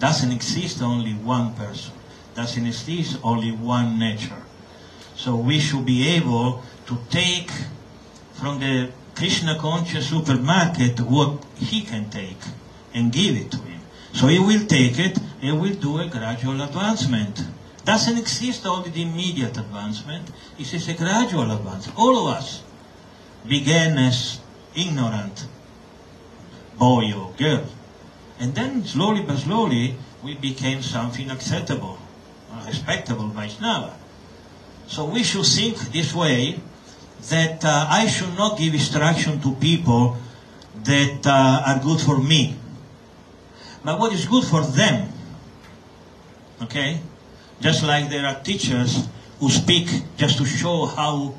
Doesn't 0.00 0.32
exist 0.32 0.82
only 0.82 1.12
one 1.12 1.54
person. 1.54 1.92
Doesn't 2.34 2.66
exist 2.66 3.18
only 3.22 3.52
one 3.52 3.98
nature. 3.98 4.42
So 5.18 5.34
we 5.34 5.58
should 5.58 5.84
be 5.84 6.06
able 6.14 6.62
to 6.86 6.96
take 7.10 7.50
from 8.34 8.60
the 8.60 8.92
Krishna 9.16 9.58
conscious 9.58 10.10
supermarket 10.10 11.00
what 11.00 11.44
he 11.56 11.80
can 11.80 12.08
take 12.08 12.38
and 12.94 13.10
give 13.10 13.36
it 13.36 13.50
to 13.50 13.58
him. 13.58 13.80
So 14.14 14.28
he 14.28 14.38
will 14.38 14.64
take 14.66 14.96
it 14.96 15.18
and 15.42 15.60
will 15.60 15.74
do 15.74 15.98
a 15.98 16.06
gradual 16.06 16.62
advancement. 16.62 17.42
Doesn't 17.84 18.16
exist 18.16 18.64
only 18.64 18.90
the 18.90 19.02
immediate 19.02 19.58
advancement, 19.58 20.30
it 20.56 20.72
is 20.72 20.88
a 20.88 20.94
gradual 20.94 21.50
advancement. 21.50 21.98
All 21.98 22.16
of 22.28 22.36
us 22.36 22.62
began 23.44 23.98
as 23.98 24.38
ignorant 24.76 25.46
boy 26.78 27.12
or 27.12 27.32
girl. 27.36 27.66
And 28.38 28.54
then 28.54 28.84
slowly 28.84 29.22
but 29.22 29.38
slowly 29.38 29.96
we 30.22 30.36
became 30.36 30.80
something 30.80 31.28
acceptable, 31.28 31.98
respectable 32.66 33.26
Vaishnava. 33.28 33.97
So 34.88 35.04
we 35.04 35.22
should 35.22 35.44
think 35.44 35.76
this 35.92 36.14
way 36.14 36.58
that 37.28 37.62
uh, 37.64 37.86
I 37.90 38.06
should 38.06 38.34
not 38.36 38.58
give 38.58 38.72
instruction 38.72 39.38
to 39.42 39.54
people 39.56 40.16
that 40.84 41.26
uh, 41.26 41.62
are 41.66 41.78
good 41.78 42.00
for 42.00 42.18
me, 42.18 42.56
but 43.84 43.98
what 43.98 44.12
is 44.14 44.24
good 44.24 44.44
for 44.44 44.62
them. 44.62 45.12
Okay? 46.62 47.00
Just 47.60 47.84
like 47.84 48.08
there 48.08 48.24
are 48.24 48.40
teachers 48.40 49.08
who 49.38 49.50
speak 49.50 49.88
just 50.16 50.38
to 50.38 50.46
show 50.46 50.86
how 50.86 51.34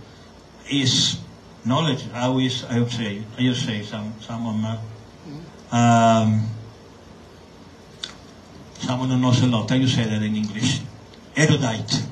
is 0.69 1.17
knowledge, 1.65 2.05
how 2.11 2.37
is, 2.37 2.63
I 2.65 2.79
would 2.79 2.91
say, 2.91 3.23
I 3.37 3.43
would 3.43 3.57
say 3.57 3.81
some, 3.81 4.13
someone, 4.19 4.63
uh, 4.63 5.75
um, 5.75 6.47
someone 8.77 9.09
who 9.09 9.17
knows 9.17 9.41
a 9.41 9.47
lot, 9.47 9.69
how 9.69 9.75
you 9.75 9.87
say 9.87 10.03
that 10.03 10.21
in 10.21 10.35
English? 10.35 10.81
Erudite. 11.35 12.05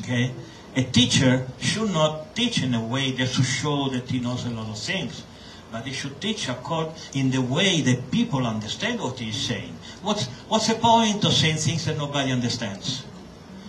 Okay? 0.00 0.32
A 0.76 0.82
teacher 0.82 1.48
should 1.58 1.90
not 1.90 2.36
teach 2.36 2.62
in 2.62 2.74
a 2.74 2.84
way 2.84 3.10
just 3.12 3.36
to 3.36 3.42
show 3.42 3.88
that 3.88 4.10
he 4.10 4.20
knows 4.20 4.44
a 4.44 4.50
lot 4.50 4.68
of 4.68 4.78
things, 4.78 5.24
but 5.72 5.86
he 5.86 5.92
should 5.94 6.20
teach 6.20 6.50
accord 6.50 6.88
in 7.14 7.30
the 7.30 7.40
way 7.40 7.80
that 7.80 8.10
people 8.10 8.46
understand 8.46 9.00
what 9.00 9.18
he 9.18 9.30
is 9.30 9.36
saying. 9.40 9.74
What's, 10.02 10.26
what's 10.48 10.66
the 10.68 10.74
point 10.74 11.24
of 11.24 11.32
saying 11.32 11.56
things 11.56 11.86
that 11.86 11.96
nobody 11.96 12.30
understands? 12.30 13.06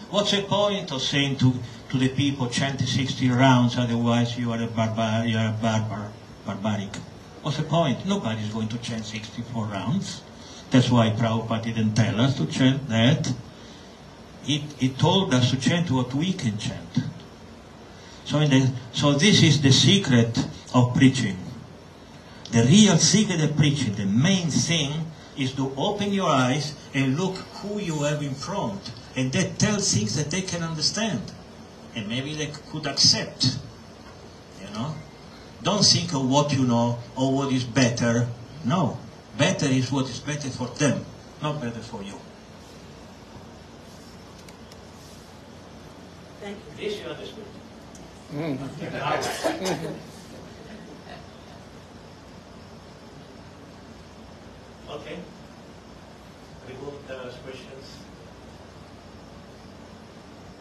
What's 0.09 0.31
the 0.31 0.41
point 0.41 0.91
of 0.91 1.01
saying 1.01 1.37
to, 1.37 1.53
to 1.91 1.97
the 1.97 2.09
people, 2.09 2.49
chant 2.49 2.81
60 2.81 3.29
rounds, 3.29 3.77
otherwise 3.77 4.37
you 4.37 4.51
are 4.51 4.61
a, 4.61 4.67
barbar, 4.67 5.25
you 5.25 5.37
are 5.37 5.47
a 5.47 5.57
barbar, 5.61 6.11
barbaric? 6.45 6.93
What's 7.41 7.55
the 7.55 7.63
point? 7.63 8.05
Nobody's 8.05 8.49
going 8.49 8.67
to 8.67 8.77
chant 8.79 9.05
64 9.05 9.65
rounds. 9.65 10.23
That's 10.71 10.89
why 10.89 11.11
Prabhupada 11.11 11.63
didn't 11.63 11.93
tell 11.93 12.19
us 12.19 12.35
to 12.35 12.45
chant 12.47 12.89
that. 12.89 13.31
He, 14.47 14.59
he 14.79 14.87
told 14.87 15.33
us 15.33 15.51
to 15.51 15.59
chant 15.59 15.91
what 15.91 16.13
we 16.13 16.31
can 16.31 16.57
chant. 16.57 16.99
So, 18.23 18.39
the, 18.39 18.71
so 18.93 19.11
this 19.11 19.43
is 19.43 19.61
the 19.61 19.73
secret 19.73 20.47
of 20.73 20.95
preaching. 20.95 21.35
The 22.51 22.63
real 22.63 22.97
secret 22.97 23.41
of 23.41 23.57
preaching, 23.57 23.95
the 23.95 24.05
main 24.05 24.47
thing, 24.47 25.11
is 25.37 25.51
to 25.55 25.73
open 25.75 26.13
your 26.13 26.29
eyes 26.29 26.75
and 26.93 27.19
look 27.19 27.35
who 27.59 27.81
you 27.81 28.03
have 28.03 28.23
in 28.23 28.33
front. 28.35 28.93
And 29.17 29.33
that 29.33 29.59
tells 29.59 29.93
things 29.93 30.15
that 30.15 30.31
they 30.31 30.43
can 30.43 30.63
understand. 30.63 31.23
And 31.93 32.07
maybe 32.07 32.33
they 32.33 32.49
could 32.71 32.87
accept. 32.87 33.59
You 34.61 34.73
know? 34.73 34.95
Don't 35.61 35.83
think 35.83 36.13
of 36.13 36.29
what 36.29 36.53
you 36.53 36.63
know 36.63 36.99
or 37.17 37.33
what 37.33 37.51
is 37.51 37.65
better. 37.65 38.29
No. 38.63 38.97
Better 39.37 39.65
is 39.65 39.91
what 39.91 40.09
is 40.09 40.21
better 40.21 40.47
for 40.47 40.67
them, 40.67 41.03
not 41.41 41.59
better 41.59 41.81
for 41.81 42.01
you. 42.01 42.13
Thank 46.47 46.59
you. 46.79 46.89
This 46.89 46.99
you 47.01 47.07
understood. 47.07 47.43
Okay. 54.89 55.19
Preguntas, 56.65 57.33
questions? 57.43 57.97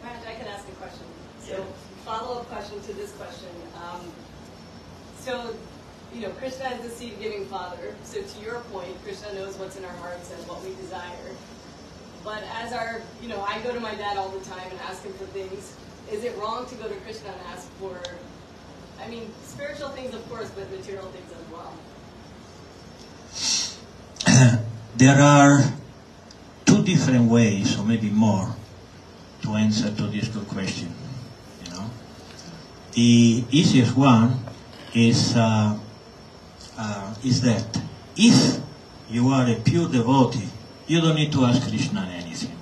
Maharaj, 0.03 0.27
I 0.27 0.33
can 0.33 0.47
ask 0.47 0.67
a 0.67 0.71
question. 0.71 1.05
Yeah. 1.47 1.55
So, 1.55 1.65
follow-up 2.03 2.49
question 2.49 2.81
to 2.81 2.93
this 2.93 3.13
question. 3.13 3.47
Um, 3.81 4.01
so, 5.19 5.55
you 6.13 6.19
know, 6.19 6.31
Krishna 6.31 6.65
is 6.71 6.81
the 6.81 6.89
seed-giving 6.89 7.45
father. 7.45 7.95
So, 8.03 8.21
to 8.21 8.41
your 8.41 8.59
point, 8.73 9.01
Krishna 9.05 9.33
knows 9.35 9.57
what's 9.57 9.77
in 9.77 9.85
our 9.85 9.95
hearts 10.03 10.33
and 10.33 10.47
what 10.49 10.61
we 10.65 10.75
desire. 10.75 11.31
But 12.23 12.43
as 12.55 12.73
our, 12.73 13.01
you 13.21 13.29
know, 13.29 13.41
I 13.41 13.61
go 13.61 13.73
to 13.73 13.79
my 13.79 13.95
dad 13.95 14.17
all 14.17 14.29
the 14.29 14.43
time 14.43 14.67
and 14.69 14.79
ask 14.81 15.03
him 15.03 15.13
for 15.13 15.25
things. 15.27 15.75
Is 16.11 16.23
it 16.23 16.37
wrong 16.37 16.65
to 16.67 16.75
go 16.75 16.87
to 16.87 16.95
Krishna 16.95 17.29
and 17.29 17.41
ask 17.47 17.69
for, 17.79 17.99
I 18.99 19.07
mean, 19.07 19.33
spiritual 19.43 19.89
things, 19.89 20.13
of 20.13 20.27
course, 20.29 20.49
but 20.51 20.69
material 20.71 21.05
things 21.11 21.31
as 21.31 21.43
well? 21.51 21.73
there 24.97 25.21
are 25.21 25.63
two 26.65 26.83
different 26.83 27.29
ways, 27.29 27.77
or 27.77 27.85
maybe 27.85 28.09
more, 28.09 28.55
to 29.43 29.55
answer 29.55 29.91
to 29.93 30.07
this 30.07 30.27
good 30.27 30.47
question. 30.47 30.93
You 31.65 31.71
know, 31.71 31.89
the 32.93 33.43
easiest 33.51 33.95
one 33.95 34.39
is 34.93 35.35
uh, 35.35 35.77
uh, 36.77 37.15
is 37.23 37.41
that 37.41 37.81
if 38.15 38.59
you 39.09 39.29
are 39.29 39.47
a 39.49 39.55
pure 39.55 39.89
devotee, 39.89 40.49
you 40.87 41.01
don't 41.01 41.15
need 41.15 41.31
to 41.33 41.45
ask 41.45 41.67
Krishna 41.67 42.09
anything. 42.13 42.55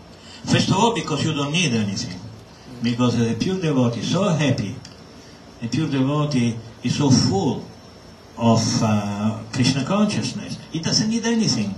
First 0.43 0.69
of 0.69 0.75
all, 0.75 0.93
because 0.93 1.23
you 1.23 1.33
don't 1.33 1.51
need 1.51 1.73
anything, 1.73 2.19
because 2.81 3.17
the 3.17 3.35
pure 3.35 3.59
devotee 3.59 4.01
is 4.01 4.11
so 4.11 4.23
happy, 4.23 4.75
the 5.61 5.67
pure 5.67 5.87
devotee 5.87 6.57
is 6.83 6.97
so 6.97 7.09
full 7.09 7.65
of 8.37 8.61
uh, 8.83 9.39
Krishna 9.53 9.85
consciousness. 9.85 10.57
He 10.71 10.79
doesn't 10.79 11.09
need 11.09 11.25
anything. 11.25 11.75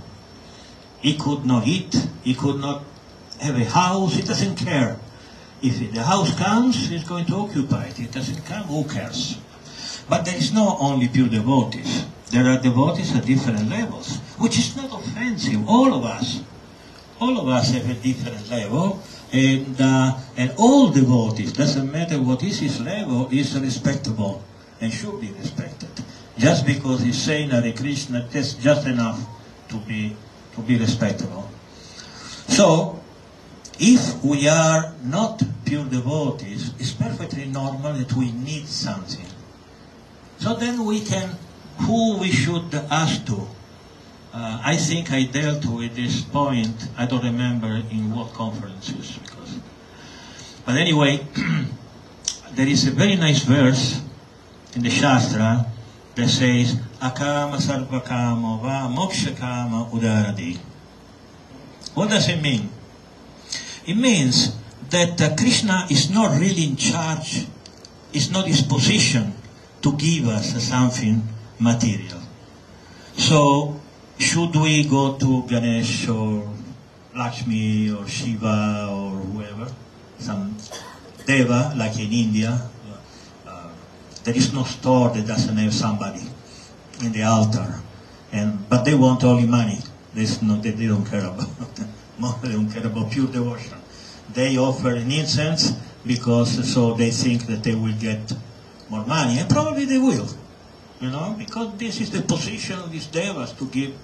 He 1.00 1.16
could 1.16 1.46
not 1.46 1.66
eat. 1.66 1.94
He 2.24 2.34
could 2.34 2.60
not 2.60 2.82
have 3.40 3.56
a 3.56 3.64
house. 3.64 4.14
He 4.14 4.22
doesn't 4.22 4.56
care. 4.56 4.98
If 5.62 5.92
the 5.92 6.02
house 6.02 6.36
comes, 6.36 6.88
he's 6.88 7.04
going 7.04 7.26
to 7.26 7.36
occupy 7.36 7.86
it. 7.86 8.00
It 8.00 8.12
doesn't 8.12 8.44
come, 8.44 8.64
who 8.64 8.84
cares? 8.84 9.38
But 10.08 10.24
there 10.24 10.36
is 10.36 10.52
not 10.52 10.78
only 10.80 11.08
pure 11.08 11.28
devotees. 11.28 12.04
There 12.30 12.46
are 12.46 12.58
devotees 12.60 13.14
at 13.16 13.24
different 13.24 13.68
levels, 13.68 14.18
which 14.38 14.58
is 14.58 14.76
not 14.76 14.92
offensive. 14.92 15.66
All 15.68 15.94
of 15.94 16.04
us, 16.04 16.42
all 17.20 17.38
of 17.40 17.48
us 17.48 17.70
have 17.72 17.88
a 17.88 17.94
different 17.94 18.50
level, 18.50 19.00
and 19.32 19.80
uh, 19.80 20.18
and 20.36 20.52
all 20.58 20.90
devotees, 20.90 21.52
doesn't 21.52 21.90
matter 21.90 22.20
what 22.20 22.42
is 22.42 22.60
his 22.60 22.80
level, 22.80 23.28
is 23.32 23.58
respectable 23.58 24.42
and 24.80 24.92
should 24.92 25.20
be 25.20 25.32
respected. 25.32 25.88
just 26.38 26.64
because 26.64 27.02
he's 27.02 27.20
saying 27.20 27.50
Hare 27.50 27.72
Krishna, 27.72 28.26
that's 28.30 28.54
just 28.54 28.86
enough 28.86 29.20
to 29.68 29.76
be, 29.76 30.16
to 30.54 30.60
be 30.62 30.78
respectable. 30.78 31.50
So, 32.46 33.00
if 33.78 34.24
we 34.24 34.48
are 34.48 34.94
not 35.04 35.42
pure 35.64 35.84
devotees, 35.84 36.72
it's 36.78 36.92
perfectly 36.92 37.46
normal 37.46 37.92
that 37.92 38.12
we 38.14 38.32
need 38.32 38.66
something. 38.66 39.26
So 40.38 40.54
then 40.54 40.84
we 40.84 41.00
can, 41.00 41.36
who 41.80 42.18
we 42.18 42.30
should 42.30 42.74
ask 42.90 43.24
to. 43.26 43.46
Uh, 44.32 44.60
I 44.64 44.76
think 44.76 45.10
I 45.10 45.24
dealt 45.24 45.64
with 45.66 45.96
this 45.96 46.22
point, 46.22 46.88
I 46.96 47.06
don't 47.06 47.24
remember 47.24 47.82
in 47.90 48.14
what 48.14 48.32
conferences, 48.34 49.18
because, 49.18 49.58
but 50.66 50.76
anyway, 50.76 51.26
there 52.52 52.68
is 52.68 52.86
a 52.86 52.90
very 52.90 53.16
nice 53.16 53.42
verse 53.42 54.02
in 54.74 54.82
the 54.82 54.90
Shastra 54.90 55.66
that 56.14 56.28
says, 56.28 56.76
Akama 57.00 57.56
sarvakama 57.56 58.60
va 58.60 58.92
mokshakama 58.94 59.90
udaradi. 59.90 60.58
What 61.94 62.10
does 62.10 62.28
it 62.28 62.42
mean? 62.42 62.68
It 63.86 63.96
means 63.96 64.54
that 64.90 65.20
uh, 65.20 65.34
Krishna 65.36 65.86
is 65.90 66.10
not 66.10 66.38
really 66.38 66.64
in 66.64 66.76
charge, 66.76 67.46
is 68.12 68.30
not 68.30 68.46
his 68.46 68.62
position 68.62 69.32
to 69.82 69.96
give 69.96 70.28
us 70.28 70.62
something 70.62 71.22
material. 71.58 72.20
So, 73.16 73.80
should 74.18 74.54
we 74.56 74.84
go 74.88 75.16
to 75.16 75.42
Ganesh 75.46 76.08
or 76.08 76.48
Lakshmi 77.16 77.90
or 77.90 78.06
Shiva 78.06 78.88
or 78.90 79.10
whoever, 79.10 79.70
some 80.18 80.56
Deva, 81.26 81.74
like 81.76 81.98
in 81.98 82.12
India, 82.12 82.58
uh, 83.46 83.68
there 84.24 84.36
is 84.36 84.52
no 84.52 84.64
store 84.64 85.10
that 85.10 85.26
doesn't 85.26 85.56
have 85.56 85.74
somebody 85.74 86.22
in 87.02 87.12
the 87.12 87.22
altar, 87.22 87.80
and 88.32 88.68
but 88.68 88.84
they 88.84 88.94
want 88.94 89.22
only 89.24 89.46
money. 89.46 89.78
There's 90.14 90.40
no, 90.42 90.56
they, 90.56 90.70
they 90.70 90.86
don't 90.86 91.04
care 91.04 91.26
about 91.26 91.48
they 92.42 92.52
don't 92.52 92.70
care 92.70 92.86
about 92.86 93.10
pure 93.10 93.26
devotion. 93.26 93.78
They 94.32 94.56
offer 94.56 94.94
an 94.94 95.10
incense 95.10 95.72
because 96.06 96.72
so 96.72 96.94
they 96.94 97.10
think 97.10 97.46
that 97.46 97.62
they 97.62 97.74
will 97.74 97.98
get 98.00 98.32
more 98.88 99.04
money, 99.04 99.38
and 99.38 99.50
probably 99.50 99.84
they 99.84 99.98
will, 99.98 100.28
you 101.00 101.10
know, 101.10 101.34
because 101.38 101.76
this 101.78 102.00
is 102.00 102.10
the 102.10 102.22
position 102.22 102.78
of 102.78 102.90
these 102.90 103.06
devas 103.06 103.52
to 103.52 103.66
give 103.66 103.94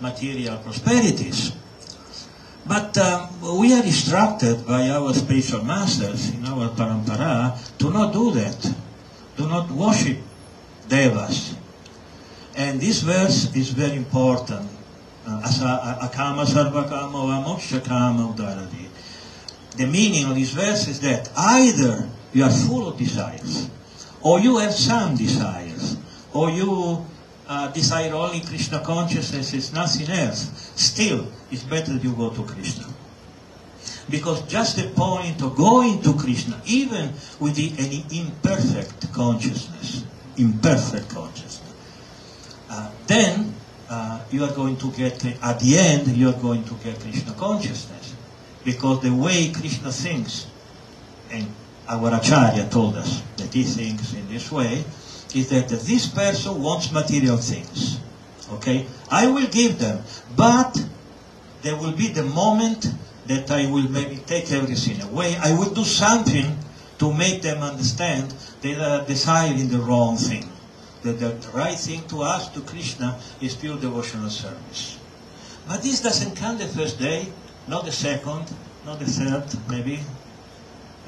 material 0.00 0.58
prosperities. 0.58 1.52
But 2.66 2.96
um, 2.96 3.58
we 3.58 3.74
are 3.74 3.84
instructed 3.84 4.66
by 4.66 4.88
our 4.88 5.12
spiritual 5.12 5.64
masters 5.64 6.30
in 6.30 6.44
our 6.46 6.70
parampara 6.70 7.58
to 7.78 7.90
not 7.90 8.12
do 8.12 8.30
that, 8.32 8.74
do 9.36 9.48
not 9.48 9.70
worship 9.70 10.18
devas. 10.88 11.56
And 12.56 12.80
this 12.80 13.00
verse 13.02 13.54
is 13.54 13.70
very 13.70 13.96
important. 13.96 14.70
Uh, 15.26 15.98
akama 16.02 16.44
sarvakama 16.44 17.26
va 17.26 17.80
kama 17.80 18.34
udaradi. 18.34 18.86
The 19.76 19.86
meaning 19.86 20.26
of 20.26 20.36
this 20.36 20.52
verse 20.52 20.86
is 20.88 21.00
that 21.00 21.30
either 21.36 22.08
you 22.32 22.44
are 22.44 22.50
full 22.50 22.88
of 22.88 22.98
desires, 22.98 23.68
or 24.22 24.40
you 24.40 24.58
have 24.58 24.72
some 24.72 25.16
desires, 25.16 25.63
or 26.34 26.50
you 26.50 27.06
uh, 27.48 27.68
desire 27.68 28.12
only 28.12 28.40
Krishna 28.40 28.80
consciousness, 28.80 29.54
it's 29.54 29.72
nothing 29.72 30.08
else. 30.10 30.72
Still, 30.74 31.28
it's 31.50 31.62
better 31.62 31.94
you 31.94 32.12
go 32.12 32.30
to 32.30 32.42
Krishna. 32.42 32.86
Because 34.10 34.42
just 34.42 34.76
the 34.76 34.88
point 34.88 35.40
of 35.42 35.56
going 35.56 36.02
to 36.02 36.14
Krishna, 36.14 36.60
even 36.66 37.12
with 37.40 37.54
the, 37.54 37.72
any 37.78 38.04
imperfect 38.10 39.12
consciousness, 39.12 40.04
imperfect 40.36 41.08
consciousness, 41.08 41.74
uh, 42.68 42.90
then 43.06 43.54
uh, 43.88 44.20
you 44.30 44.44
are 44.44 44.52
going 44.52 44.76
to 44.76 44.90
get, 44.92 45.24
at 45.42 45.60
the 45.60 45.78
end, 45.78 46.08
you 46.08 46.28
are 46.28 46.40
going 46.40 46.64
to 46.64 46.74
get 46.82 46.98
Krishna 47.00 47.32
consciousness. 47.32 48.14
Because 48.64 49.02
the 49.02 49.14
way 49.14 49.52
Krishna 49.52 49.92
thinks, 49.92 50.46
and 51.30 51.46
our 51.88 52.14
Acharya 52.14 52.68
told 52.70 52.96
us 52.96 53.22
that 53.36 53.52
he 53.52 53.62
thinks 53.62 54.14
in 54.14 54.26
this 54.28 54.50
way, 54.50 54.84
is 55.34 55.50
that 55.50 55.68
this 55.68 56.06
person 56.06 56.62
wants 56.62 56.92
material 56.92 57.36
things. 57.36 57.98
Okay? 58.52 58.86
I 59.10 59.26
will 59.26 59.46
give 59.46 59.78
them, 59.78 60.02
but 60.36 60.84
there 61.62 61.76
will 61.76 61.92
be 61.92 62.08
the 62.08 62.24
moment 62.24 62.86
that 63.26 63.50
I 63.50 63.70
will 63.70 63.88
maybe 63.88 64.16
take 64.16 64.52
everything 64.52 65.00
away. 65.02 65.36
I 65.36 65.56
will 65.58 65.72
do 65.72 65.84
something 65.84 66.58
to 66.98 67.12
make 67.12 67.42
them 67.42 67.62
understand 67.62 68.30
that 68.30 68.60
they 68.60 68.74
are 68.74 69.04
desiring 69.04 69.68
the 69.68 69.78
wrong 69.78 70.16
thing. 70.16 70.48
That 71.02 71.18
the 71.20 71.48
right 71.52 71.76
thing 71.76 72.06
to 72.08 72.22
ask 72.22 72.52
to 72.54 72.60
Krishna 72.60 73.18
is 73.40 73.54
pure 73.54 73.76
devotional 73.78 74.30
service. 74.30 74.98
But 75.66 75.82
this 75.82 76.00
doesn't 76.00 76.36
come 76.36 76.58
the 76.58 76.66
first 76.66 76.98
day, 76.98 77.28
not 77.68 77.84
the 77.84 77.92
second, 77.92 78.52
not 78.84 78.98
the 78.98 79.06
third, 79.06 79.44
maybe. 79.68 80.00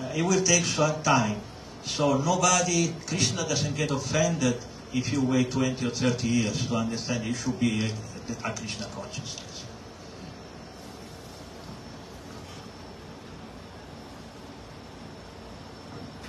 Uh, 0.01 0.13
it 0.15 0.23
will 0.23 0.43
take 0.43 0.65
some 0.65 1.03
time. 1.03 1.41
So 1.87 2.19
nobody, 2.19 2.93
Krishna 3.07 3.47
doesn't 3.49 3.77
get 3.77 3.93
offended 3.93 4.59
if 4.93 5.13
you 5.13 5.23
wait 5.23 5.53
20 5.53 5.87
or 5.87 5.91
30 5.91 6.29
years 6.29 6.67
to 6.67 6.75
understand 6.75 7.25
you 7.25 7.33
should 7.33 7.59
be 7.61 7.87
a, 7.87 8.49
a 8.49 8.53
Krishna 8.53 8.87
consciousness. 8.93 9.65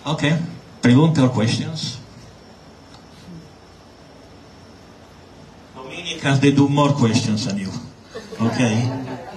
Okay, 0.05 0.37
preguntas 0.81 1.23
or 1.25 1.29
questions? 1.29 1.99
Dominicans, 5.75 6.39
they 6.39 6.51
do 6.51 6.69
more 6.69 6.93
questions 6.93 7.45
than 7.45 7.57
you. 7.57 7.71
Okay, 8.39 8.87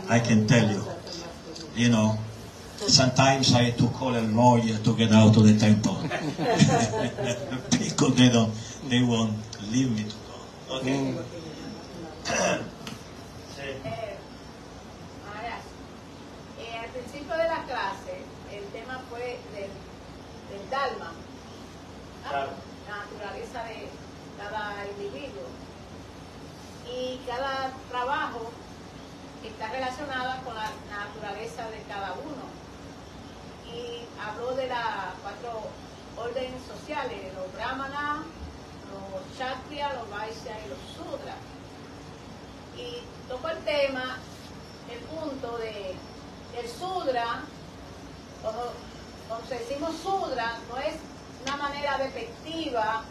I 0.09 0.21
can 0.21 0.47
tell 0.47 0.71
you. 0.71 0.85
You 1.75 1.89
know, 1.89 2.19
sometimes 2.89 3.55
I 3.55 3.63
had 3.65 3.79
to 3.79 3.89
call 3.89 4.17
a 4.17 4.21
lawyer 4.21 4.79
to 4.79 4.97
get 4.97 5.13
out 5.13 5.37
of 5.37 5.45
the 5.45 5.59
temple 5.59 5.99
because 7.71 8.15
they 8.17 8.31
don't, 8.31 8.53
they 8.89 9.03
won't 9.03 9.37
leave 9.71 9.91
me 9.91 10.05
to 10.05 10.17
go. 10.27 10.77
Okay. 10.77 11.15
Eh, 13.61 14.17
ahora, 15.29 15.57
eh, 16.59 16.79
al 16.79 16.89
principio 16.91 17.37
de 17.37 17.45
la 17.45 17.65
clase, 17.65 18.25
el 18.51 18.65
tema 18.73 19.01
fue 19.11 19.39
del, 19.53 19.71
del 20.51 20.71
Dharma, 20.71 21.13
¿ah? 22.25 22.47
La 22.89 22.97
naturaleza 23.05 23.65
de 23.65 23.89
cada 24.39 24.87
individuo. 24.97 25.47
Y 26.91 27.21
cada 27.27 27.71
trabajo 27.91 28.51
está 29.45 29.69
relacionado 29.69 30.43
con 30.45 30.55
la 30.55 30.71
naturaleza 30.91 31.69
de 31.71 31.83
cada 31.89 32.15
uno. 32.15 32.60
Y 33.75 34.07
habló 34.21 34.55
de 34.55 34.67
las 34.67 35.15
cuatro 35.23 35.69
órdenes 36.17 36.63
sociales, 36.67 37.33
los 37.35 37.53
brahmanas, 37.55 38.27
los 38.91 39.23
kshatriya, 39.35 39.93
los 39.95 40.11
vaishya 40.11 40.59
y 40.65 40.69
los 40.69 40.79
sudras 40.97 41.37
y 42.81 43.03
tocó 43.29 43.49
el 43.49 43.59
tema, 43.65 44.17
el 44.91 44.99
punto 45.01 45.59
de 45.59 45.95
el 46.59 46.69
sudra, 46.69 47.43
cuando, 48.43 48.73
decimos 49.49 49.95
sudra, 50.03 50.59
no 50.69 50.79
es 50.79 50.95
una 51.45 51.57
manera 51.57 51.99
despectiva 51.99 53.03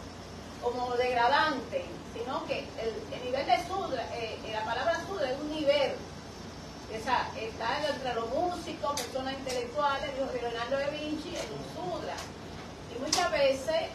como 0.62 0.94
degradante, 0.96 1.86
sino 2.12 2.44
que 2.46 2.60
el, 2.60 3.14
el 3.14 3.24
nivel 3.24 3.46
de 3.46 3.66
sudra, 3.66 4.02
eh, 4.14 4.38
eh, 4.44 4.52
la 4.52 4.64
palabra 4.64 5.00
sudra 5.06 5.30
es 5.30 5.40
un 5.40 5.50
nivel, 5.50 5.92
o 6.98 7.02
sea, 7.04 7.30
está 7.38 7.86
entre 7.86 8.14
los 8.14 8.28
músicos, 8.30 9.00
personas 9.00 9.34
intelectuales, 9.34 10.10
dijo 10.16 10.30
Leonardo 10.32 10.76
da 10.78 10.88
Vinci, 10.90 11.30
es 11.36 11.46
un 11.50 11.64
sudra. 11.74 12.14
Y 12.94 12.98
muchas 13.00 13.30
veces 13.30 13.94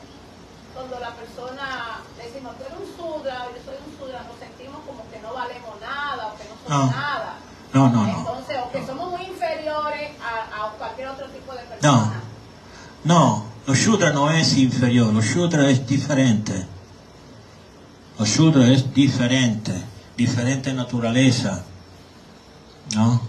cuando 0.73 0.99
la 0.99 1.11
persona 1.15 1.99
le 2.17 2.23
decimos, 2.25 2.55
tú 2.57 2.63
eres 2.63 2.77
un 2.79 2.89
sudra, 2.95 3.47
yo 3.51 3.59
soy 3.63 3.75
un 3.79 3.91
sudra, 3.97 4.23
nos 4.27 4.37
sentimos 4.39 4.79
como 4.85 5.03
que 5.09 5.19
no 5.19 5.33
valemos 5.33 5.79
nada 5.81 6.27
o 6.27 6.37
que 6.37 6.43
no 6.43 6.55
somos 6.67 6.91
No. 6.91 6.91
nada. 6.91 7.33
No, 7.73 7.89
no, 7.89 8.03
no. 8.07 8.19
Entonces, 8.19 8.57
o 8.63 8.71
que 8.71 8.79
No. 8.81 8.87
somos 8.87 9.11
muy 9.11 9.23
inferiores 9.27 10.11
a, 10.21 10.65
a 10.65 10.69
cualquier 10.71 11.07
otro 11.09 11.27
tipo 11.27 11.51
de 11.53 11.63
persona. 11.63 12.21
No, 13.03 13.45
lo 13.67 13.73
Shudra 13.75 14.11
no 14.11 14.29
es 14.31 14.57
inferior, 14.57 15.13
lo 15.13 15.21
Shudra 15.21 15.69
es 15.69 15.85
diferente. 15.85 16.65
Lo 18.17 18.25
Shudra 18.25 18.67
es 18.67 18.93
diferente, 18.93 19.73
diferente 20.15 20.73
naturaleza. 20.73 21.63
¿No? 22.93 23.21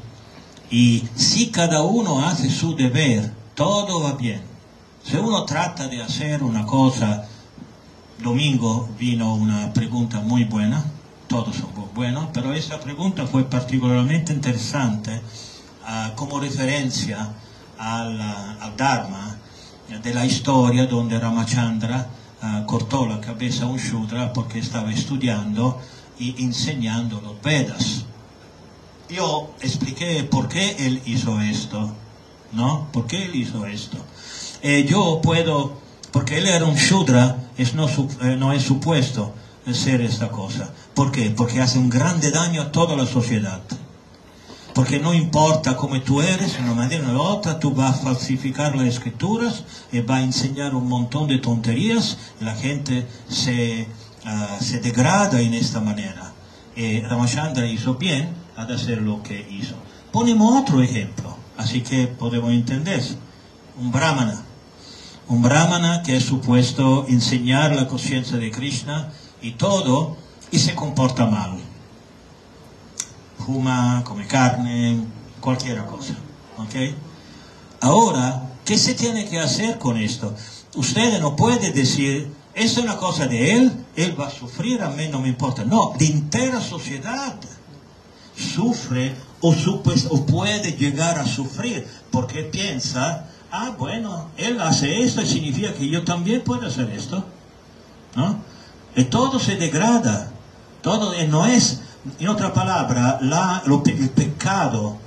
Y 0.70 1.08
si 1.14 1.50
cada 1.50 1.82
uno 1.82 2.26
hace 2.26 2.50
su 2.50 2.74
deber, 2.74 3.32
todo 3.54 4.02
va 4.02 4.12
bien. 4.12 4.42
Si 5.04 5.16
uno 5.16 5.44
trata 5.44 5.86
de 5.86 6.02
hacer 6.02 6.42
una 6.42 6.66
cosa, 6.66 7.26
domingo 8.22 8.88
vino 8.98 9.34
una 9.34 9.72
pregunta 9.72 10.20
muy 10.20 10.44
buena, 10.44 10.84
todos 11.28 11.56
son 11.56 11.72
muy 11.74 11.88
buenos, 11.94 12.28
pero 12.32 12.52
esa 12.52 12.80
pregunta 12.80 13.26
fue 13.26 13.44
particularmente 13.44 14.32
interesante 14.32 15.20
ah, 15.84 16.12
como 16.16 16.40
referencia 16.40 17.32
al, 17.78 18.20
al 18.20 18.76
Dharma 18.76 19.36
de 20.02 20.14
la 20.14 20.26
historia 20.26 20.86
donde 20.86 21.18
Ramachandra 21.18 22.08
ah, 22.42 22.64
cortó 22.66 23.06
la 23.06 23.20
cabeza 23.20 23.64
a 23.64 23.68
un 23.68 23.78
Shudra 23.78 24.32
porque 24.32 24.58
estaba 24.58 24.92
estudiando 24.92 25.80
y 26.18 26.42
enseñando 26.42 27.20
los 27.20 27.40
Vedas. 27.42 28.04
Yo 29.08 29.54
expliqué 29.60 30.24
por 30.24 30.48
qué 30.48 30.76
él 30.80 31.00
hizo 31.06 31.40
esto, 31.40 31.92
¿no? 32.52 32.88
¿Por 32.92 33.06
qué 33.06 33.24
él 33.24 33.36
hizo 33.36 33.64
esto? 33.66 33.98
Eh, 34.62 34.84
yo 34.88 35.20
puedo, 35.22 35.74
porque 36.10 36.38
él 36.38 36.46
era 36.46 36.64
un 36.64 36.74
Shudra, 36.74 37.50
es 37.56 37.74
no, 37.74 37.86
eh, 37.86 38.56
es 38.56 38.62
supuesto 38.64 39.32
ser 39.72 40.00
esta 40.00 40.28
cosa. 40.28 40.70
¿Por 40.94 41.12
qué? 41.12 41.30
Porque 41.30 41.60
hace 41.60 41.78
un 41.78 41.88
grande 41.88 42.30
daño 42.30 42.62
a 42.62 42.72
toda 42.72 42.96
la 42.96 43.06
sociedad. 43.06 43.60
Porque 44.74 44.98
no 44.98 45.14
importa 45.14 45.76
cómo 45.76 46.00
tú 46.02 46.20
eres, 46.20 46.58
una 46.58 46.74
manera 46.74 47.08
de 47.08 47.16
otra, 47.16 47.58
tú 47.58 47.72
vas 47.72 48.00
a 48.00 48.02
falsificar 48.02 48.76
las 48.76 48.88
escrituras 48.88 49.64
y 49.90 50.00
vas 50.00 50.20
a 50.20 50.24
enseñar 50.24 50.74
un 50.74 50.88
montón 50.88 51.28
de 51.28 51.38
tonterías 51.38 52.18
y 52.40 52.44
la 52.44 52.54
gente 52.54 53.06
se, 53.28 53.86
ah, 54.24 54.58
se 54.60 54.80
degrada 54.80 55.40
en 55.40 55.54
esta 55.54 55.80
manera. 55.80 56.32
Y 56.74 57.00
Ramachandra 57.00 57.66
hizo 57.66 57.94
bien 57.94 58.45
al 58.56 58.72
hacer 58.72 59.02
lo 59.02 59.22
que 59.22 59.46
hizo. 59.50 59.74
Ponemos 60.12 60.62
otro 60.62 60.82
ejemplo, 60.82 61.36
así 61.56 61.82
que 61.82 62.06
podemos 62.06 62.50
entender. 62.50 63.02
Un 63.78 63.92
brahmana. 63.92 64.42
Un 65.28 65.42
brahmana 65.42 66.02
que 66.02 66.16
es 66.16 66.24
supuesto 66.24 67.06
enseñar 67.08 67.74
la 67.74 67.88
conciencia 67.88 68.38
de 68.38 68.50
Krishna 68.50 69.10
y 69.42 69.52
todo, 69.52 70.16
y 70.50 70.58
se 70.58 70.74
comporta 70.74 71.26
mal 71.26 71.58
fuma, 73.46 74.02
come 74.04 74.26
carne, 74.26 74.98
cualquier 75.40 75.84
cosa. 75.86 76.14
¿ok? 76.58 76.74
Ahora, 77.80 78.50
¿qué 78.64 78.76
se 78.76 78.94
tiene 78.94 79.28
que 79.28 79.38
hacer 79.38 79.78
con 79.78 79.96
esto? 79.96 80.34
Usted 80.74 81.20
no 81.20 81.36
puede 81.36 81.70
decir, 81.70 82.32
esto 82.54 82.80
es 82.80 82.84
una 82.84 82.96
cosa 82.96 83.26
de 83.26 83.52
él, 83.52 83.84
él 83.94 84.20
va 84.20 84.26
a 84.26 84.30
sufrir, 84.30 84.82
a 84.82 84.90
mí 84.90 85.08
no 85.10 85.20
me 85.20 85.28
importa. 85.28 85.64
No, 85.64 85.92
la 85.98 86.06
entera 86.06 86.60
sociedad 86.60 87.36
sufre 88.36 89.14
o, 89.40 89.52
supue- 89.54 90.06
o 90.10 90.26
puede 90.26 90.72
llegar 90.72 91.18
a 91.18 91.26
sufrir 91.26 91.86
porque 92.10 92.42
piensa, 92.44 93.26
ah, 93.50 93.74
bueno, 93.78 94.30
él 94.36 94.60
hace 94.60 95.02
esto 95.02 95.22
y 95.22 95.26
significa 95.26 95.72
que 95.74 95.88
yo 95.88 96.04
también 96.04 96.42
puedo 96.42 96.66
hacer 96.66 96.90
esto. 96.90 97.24
¿no? 98.14 98.38
Y 98.94 99.04
todo 99.04 99.38
se 99.38 99.56
degrada, 99.56 100.30
todo 100.82 101.12
eh, 101.14 101.26
no 101.28 101.44
es, 101.46 101.80
en 102.18 102.28
otra 102.28 102.52
palabra, 102.52 103.18
la- 103.20 103.62
el 103.66 104.10
pecado 104.10 104.98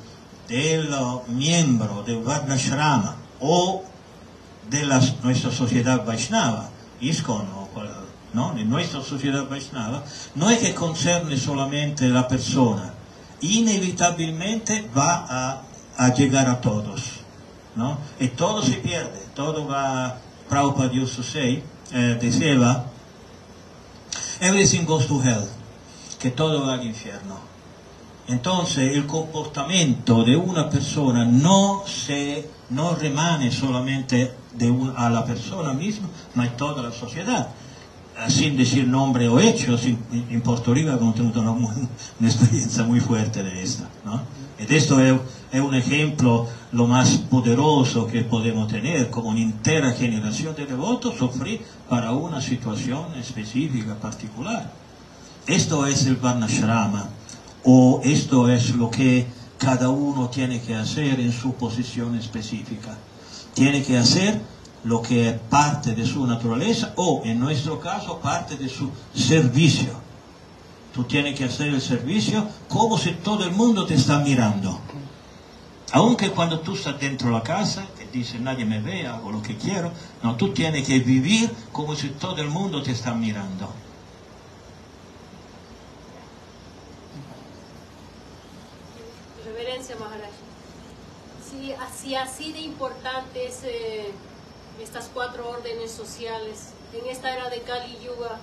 del 0.47 0.91
uh, 0.93 1.21
miembro 1.31 2.03
del 2.03 2.21
Varnashrama 2.23 3.15
o 3.39 3.83
de 4.69 4.85
la, 4.85 4.99
nuestra 5.23 5.51
sociedad 5.51 6.05
Vaishnava, 6.05 6.69
ISKCON 7.01 7.47
o 7.55 7.69
¿no? 8.33 8.53
de 8.53 8.63
nuestra 8.63 9.01
sociedad 9.01 9.47
Vaishnava, 9.49 10.03
no 10.35 10.49
es 10.49 10.59
que 10.59 10.75
concerne 10.75 11.37
solamente 11.37 12.07
la 12.09 12.27
persona, 12.27 12.93
inevitabilmente 13.41 14.89
va 14.95 15.61
a, 15.97 16.13
llegar 16.13 16.47
a 16.49 16.61
todos. 16.61 17.01
¿no? 17.75 17.97
Y 18.19 18.29
todo 18.29 18.61
se 18.61 18.73
pierde, 18.75 19.19
todo 19.35 19.67
va, 19.67 20.17
Prabhupada 20.47 20.91
say, 21.07 21.63
eh, 21.91 22.17
decía, 22.19 22.85
everything 24.39 24.85
goes 24.85 25.07
to 25.07 25.21
hell, 25.21 25.45
que 26.19 26.31
todo 26.31 26.65
va 26.65 26.73
al 26.73 26.85
infierno. 26.85 27.49
Entonces 28.27 28.95
el 28.95 29.07
comportamiento 29.07 30.23
de 30.23 30.35
una 30.35 30.69
persona 30.69 31.25
no 31.25 31.83
se 31.87 32.47
no 32.69 32.93
remane 32.95 33.51
solamente 33.51 34.35
de 34.53 34.69
un- 34.69 34.93
a 34.95 35.09
la 35.09 35.25
persona 35.25 35.73
misma, 35.73 36.07
ma 36.35 36.43
a 36.43 36.55
toda 36.57 36.83
la 36.83 36.91
sociedad. 36.91 37.49
Sin 38.27 38.57
decir 38.57 38.87
nombre 38.87 39.27
o 39.29 39.39
hechos, 39.39 39.83
en, 39.85 39.97
en 40.29 40.41
Puerto 40.41 40.73
Rico 40.73 40.91
hemos 40.91 41.15
tenido 41.15 41.41
una, 41.41 41.51
muy- 41.51 41.87
una 42.19 42.29
experiencia 42.29 42.83
muy 42.83 42.99
fuerte 42.99 43.41
de 43.43 43.63
esta. 43.63 43.87
¿no? 44.05 44.21
Y 44.59 44.73
esto 44.75 44.99
es, 44.99 45.15
es 45.51 45.61
un 45.61 45.73
ejemplo 45.73 46.45
lo 46.73 46.85
más 46.85 47.09
poderoso 47.29 48.05
que 48.07 48.23
podemos 48.23 48.67
tener, 48.67 49.09
como 49.09 49.29
una 49.29 49.39
entera 49.41 49.91
generación 49.93 50.53
de 50.55 50.65
devotos 50.65 51.15
sufrir 51.17 51.61
para 51.89 52.11
una 52.11 52.41
situación 52.41 53.15
específica, 53.15 53.95
particular. 53.95 54.71
Esto 55.47 55.87
es 55.87 56.05
el 56.05 56.17
Varnashrama, 56.17 57.09
o 57.63 58.01
esto 58.03 58.49
es 58.49 58.75
lo 58.75 58.91
que 58.91 59.25
cada 59.57 59.89
uno 59.89 60.29
tiene 60.29 60.61
que 60.61 60.75
hacer 60.75 61.19
en 61.19 61.31
su 61.31 61.53
posición 61.53 62.15
específica. 62.15 62.97
Tiene 63.53 63.81
que 63.81 63.97
hacer 63.97 64.39
lo 64.83 65.01
que 65.01 65.29
es 65.29 65.39
parte 65.39 65.93
de 65.93 66.05
su 66.05 66.25
naturaleza 66.25 66.93
o, 66.95 67.21
en 67.25 67.39
nuestro 67.39 67.79
caso, 67.79 68.19
parte 68.19 68.57
de 68.57 68.69
su 68.69 68.89
servicio. 69.13 69.91
Tú 70.93 71.03
tienes 71.03 71.37
que 71.37 71.45
hacer 71.45 71.67
el 71.67 71.81
servicio 71.81 72.47
como 72.67 72.97
si 72.97 73.11
todo 73.11 73.43
el 73.43 73.51
mundo 73.51 73.85
te 73.85 73.95
está 73.95 74.19
mirando. 74.19 74.79
Aunque 75.91 76.29
cuando 76.31 76.59
tú 76.59 76.75
estás 76.75 76.99
dentro 76.99 77.29
de 77.29 77.33
la 77.33 77.43
casa, 77.43 77.87
que 77.97 78.05
dice 78.05 78.39
nadie 78.39 78.65
me 78.65 78.79
ve, 78.79 79.07
hago 79.07 79.31
lo 79.31 79.41
que 79.41 79.57
quiero, 79.57 79.91
no, 80.21 80.35
tú 80.35 80.53
tienes 80.53 80.87
que 80.87 80.99
vivir 80.99 81.51
como 81.71 81.95
si 81.95 82.09
todo 82.09 82.37
el 82.37 82.49
mundo 82.49 82.83
te 82.83 82.91
está 82.91 83.13
mirando. 83.13 83.73
Reverencia 89.45 89.95
Maharaj. 89.95 90.29
Si 91.49 91.73
así, 91.73 92.15
así 92.15 92.53
de 92.53 92.59
importantes 92.59 93.61
eh, 93.63 94.11
estas 94.81 95.09
cuatro 95.13 95.49
órdenes 95.49 95.91
sociales, 95.91 96.69
en 96.93 97.09
esta 97.09 97.33
era 97.33 97.49
de 97.49 97.61
Kali 97.61 97.97
Yuga, 98.03 98.39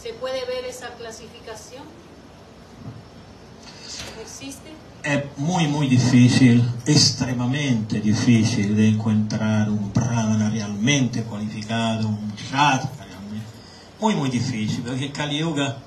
¿se 0.00 0.12
puede 0.14 0.44
ver 0.44 0.64
esa 0.64 0.88
clasificación? 0.94 1.84
¿Existe? 4.20 4.72
Es 5.02 5.24
muy, 5.38 5.66
muy 5.66 5.88
difícil, 5.88 6.62
extremadamente 6.84 8.00
difícil 8.00 8.76
de 8.76 8.88
encontrar 8.88 9.70
un 9.70 9.92
brahmana 9.92 10.50
realmente 10.50 11.22
cualificado, 11.22 12.08
un 12.08 12.32
shatra 12.36 13.06
realmente. 13.06 13.46
Muy, 13.98 14.14
muy 14.14 14.28
difícil, 14.28 14.82
porque 14.82 15.10
Kali 15.10 15.38
Yuga 15.38 15.78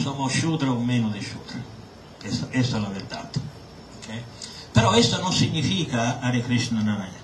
somos 0.00 0.32
shudra 0.32 0.70
o 0.70 0.78
menos 0.78 1.12
de 1.12 1.20
shudra. 1.20 1.64
Esa, 2.22 2.46
esa 2.52 2.76
es 2.76 2.82
la 2.82 2.88
verdad. 2.90 3.24
¿ok? 3.24 4.14
Pero 4.72 4.94
esto 4.94 5.18
no 5.18 5.32
significa, 5.32 6.20
Hare 6.22 6.42
Krishna 6.42 6.82
Narayana, 6.82 7.18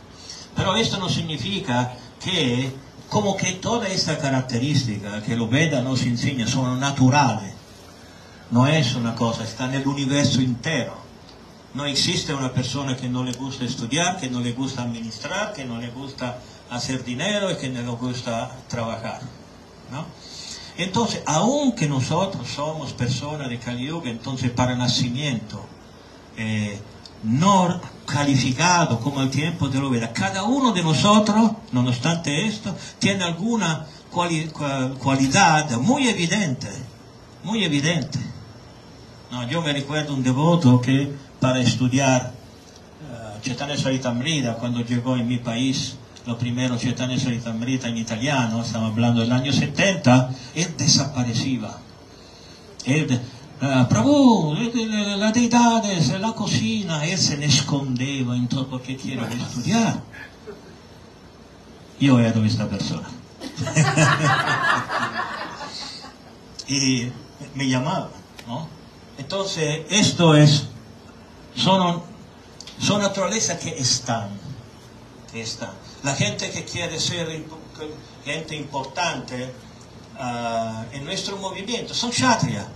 pero 0.57 0.75
esto 0.75 0.99
no 0.99 1.09
significa 1.09 1.93
que, 2.23 2.73
como 3.09 3.37
que 3.37 3.53
toda 3.53 3.87
esta 3.89 4.19
característica 4.19 5.23
que 5.23 5.37
los 5.37 5.51
Vedas 5.51 5.85
nos 5.85 6.03
enseña 6.03 6.47
son 6.47 6.81
naturales. 6.81 7.53
No 8.51 8.67
es 8.67 8.95
una 8.95 9.15
cosa, 9.15 9.45
está 9.45 9.67
en 9.67 9.75
el 9.75 9.87
universo 9.87 10.41
entero. 10.41 10.97
No 11.75 11.85
existe 11.85 12.33
una 12.33 12.53
persona 12.53 12.97
que 12.97 13.09
no 13.09 13.23
le 13.23 13.33
gusta 13.33 13.65
estudiar, 13.65 14.19
que 14.19 14.31
no 14.31 14.41
le 14.41 14.53
gusta 14.53 14.83
administrar, 14.83 15.53
que 15.53 15.65
no 15.65 15.79
le 15.79 15.91
gusta 15.91 16.39
hacer 16.71 17.05
dinero 17.05 17.51
y 17.51 17.57
que 17.57 17.69
no 17.69 17.83
le 17.83 17.89
gusta 17.91 18.51
trabajar. 18.69 19.21
¿no? 19.93 20.07
Entonces, 20.79 21.23
aunque 21.27 21.89
nosotros 21.89 22.49
somos 22.49 22.93
personas 22.93 23.49
de 23.49 23.59
Kali 23.59 23.87
Yuga, 23.87 24.11
entonces 24.11 24.51
para 24.51 24.75
nacimiento, 24.75 25.65
eh, 26.37 26.79
no 27.27 27.81
calificado 28.07 29.01
como 29.01 29.21
el 29.23 29.31
tiempo 29.31 29.69
de 29.69 29.81
la 29.81 29.89
vida, 29.89 30.13
cada 30.13 30.45
uno 30.45 30.73
de 30.73 30.83
nosotros, 30.83 31.51
no 31.73 31.81
obstante 31.87 32.47
esto, 32.47 32.75
tiene 33.01 33.25
alguna 33.25 33.85
cuali- 34.13 34.51
cua- 34.53 34.97
cualidad 34.99 35.71
muy 35.79 36.09
evidente, 36.09 36.69
muy 37.43 37.65
evidente. 37.65 38.19
No, 39.33 39.47
yo 39.49 39.61
me 39.61 39.73
recuerdo 39.73 40.15
un 40.15 40.23
devoto 40.23 40.81
que 40.81 41.13
para 41.41 41.59
estudiar 41.61 42.33
eh, 43.03 43.39
Chaitanya 43.43 43.77
Saritamrita, 43.77 44.55
cuando 44.55 44.81
llegó 44.83 45.17
en 45.17 45.27
mi 45.27 45.39
país, 45.39 45.97
lo 46.27 46.39
primero 46.39 46.77
Chaitanya 46.79 47.19
Saritamrita 47.19 47.89
en 47.89 47.99
italiano, 47.99 48.63
estamos 48.63 48.93
hablando 48.93 49.21
del 49.21 49.33
año 49.33 49.53
70, 49.53 50.31
él 50.55 50.75
desaparecía. 50.79 51.71
Él, 52.85 53.21
eh, 53.61 53.87
Prabhu, 53.89 54.55
la 55.19 55.33
deidad 55.33 55.85
es 55.91 56.09
la 56.21 56.33
cocina, 56.33 57.05
él 57.07 57.19
se 57.19 57.37
ne 57.39 57.47
escondeva 57.47 58.37
en 58.37 58.49
todo 58.49 58.67
porque 58.69 58.97
quiere 58.97 59.23
estudiar. 59.35 60.03
Yo 61.99 62.19
era 62.21 62.47
esta 62.47 62.69
persona. 62.69 63.09
y 66.69 67.11
me 67.55 67.69
llamaba, 67.69 68.11
¿no? 68.47 68.69
Entonces, 69.19 69.87
esto 69.89 70.35
es, 70.35 70.67
son, 71.55 72.03
son 72.79 73.01
naturalezas 73.01 73.59
que 73.59 73.71
están, 73.71 74.29
que 75.33 75.41
están. 75.41 75.73
La 76.03 76.15
gente 76.15 76.51
que 76.51 76.65
quiere 76.65 77.01
ser 77.01 77.45
gente 78.25 78.55
importante 78.57 79.53
ah, 80.19 80.85
en 80.93 81.05
nuestro 81.05 81.39
movimiento 81.39 81.95
son 81.95 82.11
kshatriya. 82.11 82.69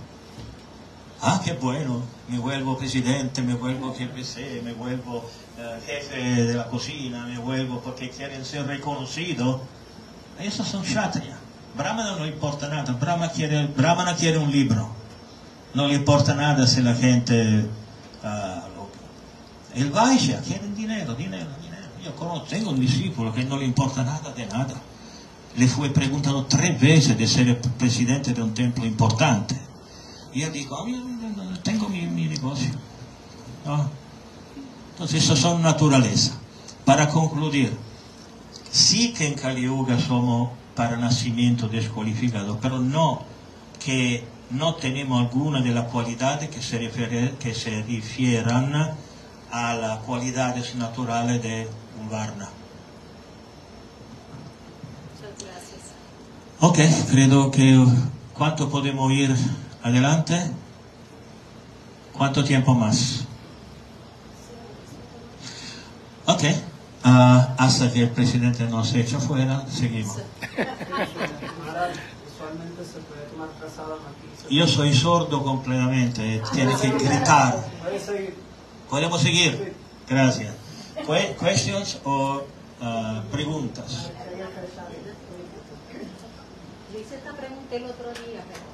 Ah, 1.23 1.39
qué 1.43 1.53
bueno, 1.53 2.01
me 2.29 2.39
vuelvo 2.39 2.77
presidente, 2.77 3.41
me 3.43 3.53
vuelvo 3.53 3.93
GPC, 3.93 4.63
me 4.63 4.73
vuelvo 4.73 5.23
eh, 5.59 5.79
jefe 5.85 6.17
de 6.45 6.53
la 6.55 6.65
cocina, 6.67 7.25
me 7.27 7.37
vuelvo 7.37 7.79
porque 7.81 8.09
quieren 8.09 8.43
ser 8.43 8.65
reconocidos. 8.65 9.61
Esos 10.39 10.67
son 10.67 10.81
kshatriya. 10.83 11.37
Brahmana 11.77 12.15
no 12.17 12.25
importa 12.25 12.67
nada, 12.69 12.93
Brahmana 12.93 13.31
quiere, 13.31 13.67
Brahmana 13.67 14.15
quiere 14.15 14.39
un 14.39 14.51
libro, 14.51 14.89
no 15.75 15.87
le 15.87 15.93
importa 15.95 16.33
nada 16.33 16.65
si 16.67 16.81
la 16.81 16.95
gente... 16.95 17.65
ah, 18.23 18.63
lo- 18.75 18.89
el 19.79 19.89
Vaishya 19.91 20.41
quiere 20.41 20.67
dinero, 20.75 21.13
dinero, 21.13 21.47
dinero. 21.61 21.87
Yo 22.03 22.13
conozco, 22.15 22.47
tengo 22.47 22.71
un 22.71 22.79
discípulo 22.79 23.31
que 23.31 23.43
no 23.45 23.57
le 23.57 23.65
importa 23.65 24.03
nada 24.03 24.31
de 24.33 24.45
nada. 24.47 24.73
Le 25.55 25.67
fue 25.67 25.89
preguntado 25.91 26.45
tres 26.45 26.79
veces 26.81 27.15
de 27.17 27.27
ser 27.27 27.47
el 27.47 27.57
presidente 27.57 28.33
de 28.33 28.41
un 28.41 28.53
templo 28.53 28.85
importante. 28.85 29.55
Y 30.33 30.43
él 30.43 30.51
dijo, 30.53 30.75
"Ah, 30.75 30.85
tengo 31.63 31.89
mi, 31.89 32.01
mi 32.07 32.27
negocio. 32.27 32.69
¿no? 33.65 33.89
Entonces, 34.91 35.23
eso 35.23 35.35
son 35.35 35.61
naturaleza. 35.61 36.33
Para 36.85 37.09
concluir, 37.09 37.75
sí 38.71 39.13
que 39.13 39.27
en 39.27 39.33
Kali 39.35 39.63
Yuga 39.63 39.99
somos 39.99 40.51
para 40.75 40.97
nacimiento 40.97 41.67
descualificados, 41.67 42.57
pero 42.61 42.79
no 42.79 43.23
que 43.83 44.23
no 44.51 44.75
tenemos 44.75 45.19
alguna 45.21 45.61
de 45.61 45.71
las 45.71 45.85
cualidades 45.89 46.49
que 46.49 46.61
se, 46.61 46.77
refiere- 46.79 47.35
que 47.39 47.53
se 47.53 47.81
refieran 47.83 48.95
a 49.51 49.73
las 49.75 49.99
cualidades 49.99 50.75
naturales 50.75 51.41
de 51.41 51.67
un 51.99 52.09
Varna. 52.09 52.49
Muchas 55.19 55.35
gracias. 55.39 55.81
Ok, 56.59 57.09
creo 57.11 57.51
que 57.51 57.85
¿cuánto 58.33 58.69
podemos 58.69 59.11
ir 59.11 59.35
adelante? 59.83 60.39
¿Cuánto 62.17 62.43
tiempo 62.43 62.73
más? 62.73 63.25
Ok, 66.27 66.43
ah, 67.03 67.55
hasta 67.57 67.91
que 67.91 68.03
el 68.03 68.09
presidente 68.09 68.63
nos 68.65 68.93
echa 68.93 69.19
fuera, 69.19 69.65
seguimos. 69.67 70.17
Yo 74.49 74.67
soy 74.67 74.93
sordo 74.93 75.43
completamente, 75.43 76.41
tiene 76.53 76.75
que 76.75 76.89
gritar. 76.91 77.63
¿Podemos 78.89 79.21
seguir? 79.21 79.73
Gracias. 80.07 80.53
Que- 80.95 81.35
¿Questions 81.39 81.99
o 82.03 82.41
ah, 82.81 83.23
preguntas? 83.31 84.11
Hice 86.93 87.15
esta 87.15 87.31
pregunta 87.33 87.75
el 87.75 87.85
otro 87.85 88.09
día, 88.09 88.43
pero 88.47 88.70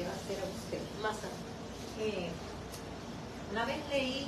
se 0.00 0.06
la 0.06 0.12
quiero 0.12 0.12
hacer 0.12 0.38
a 0.38 0.48
usted. 0.48 0.80
Más 1.02 1.16
adelante. 1.18 1.50
Eh, 2.00 2.30
una 3.52 3.64
vez 3.64 3.78
leí, 3.90 4.26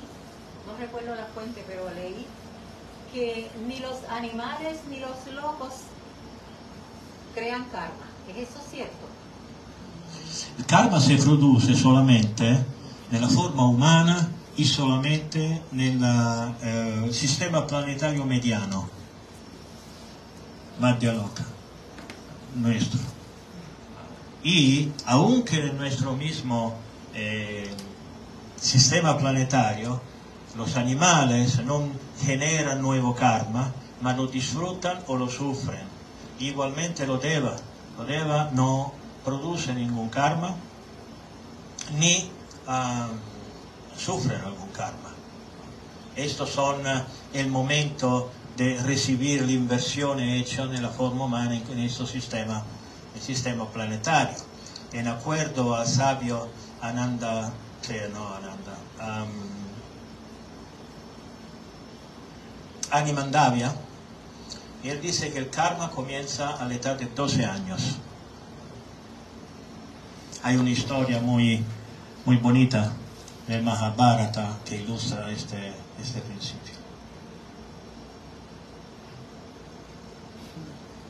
no 0.67 0.77
recuerdo 0.77 1.15
la 1.15 1.25
fuente, 1.25 1.63
pero 1.67 1.89
leí 1.93 2.25
que 3.13 3.49
ni 3.67 3.79
los 3.79 4.03
animales 4.09 4.79
ni 4.89 4.99
los 4.99 5.33
locos 5.33 5.73
crean 7.33 7.65
karma. 7.65 8.07
¿Es 8.29 8.49
eso 8.49 8.59
cierto? 8.69 9.07
Il 10.57 10.65
karma 10.65 10.99
si 10.99 11.15
produce 11.15 11.75
solamente 11.75 12.65
nella 13.09 13.27
forma 13.27 13.63
umana 13.63 14.31
e 14.55 14.65
solamente 14.65 15.63
nel 15.69 15.99
eh, 16.61 17.11
sistema 17.11 17.61
planetario 17.63 18.23
mediano, 18.23 18.89
Madhya 20.79 21.13
Loka, 21.13 21.45
nuestro. 22.53 23.12
Y 24.43 24.91
aunque 25.05 25.71
nuestro 25.73 26.13
mismo 26.13 26.75
eh, 27.13 27.69
sistema 28.59 29.17
planetario 29.17 30.01
los 30.55 30.75
animales 30.75 31.63
no 31.65 31.87
generan 32.21 32.81
nuevo 32.81 33.15
karma, 33.15 33.71
ma 34.01 34.13
lo 34.13 34.27
disfrutan 34.27 34.99
o 35.07 35.15
lo 35.15 35.29
sufren. 35.29 35.87
Igualmente 36.39 37.07
lo 37.07 37.17
deva. 37.17 37.55
Lo 37.97 38.05
deva 38.05 38.49
no 38.53 38.93
produce 39.23 39.73
ningún 39.73 40.09
karma 40.09 40.55
ni 41.97 42.29
ah, 42.67 43.07
sufren 43.97 44.41
algún 44.41 44.69
karma. 44.69 45.09
Estos 46.15 46.49
son 46.49 46.85
ah, 46.85 47.05
el 47.33 47.47
momento 47.47 48.31
de 48.57 48.77
recibir 48.83 49.43
la 49.43 49.51
inversión 49.51 50.19
hecha 50.19 50.63
en 50.63 50.81
la 50.81 50.89
forma 50.89 51.25
humana 51.25 51.55
en, 51.55 51.63
en 51.71 51.79
este 51.79 52.05
sistema, 52.05 52.63
sistema 53.23 53.67
planetario. 53.67 54.37
En 54.91 55.07
acuerdo 55.07 55.75
al 55.75 55.87
sabio 55.87 56.49
Ananda, 56.81 57.51
que 57.81 58.09
no 58.09 58.27
Ananda, 58.35 58.77
am, 58.99 59.29
Animandavia, 62.91 63.73
él 64.83 65.01
dice 65.01 65.31
que 65.31 65.39
el 65.39 65.49
karma 65.49 65.89
comienza 65.89 66.57
a 66.57 66.65
la 66.65 66.75
edad 66.75 66.95
de 66.95 67.05
12 67.07 67.45
años. 67.45 67.97
Hay 70.43 70.57
una 70.57 70.69
historia 70.69 71.19
muy, 71.21 71.63
muy 72.25 72.37
bonita 72.37 72.91
del 73.47 73.63
Mahabharata 73.63 74.57
que 74.65 74.75
ilustra 74.75 75.31
este, 75.31 75.73
este 75.99 76.19
principio. 76.21 76.73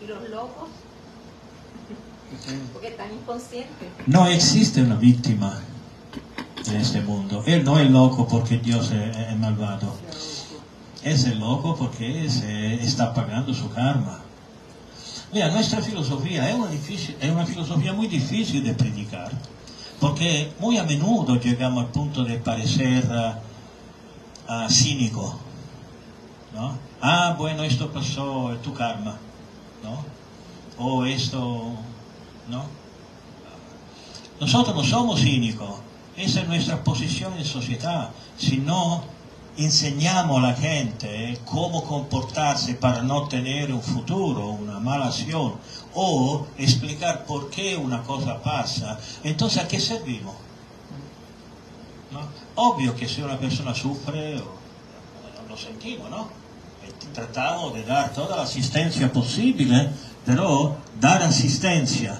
¿Y 0.02 0.06
los 0.06 0.30
locos? 0.30 0.70
Porque 2.74 2.88
están 2.90 3.12
inconscientes. 3.14 3.88
No 4.08 4.28
existe 4.28 4.82
una 4.82 4.96
víctima 4.96 5.60
en 6.68 6.76
este 6.78 7.02
mundo. 7.02 7.44
Él 7.46 7.64
no 7.64 7.80
es 7.80 7.90
loco 7.90 8.28
porque 8.28 8.58
Dios 8.58 8.92
es, 8.92 9.16
es 9.18 9.38
malvado. 9.38 9.94
Es 11.04 11.36
loco 11.36 11.76
porque 11.76 12.30
se 12.30 12.76
está 12.84 13.14
pagando 13.14 13.54
su 13.54 13.70
karma. 13.70 14.20
Mira, 15.34 15.50
nuestra 15.50 15.82
filosofía 15.82 16.50
es 16.50 16.56
una, 16.56 16.70
difícil- 16.72 17.16
es 17.20 17.32
una 17.32 17.46
filosofía 17.46 17.92
muy 17.94 18.08
difícil 18.08 18.64
de 18.64 18.74
predicar, 18.74 19.32
porque 20.00 20.54
muy 20.60 20.78
a 20.78 20.84
menudo 20.84 21.40
llegamos 21.40 21.86
al 21.86 21.92
punto 21.92 22.24
de 22.24 22.38
parecer 22.38 23.04
ah, 23.12 23.40
ah, 24.48 24.68
cínico. 24.70 25.40
¿no? 26.54 26.78
Ah, 27.02 27.36
bueno, 27.38 27.64
esto 27.64 27.92
pasó, 27.92 28.54
es 28.54 28.62
tu 28.62 28.74
karma. 28.74 29.18
¿no? 29.84 30.06
O 30.78 31.04
esto, 31.06 31.74
¿no? 32.50 32.66
Nosotros 34.40 34.76
no 34.76 34.84
somos 34.84 35.22
cínicos, 35.22 35.80
esa 36.18 36.42
es 36.42 36.48
nuestra 36.48 36.84
posición 36.84 37.34
en 37.38 37.46
sociedad. 37.46 38.10
Si 38.38 38.58
no 38.58 39.04
enseñamos 39.58 40.40
a 40.40 40.48
la 40.48 40.54
gente 40.54 41.40
cómo 41.46 41.84
comportarse 41.84 42.74
para 42.76 43.04
no 43.04 43.28
tener 43.28 43.72
un 43.72 43.82
futuro, 43.82 44.48
una 44.50 44.80
mala 44.80 45.08
acción, 45.08 45.56
o 45.94 46.48
explicar 46.58 47.26
por 47.26 47.50
qué 47.52 47.78
una 47.78 48.02
cosa 48.04 48.42
pasa, 48.42 49.00
entonces 49.24 49.64
¿a 49.64 49.68
qué 49.68 49.80
servimos? 49.80 50.36
¿No? 52.12 52.20
Obvio 52.56 52.96
que 52.96 53.08
si 53.08 53.22
una 53.22 53.38
persona 53.40 53.74
sufre, 53.74 54.38
o- 54.40 54.64
lo 55.50 55.58
sentimos, 55.58 56.10
¿no? 56.10 56.28
Tratamos 57.14 57.74
de 57.76 57.84
dar 57.84 58.12
toda 58.12 58.38
la 58.38 58.44
asistencia 58.44 59.12
posible, 59.12 59.90
pero 60.26 60.76
dar 61.00 61.22
asistencia 61.22 62.20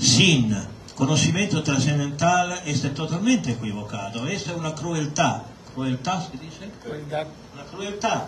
sin 0.00 0.56
conocimiento 0.94 1.62
trascendental 1.62 2.62
es 2.64 2.82
totalmente 2.94 3.52
equivocado. 3.52 4.26
Esa 4.26 4.52
es 4.52 4.56
una 4.56 4.74
crueldad. 4.74 5.42
¿Crueldad 5.74 6.26
se 6.30 6.38
dice? 6.38 6.70
Crueldad. 6.82 7.26
Una 7.54 7.64
crueldad. 7.64 8.24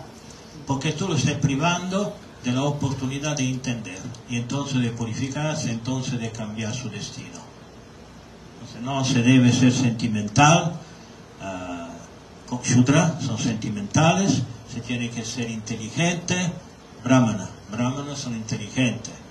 Porque 0.67 0.91
tú 0.91 1.07
lo 1.07 1.15
estás 1.15 1.35
privando 1.35 2.15
de 2.43 2.51
la 2.51 2.63
oportunidad 2.63 3.35
de 3.37 3.49
entender 3.49 3.99
y 4.29 4.37
entonces 4.37 4.81
de 4.81 4.89
purificarse, 4.91 5.71
entonces 5.71 6.19
de 6.19 6.31
cambiar 6.31 6.73
su 6.73 6.89
destino. 6.89 7.39
Entonces 8.53 8.81
no 8.81 9.03
se 9.03 9.21
debe 9.21 9.51
ser 9.51 9.71
sentimental. 9.71 10.73
ah, 11.41 11.89
con 12.47 12.61
Shudra 12.61 13.19
son 13.19 13.37
sentimentales, 13.37 14.43
se 14.71 14.81
tiene 14.81 15.09
que 15.09 15.25
ser 15.25 15.49
inteligente. 15.49 16.51
Brahmana, 17.03 17.49
brahmanas 17.71 18.19
son 18.19 18.35
inteligentes. 18.35 19.22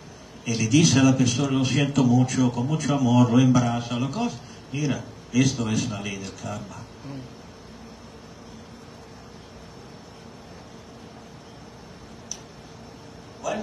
Y 0.44 0.54
le 0.54 0.66
dice 0.66 0.98
a 0.98 1.04
la 1.04 1.16
persona, 1.16 1.52
lo 1.52 1.64
siento 1.64 2.02
mucho, 2.02 2.50
con 2.50 2.66
mucho 2.66 2.94
amor, 2.94 3.30
lo 3.30 3.38
embraza, 3.38 3.94
lo 3.96 4.10
cosa. 4.10 4.36
Mira, 4.72 5.00
esto 5.32 5.68
es 5.70 5.88
la 5.88 6.00
ley 6.00 6.16
del 6.16 6.34
karma. 6.34 6.78
Bueno, 13.40 13.62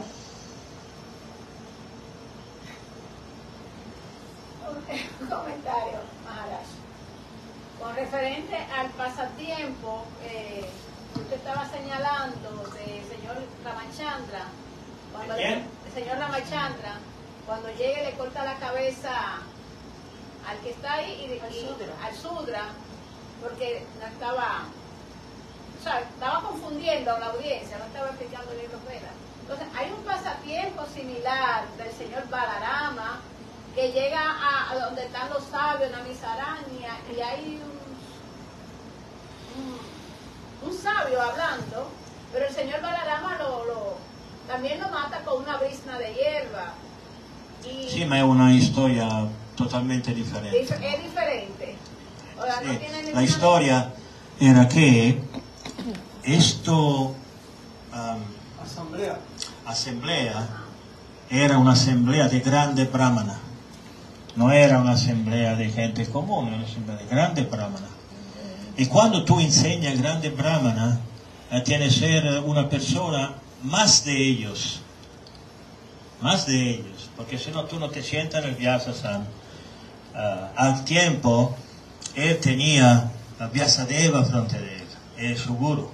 Un 5.21 5.27
comentario, 5.29 5.99
Maharaj. 6.25 6.67
Con 7.79 7.95
referente 7.95 8.55
al 8.55 8.89
pasatiempo, 8.91 10.05
eh, 10.23 10.65
usted 11.15 11.35
estaba 11.35 11.67
señalando 11.69 12.49
del 12.73 13.03
señor 13.03 13.37
Ramachandra. 13.63 14.45
Cuando 15.11 15.33
¿De 15.33 15.41
quién? 15.41 15.78
El 15.89 16.03
señor 16.03 16.17
Ramachandra, 16.19 16.93
cuando 17.45 17.69
llegue 17.69 18.03
le 18.05 18.11
corta 18.13 18.45
la 18.45 18.55
cabeza 18.55 19.11
al 20.47 20.57
que 20.63 20.69
está 20.71 20.93
ahí 20.93 21.25
y, 21.25 21.39
Al 21.39 21.51
y- 21.53 21.59
Sudra. 21.67 21.93
al 22.03 22.15
Sudra, 22.15 22.61
porque 23.41 23.85
no 23.99 24.05
estaba, 24.07 24.63
o 25.79 25.83
sea, 25.83 25.99
estaba 26.01 26.41
confundiendo 26.41 27.15
a 27.15 27.19
la 27.19 27.25
audiencia, 27.27 27.77
no 27.77 27.85
estaba 27.85 28.07
explicando 28.09 28.51
bien 28.51 28.71
los 28.71 28.83
Vedas. 28.85 29.13
Entonces, 29.41 29.67
hay 29.75 29.91
un 29.91 30.03
pasatiempo 30.03 30.85
similar 30.93 31.67
del 31.77 31.91
señor 31.93 32.27
Balarama 32.29 33.19
que 33.73 33.91
llega 33.91 34.19
a, 34.21 34.71
a 34.71 34.79
donde 34.79 35.05
están 35.05 35.29
los 35.29 35.43
sabios, 35.45 35.91
misaraña, 36.07 36.97
y 37.15 37.19
hay 37.21 37.61
un, 37.63 37.79
un, 40.65 40.69
un 40.71 40.77
sabio 40.77 41.21
hablando, 41.21 41.89
pero 42.31 42.45
el 42.47 42.53
señor 42.53 42.81
Balarama 42.81 43.37
lo, 43.37 43.65
lo, 43.65 43.97
también 44.49 44.79
lo 44.81 44.89
mata 44.89 45.21
con 45.23 45.43
una 45.43 45.57
brisna 45.57 45.97
de 45.99 46.11
hierba. 46.13 46.73
Y 47.63 47.87
Sì, 47.89 48.05
ma 48.05 48.17
è 48.17 48.21
una 48.21 48.49
storia 48.61 49.27
totalmente 49.55 50.13
differente. 50.13 50.57
dif- 50.59 50.71
es 50.81 51.03
diferente. 51.03 51.75
O 52.37 52.43
sea, 52.43 52.61
no 52.61 52.71
Sì, 52.71 52.77
tiene 52.79 53.13
la 53.13 53.21
historia 53.21 53.93
era 54.39 54.65
che 54.67 55.21
esto 56.23 57.15
um, 57.93 58.23
Asamblea. 58.61 59.17
asamblea 59.65 60.47
era 61.29 61.57
un'assemblea 61.57 62.27
di 62.27 62.39
grande 62.39 62.85
brahmana, 62.85 63.37
non 64.35 64.51
era 64.51 64.79
un'assemblea 64.79 65.53
di 65.55 65.71
gente 65.71 66.09
comune, 66.09 66.47
era 66.49 66.57
un'assemblea 66.57 66.97
di 66.97 67.05
grande 67.07 67.43
brahmana. 67.43 67.87
E 68.75 68.87
quando 68.87 69.23
tu 69.23 69.37
insegni 69.39 69.85
a 69.87 69.95
grande 69.95 70.31
brahmana, 70.31 70.97
eh, 71.51 71.61
tienes 71.61 71.99
que 71.99 72.05
ser 72.07 72.41
una 72.45 72.63
persona 72.67 73.33
más 73.63 74.05
de 74.05 74.17
ellos, 74.17 74.81
más 76.21 76.45
de 76.45 76.71
ellos, 76.71 77.09
porque 77.15 77.37
si 77.37 77.51
no 77.51 77.65
tú 77.65 77.79
no 77.79 77.89
te 77.89 78.01
sientas 78.01 78.43
en 78.43 78.51
el 78.51 78.55
Vyasa-san. 78.55 79.25
Ah, 80.15 80.51
al 80.55 80.83
tiempo, 80.85 81.55
él 82.15 82.39
tenía 82.39 83.11
a 83.39 83.47
Vyasadeva 83.47 84.25
frente 84.25 84.59
de 84.59 84.77
él, 84.77 84.87
es 85.17 85.39
su 85.39 85.55
guru. 85.55 85.91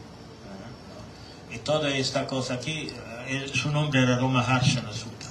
Y 1.52 1.60
toda 1.60 1.90
esta 1.90 2.26
cosa 2.26 2.56
aquí, 2.56 2.90
eh, 3.28 3.52
su 3.54 3.72
nombre 3.72 4.02
era 4.02 4.18
Romaharshana 4.18 4.92
Sutta. 4.92 5.28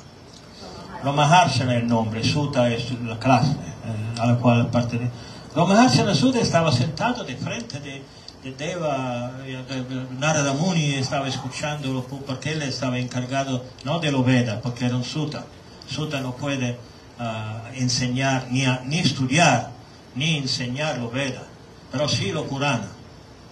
Romaharshana 1.02 1.76
es 1.76 1.82
el 1.82 1.88
nombre, 1.88 2.22
Sutta 2.24 2.70
es 2.70 2.92
la 3.02 3.18
clase 3.18 3.52
eh, 3.52 4.20
a 4.20 4.26
la 4.26 4.36
cual 4.36 4.70
pertenece. 4.70 5.10
Romaharshana 5.54 6.14
Sutta 6.14 6.40
estaba 6.40 6.72
sentado 6.72 7.24
de 7.24 7.36
frente 7.36 7.80
de 7.80 8.02
Deva, 8.52 9.38
eh, 9.46 9.64
Narada 10.18 10.52
Muni 10.52 10.94
estaba 10.94 11.28
escuchándolo 11.28 12.04
porque 12.04 12.52
él 12.52 12.60
estaba 12.62 12.98
encargado 12.98 13.64
no 13.84 14.00
de 14.00 14.12
lo 14.12 14.22
Veda, 14.22 14.60
porque 14.60 14.84
era 14.84 14.96
un 14.96 15.04
Sutta. 15.04 15.46
Sutta 15.88 16.20
no 16.20 16.36
puede 16.36 16.76
ah, 17.18 17.62
enseñar, 17.74 18.48
ni, 18.50 18.66
ni 18.84 18.98
estudiar, 18.98 19.70
ni 20.14 20.36
enseñar 20.36 20.98
lo 20.98 21.10
Veda, 21.10 21.42
pero 21.90 22.06
sí 22.06 22.32
lo 22.32 22.44
Purana. 22.44 22.88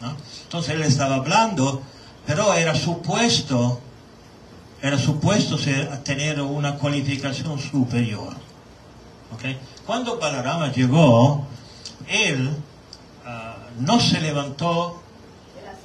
¿no? 0.02 0.14
Entonces 0.42 0.74
él 0.74 0.82
estaba 0.82 1.16
hablando, 1.16 1.82
pero 2.26 2.52
era 2.52 2.74
supuesto, 2.74 3.80
era 4.82 4.98
supuesto 4.98 5.56
tener 6.04 6.42
una 6.42 6.74
cualificación 6.74 7.58
superior. 7.58 8.34
¿ok? 9.32 9.56
Cuando 9.86 10.18
Balarama 10.18 10.70
llegó, 10.70 11.46
él 12.08 12.50
no 13.78 14.00
se 14.00 14.20
levantó 14.20 15.02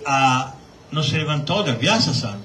a, 0.06 0.54
no 0.92 1.04
se 1.04 1.18
levantó 1.18 1.64
del 1.64 1.76
Vyasasan, 1.78 2.40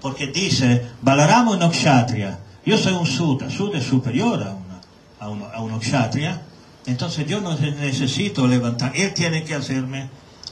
porque 0.00 0.28
dice, 0.28 0.86
Balarama 1.02 1.56
es 1.56 1.62
un 1.64 1.70
kshatriya, 1.70 2.38
yo 2.64 2.76
soy 2.78 2.92
un 2.92 3.06
sutta, 3.06 3.50
sutta 3.50 3.78
es 3.78 3.84
superior 3.84 4.42
a, 4.42 4.50
una, 4.52 4.80
a, 5.20 5.28
uno- 5.28 5.48
a 5.52 5.60
un 5.60 5.78
kshatriya, 5.78 6.42
entonces 6.86 7.26
yo 7.26 7.40
no 7.40 7.54
necesito 7.54 8.46
levantar, 8.46 8.92
él 8.94 9.12
tiene 9.12 9.44
que 9.44 9.54
hacerme 9.54 10.08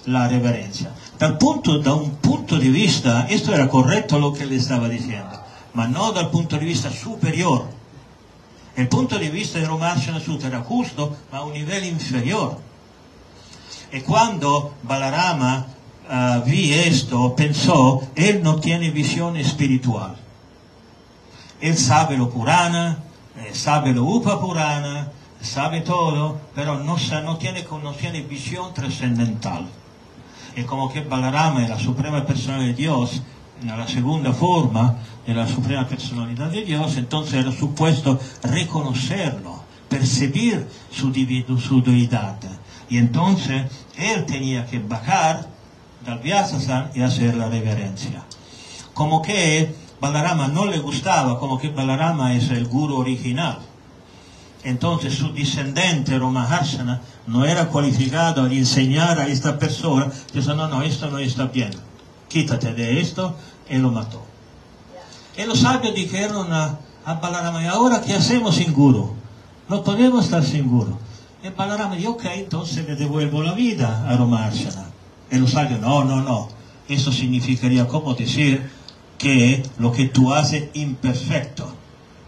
la 0.07 0.29
reverencia. 0.29 0.93
Dal 1.19 1.37
punto, 1.39 1.79
da 1.79 1.95
un 1.95 2.17
punto 2.17 2.59
di 2.59 2.69
vista, 2.69 3.27
esto 3.29 3.55
era 3.55 3.69
correcto 3.69 4.19
lo 4.19 4.33
que 4.33 4.47
le 4.47 4.57
estaba 4.57 4.89
diciendo, 4.89 5.41
ma 5.75 5.87
no 5.87 6.13
dal 6.13 6.31
punto 6.31 6.57
di 6.59 6.67
vista 6.67 6.91
superior. 6.91 7.75
Il 8.77 8.89
punto 8.89 9.17
di 9.17 9.29
vista 9.31 9.59
di 9.59 9.65
Romarshana 9.65 10.21
Sutta 10.21 10.49
era 10.49 10.63
giusto, 10.67 11.17
ma 11.31 11.39
a 11.39 11.45
un 11.45 11.55
livello 11.55 11.87
inferiore. 11.87 12.57
E 13.91 14.03
quando 14.03 14.75
Balarama 14.83 15.67
eh, 16.09 16.43
vi 16.45 16.73
esto, 16.73 17.35
pensò, 17.35 18.01
él 18.15 18.43
no 18.43 18.57
tiene 18.59 18.91
visione 18.91 19.43
spiritual. 19.45 20.17
Él 21.61 21.77
sabe 21.77 22.17
lo 22.17 22.29
Purana, 22.29 22.99
eh, 23.37 23.55
sabe 23.55 23.93
lo 23.93 24.05
Upa 24.05 24.39
Purana, 24.41 25.11
sabe 25.41 25.81
todo, 25.81 26.39
pero 26.55 26.79
no, 26.83 26.99
sa- 26.99 27.21
no, 27.23 27.37
tiene, 27.39 27.65
no 27.83 27.93
tiene 27.93 28.23
visión 28.23 28.75
trascendental. 28.75 29.67
Y 30.57 30.63
como 30.63 30.91
que 30.93 31.03
Balarama 31.03 31.63
es 31.63 31.69
la 31.69 31.79
suprema 31.79 32.25
personalidad 32.25 32.69
de 32.69 32.75
Dios, 32.75 33.23
la 33.65 33.87
segunda 33.89 34.33
forma 34.33 34.97
de 35.27 35.33
la 35.35 35.47
suprema 35.47 35.87
personalidad 35.87 36.51
de 36.51 36.63
Dios, 36.65 36.97
entonces 36.97 37.35
era 37.35 37.53
supuesto 37.53 38.19
reconocerlo, 38.43 39.63
percibir 39.89 40.67
su, 40.91 41.13
su 41.59 41.83
deidad. 41.83 42.37
Y 42.89 42.99
entonces 42.99 43.65
él 43.97 44.27
tenía 44.27 44.67
que 44.67 44.79
bajar 44.79 45.49
dal 46.05 46.21
Vyasasan 46.21 46.91
y 46.95 47.03
hacer 47.03 47.37
la 47.37 47.49
reverencia. 47.49 48.23
Como 48.95 49.23
que 49.23 49.75
Balarama 50.01 50.49
no 50.49 50.67
le 50.67 50.79
gustaba, 50.79 51.39
como 51.39 51.59
que 51.59 51.69
Balarama 51.69 52.35
es 52.35 52.51
el 52.51 52.67
guru 52.67 52.97
original. 52.97 53.59
Entonces 54.63 55.15
su 55.15 55.33
descendente 55.33 56.19
Romaharsana 56.19 57.01
no 57.27 57.45
era 57.45 57.69
cualificado 57.69 58.45
a 58.45 58.53
enseñar 58.53 59.19
a 59.19 59.29
esta 59.29 59.59
persona, 59.59 60.11
dice, 60.33 60.55
no, 60.55 60.69
no, 60.69 60.83
esto 60.83 61.11
no 61.11 61.19
está 61.19 61.47
bien, 61.47 61.71
quítate 62.29 62.73
de 62.73 63.01
esto, 63.01 63.37
y 63.69 63.77
lo 63.77 63.91
mató. 63.91 64.25
Y 65.37 65.45
los 65.45 65.61
sabios 65.61 65.95
dijeron 65.95 66.53
a, 66.53 66.79
a 67.05 67.15
Balarama, 67.15 67.63
¿y 67.63 67.67
ahora 67.67 68.03
qué 68.03 68.15
hacemos 68.15 68.57
sin 68.57 68.73
guru? 68.73 69.15
No 69.69 69.83
podemos 69.83 70.25
estar 70.25 70.45
sin 70.45 70.69
guru. 70.69 70.99
Y 71.47 71.51
Balarama 71.51 71.95
dijo, 71.95 72.13
ok, 72.13 72.25
entonces 72.35 72.87
le 72.87 72.97
devuelvo 72.97 73.41
la 73.43 73.53
vida 73.53 74.09
a 74.09 74.17
Romaharsana. 74.17 74.87
Y 75.31 75.37
los 75.37 75.53
sabios, 75.53 75.81
no, 75.81 76.05
no, 76.05 76.21
no, 76.21 76.49
eso 76.89 77.13
significaría 77.13 77.87
como 77.87 78.15
decir 78.15 78.69
que 79.17 79.63
lo 79.79 79.93
que 79.93 80.07
tú 80.07 80.35
haces 80.35 80.65
es 80.65 80.69
imperfecto. 80.75 81.73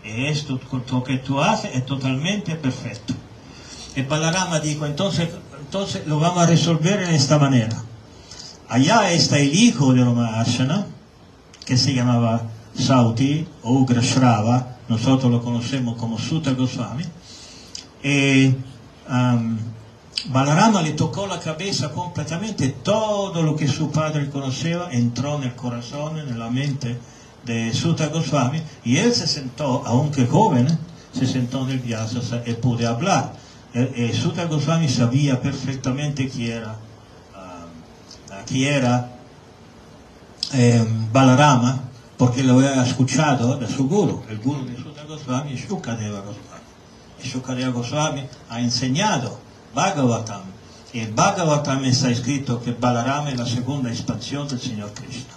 Y 0.04 0.26
esto 0.26 0.60
lo 0.92 1.02
que 1.02 1.18
tú 1.18 1.40
haces 1.40 1.72
es 1.74 1.84
totalmente 1.84 2.54
perfecto. 2.54 3.14
Y 3.96 4.02
Balarama 4.02 4.60
dijo, 4.60 4.86
entonces, 4.86 5.28
entonces 5.58 6.06
lo 6.06 6.20
vamos 6.20 6.44
a 6.44 6.46
resolver 6.46 7.02
en 7.02 7.10
esta 7.10 7.38
manera. 7.38 7.82
Allá 8.68 9.10
está 9.10 9.38
el 9.38 9.52
hijo 9.52 9.94
de 9.94 10.04
Romaharshana, 10.04 10.86
que 11.64 11.76
se 11.76 11.92
llamaba 11.92 12.42
Sauti 12.76 13.46
o 13.62 13.72
Ugrashrava, 13.72 14.76
nosotros 14.88 15.32
lo 15.32 15.42
conocemos 15.42 15.96
como 15.96 16.18
Sutta 16.18 16.52
Goswami. 16.52 17.04
Y 18.02 18.54
um, 19.08 19.58
Balarama 20.26 20.82
le 20.82 20.92
tocó 20.92 21.26
la 21.26 21.38
cabeza 21.38 21.90
completamente, 21.90 22.68
todo 22.68 23.42
lo 23.42 23.54
que 23.54 23.68
su 23.68 23.90
padre 23.90 24.28
conocía 24.28 24.88
entró 24.90 25.36
en 25.36 25.44
el 25.44 25.54
corazón, 25.54 26.18
en 26.18 26.38
la 26.38 26.50
mente 26.50 26.98
de 27.44 27.72
Sutta 27.72 28.08
Goswami, 28.08 28.60
y 28.84 28.96
él 28.96 29.14
se 29.14 29.26
sentó, 29.26 29.82
aunque 29.86 30.26
joven, 30.26 30.66
se 31.12 31.26
sentó 31.26 31.64
en 31.64 31.70
el 31.70 31.78
Vyasa 31.78 32.20
pude 32.60 32.86
hablar. 32.86 33.32
Eh, 33.74 33.92
eh, 33.96 34.12
Sutta 34.12 34.46
Goswami 34.46 34.88
sabía 34.88 35.40
perfectamente 35.40 36.28
quién 36.28 36.58
era, 36.58 36.76
ah, 37.34 37.66
quién 38.46 38.74
era 38.74 39.12
eh, 40.52 40.84
Balarama, 41.12 41.84
porque 42.16 42.42
lo 42.42 42.54
había 42.54 42.82
escuchado 42.84 43.56
de 43.56 43.68
su 43.68 43.88
guru. 43.88 44.24
El 44.28 44.38
guru 44.38 44.64
de 44.64 44.76
Sutta 44.76 45.04
Goswami 45.04 45.54
Shukadeva 45.54 46.20
Goswami. 46.20 46.47
Shukadeva 47.20 47.70
Goswami 47.70 48.28
ha 48.48 48.58
insegnato 48.58 49.40
Bhagavatam. 49.72 50.42
E 50.90 51.06
Bhagavatam 51.06 51.90
sta 51.90 52.14
scritto 52.14 52.60
che 52.60 52.72
Balarama 52.72 53.28
è 53.28 53.34
la 53.34 53.44
seconda 53.44 53.90
espansione 53.90 54.48
del 54.48 54.60
Signor 54.60 54.92
Krishna. 54.92 55.36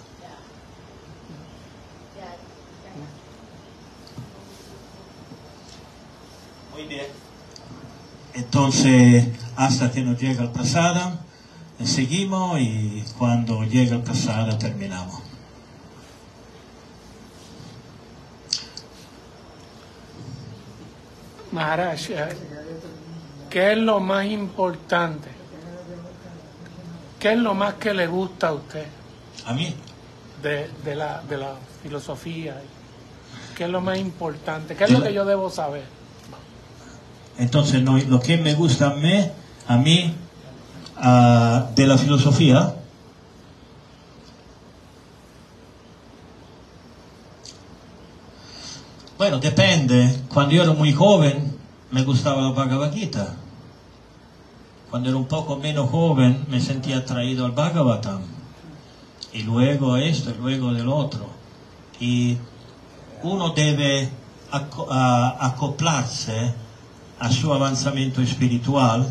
Entonces, 8.34 9.28
hasta 9.56 9.90
que 9.90 10.02
nos 10.02 10.18
llega 10.18 10.42
el 10.42 10.50
pasado, 10.50 11.18
seguimos 11.84 12.58
y 12.60 13.04
cuando 13.18 13.64
llega 13.64 13.96
el 13.96 14.02
pasado 14.02 14.56
terminamos. 14.58 15.31
Maharaj, 21.52 22.00
¿qué 23.50 23.72
es 23.72 23.78
lo 23.78 24.00
más 24.00 24.26
importante? 24.26 25.28
¿Qué 27.20 27.32
es 27.32 27.38
lo 27.38 27.54
más 27.54 27.74
que 27.74 27.94
le 27.94 28.06
gusta 28.08 28.48
a 28.48 28.52
usted 28.54 28.84
A 29.46 29.52
mí, 29.52 29.74
de, 30.42 30.68
de 30.84 30.96
la, 30.96 31.22
de 31.22 31.36
la 31.36 31.54
filosofía? 31.82 32.60
¿Qué 33.56 33.64
es 33.64 33.70
lo 33.70 33.80
más 33.80 33.98
importante? 33.98 34.74
¿Qué 34.74 34.84
es 34.84 34.90
lo 34.90 35.02
que 35.02 35.12
yo 35.12 35.24
debo 35.24 35.50
saber? 35.50 35.84
entonces 37.38 37.82
no, 37.82 37.98
lo 37.98 38.20
que 38.20 38.36
me 38.36 38.54
gusta 38.54 38.88
a 38.88 38.94
mí, 38.94 39.30
a 39.66 39.76
mí 39.76 40.14
ah, 40.96 41.68
de 41.74 41.86
la 41.86 41.98
filosofía, 41.98 42.74
Bueno, 49.22 49.38
depende. 49.38 50.24
Cuando 50.28 50.52
yo 50.52 50.64
era 50.64 50.72
muy 50.72 50.92
joven 50.92 51.56
me 51.92 52.02
gustaba 52.02 52.42
la 52.42 52.50
Bhagavad 52.50 52.92
Gita. 52.92 53.36
Cuando 54.90 55.10
era 55.10 55.16
un 55.16 55.26
poco 55.26 55.58
menos 55.58 55.90
joven 55.90 56.44
me 56.48 56.60
sentía 56.60 56.98
atraído 56.98 57.46
al 57.46 57.52
Bhagavatam. 57.52 58.22
Y 59.32 59.44
luego 59.44 59.96
esto, 59.96 60.30
y 60.30 60.34
luego 60.34 60.74
del 60.74 60.88
otro. 60.88 61.26
Y 62.00 62.36
uno 63.22 63.50
debe 63.50 64.10
acoplarse 64.50 66.52
a 67.20 67.30
su 67.30 67.54
avanzamiento 67.54 68.22
espiritual 68.22 69.06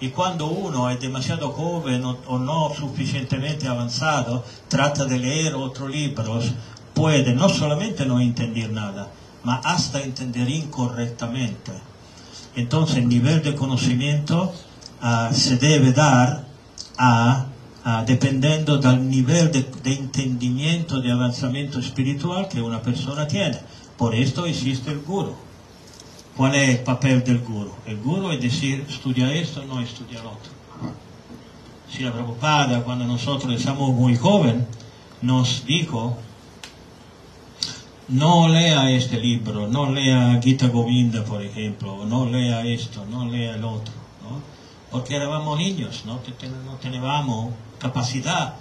y 0.00 0.08
cuando 0.08 0.46
uno 0.46 0.88
es 0.88 0.98
demasiado 1.00 1.50
joven 1.50 2.02
o, 2.02 2.16
o 2.28 2.38
no 2.38 2.70
suficientemente 2.74 3.68
avanzado, 3.68 4.42
trata 4.68 5.04
de 5.04 5.18
leer 5.18 5.54
otros 5.54 5.90
libros, 5.90 6.50
puede 6.94 7.34
no 7.34 7.50
solamente 7.50 8.06
no 8.06 8.20
entender 8.20 8.72
nada, 8.72 9.10
ma 9.44 9.60
hasta 9.64 10.00
entender 10.00 10.48
incorrectamente. 10.48 11.72
Entonces 12.56 12.96
el 12.96 13.08
nivel 13.08 13.42
de 13.42 13.54
conocimiento 13.54 14.52
ah, 15.00 15.30
se 15.32 15.56
debe 15.56 15.92
dar 15.92 16.46
a, 16.98 17.46
dependiendo 18.06 18.78
del 18.78 19.08
nivel 19.08 19.52
de, 19.52 19.66
entendimiento, 19.84 21.00
de 21.00 21.12
avanzamiento 21.12 21.78
espiritual 21.78 22.48
que 22.48 22.62
una 22.62 22.80
persona 22.80 23.28
tiene. 23.28 23.58
Por 23.98 24.14
esto 24.14 24.46
existe 24.46 24.90
el 24.90 25.00
guru. 25.00 25.34
¿Cuál 26.36 26.54
es 26.54 26.70
el 26.70 26.78
papel 26.78 27.22
del 27.22 27.40
guru? 27.40 27.72
El 27.86 27.98
guru 27.98 28.30
es 28.30 28.40
decir, 28.40 28.86
estudia 28.88 29.32
esto, 29.32 29.64
no 29.64 29.80
estudia 29.80 30.22
lo 30.22 30.30
otro. 30.30 30.52
Si 31.92 32.02
la 32.02 32.12
Prabhupada, 32.12 32.82
cuando 32.82 33.04
nosotros 33.04 33.62
éramos 33.62 33.92
muy 33.92 34.16
jóvenes, 34.16 34.64
nos 35.22 35.64
dijo, 35.64 36.16
no 38.08 38.48
lea 38.48 38.90
este 38.90 39.18
libro, 39.18 39.66
no 39.66 39.90
lea 39.90 40.40
Gita 40.42 40.68
Govinda, 40.68 41.24
por 41.24 41.42
ejemplo, 41.42 42.04
no 42.04 42.26
lea 42.26 42.64
esto, 42.66 43.04
no 43.06 43.26
lea 43.26 43.54
el 43.54 43.64
otro, 43.64 43.94
¿no? 44.22 44.40
Porque 44.90 45.16
éramos 45.16 45.58
niños, 45.58 46.02
¿no? 46.04 46.20
Que 46.22 46.32
no 46.48 46.74
teníamos 46.80 47.52
capacidad 47.78 48.54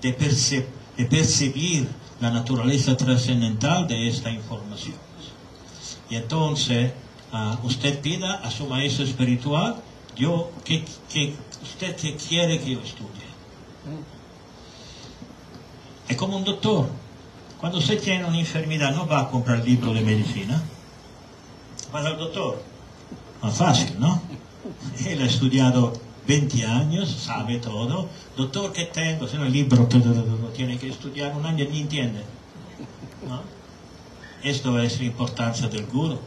de, 0.00 0.16
perce- 0.18 0.66
de 0.96 1.04
percibir 1.04 1.88
la 2.20 2.30
naturaleza 2.30 2.96
trascendental 2.96 3.86
de 3.86 4.08
esta 4.08 4.30
información. 4.30 4.96
Y 6.08 6.16
entonces, 6.16 6.92
ah, 7.32 7.58
usted 7.62 8.00
pida 8.00 8.34
a 8.34 8.50
su 8.50 8.66
maestro 8.66 9.04
espiritual, 9.04 9.76
yo, 10.16 10.50
¿qué, 10.64 10.84
qué- 11.12 11.34
¿usted 11.62 11.94
qué 11.96 12.16
quiere 12.16 12.58
que 12.60 12.72
yo 12.72 12.80
estudie? 12.80 13.30
Es 16.08 16.16
como 16.16 16.36
un 16.36 16.44
doctor. 16.44 16.88
Cuando 17.62 17.78
usted 17.78 18.02
tiene 18.02 18.24
una 18.24 18.40
enfermedad, 18.40 18.92
no 18.92 19.06
va 19.06 19.20
a 19.20 19.28
comprar 19.30 19.64
libro 19.64 19.94
de 19.94 20.00
medicina. 20.00 20.60
Va 21.94 22.00
al 22.00 22.18
doctor. 22.18 22.60
Más 23.40 23.54
fácil, 23.54 24.00
¿no? 24.00 24.20
Él 25.06 25.22
ha 25.22 25.26
estudiado 25.26 25.92
20 26.26 26.66
años, 26.66 27.08
sabe 27.08 27.58
todo. 27.58 28.08
Doctor, 28.36 28.72
¿qué 28.72 28.86
tengo? 28.86 29.28
Si 29.28 29.36
no, 29.36 29.44
el 29.44 29.52
libro 29.52 29.86
todo, 29.86 30.12
tiene 30.48 30.76
que 30.76 30.88
estudiar 30.88 31.36
un 31.36 31.46
año, 31.46 31.64
ni 31.70 31.82
entiende. 31.82 32.24
¿no? 33.28 33.42
Esto 34.42 34.76
es 34.82 34.98
la 34.98 35.04
importancia 35.04 35.68
del 35.68 35.86
guru. 35.86 36.18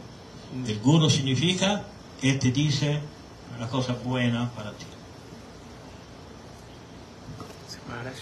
El 0.66 0.78
guru 0.80 1.10
significa 1.10 1.82
que 2.18 2.32
te 2.32 2.50
dice 2.50 2.98
una 3.54 3.68
cosa 3.68 3.92
buena 3.92 4.50
para 4.52 4.70
ti. 4.70 4.86
Sí, 7.68 7.76
Maharaj. 7.86 8.14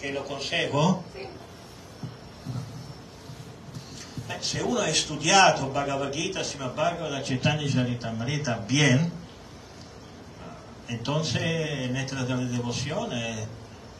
Que 0.00 0.12
lo 0.12 0.24
consejo, 0.24 1.02
Sí. 1.12 1.26
Beh, 4.28 4.42
se 4.42 4.62
uno 4.62 4.80
ha 4.80 4.90
estudiato 4.90 5.72
Bhagavad 5.72 6.12
Gita, 6.12 6.44
Srimad 6.44 6.74
Bhagavatam, 6.74 7.22
Chaitanya 7.22 7.66
Charitamrita 7.66 8.58
bien, 8.68 9.10
entonces 10.88 11.90
Netra 11.90 12.24
de 12.24 12.34
la 12.36 12.44
Devoción 12.44 13.12
es, 13.12 13.38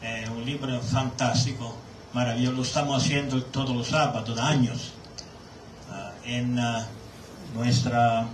es 0.03 0.29
un 0.29 0.45
libro 0.45 0.79
fantástico, 0.81 1.75
maravilloso. 2.13 2.55
Lo 2.55 2.61
estamos 2.61 3.03
haciendo 3.03 3.43
todos 3.43 3.75
los 3.75 3.87
sábados, 3.87 4.37
años, 4.39 4.93
ah, 5.91 6.11
en 6.23 6.59
ah, 6.59 6.85
nuestras 7.55 8.27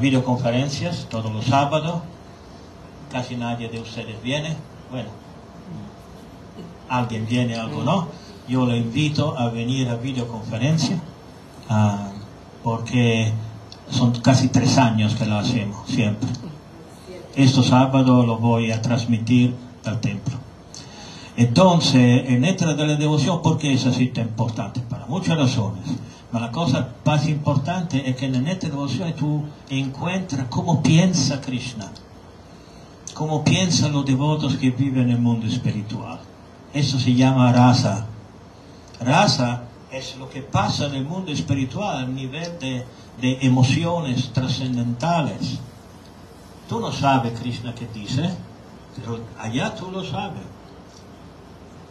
videoconferencias, 0.00 1.06
todos 1.08 1.30
los 1.32 1.44
sábados. 1.44 2.02
Casi 3.12 3.36
nadie 3.36 3.68
de 3.68 3.80
ustedes 3.80 4.20
viene. 4.22 4.56
Bueno, 4.90 5.10
alguien 6.90 7.26
viene, 7.26 7.56
algo 7.56 7.82
no. 7.82 8.08
Yo 8.48 8.66
le 8.66 8.76
invito 8.76 9.38
a 9.38 9.48
venir 9.48 9.88
a 9.88 9.94
videoconferencia 9.94 11.00
ah, 11.68 12.08
porque 12.62 13.32
son 13.88 14.12
casi 14.20 14.48
tres 14.48 14.76
años 14.76 15.14
que 15.14 15.24
lo 15.24 15.38
hacemos, 15.38 15.88
siempre. 15.88 16.28
Este 17.34 17.62
sábado 17.62 18.26
lo 18.26 18.36
voy 18.38 18.72
a 18.72 18.82
transmitir 18.82 19.54
al 19.84 20.00
templo. 20.00 20.36
Entonces, 21.36 22.28
en 22.28 22.40
Netra 22.40 22.74
de 22.74 22.86
la 22.86 22.96
Devoción, 22.96 23.40
¿por 23.40 23.56
qué 23.56 23.72
es 23.72 23.86
así 23.86 24.08
tan 24.08 24.28
importante? 24.28 24.80
Para 24.80 25.06
muchas 25.06 25.38
razones. 25.38 25.84
Pero 26.30 26.44
la 26.44 26.52
cosa 26.52 26.88
más 27.04 27.28
importante 27.28 28.08
es 28.08 28.16
que 28.16 28.26
en 28.26 28.44
de 28.44 28.54
Devoción 28.56 29.14
tú 29.14 29.44
encuentras 29.68 30.46
cómo 30.48 30.82
piensa 30.82 31.40
Krishna, 31.40 31.90
cómo 33.14 33.42
piensan 33.42 33.92
los 33.92 34.04
devotos 34.04 34.56
que 34.56 34.70
viven 34.70 35.04
en 35.04 35.10
el 35.10 35.18
mundo 35.18 35.46
espiritual. 35.46 36.20
Eso 36.72 36.98
se 37.00 37.14
llama 37.14 37.52
rasa. 37.52 38.06
Rasa 39.00 39.62
es 39.90 40.16
lo 40.16 40.30
que 40.30 40.42
pasa 40.42 40.86
en 40.86 40.94
el 40.94 41.04
mundo 41.04 41.32
espiritual 41.32 42.04
a 42.04 42.06
nivel 42.06 42.58
de, 42.60 42.86
emociones 43.20 44.32
trascendentales. 44.32 45.58
Tú 46.68 46.80
no 46.80 46.92
sabes, 46.92 47.38
Krishna, 47.38 47.74
qué 47.74 47.86
dice, 47.92 48.30
pero 48.96 49.18
allá 49.38 49.74
tú 49.74 49.90
lo 49.90 50.04
sabes. 50.04 50.42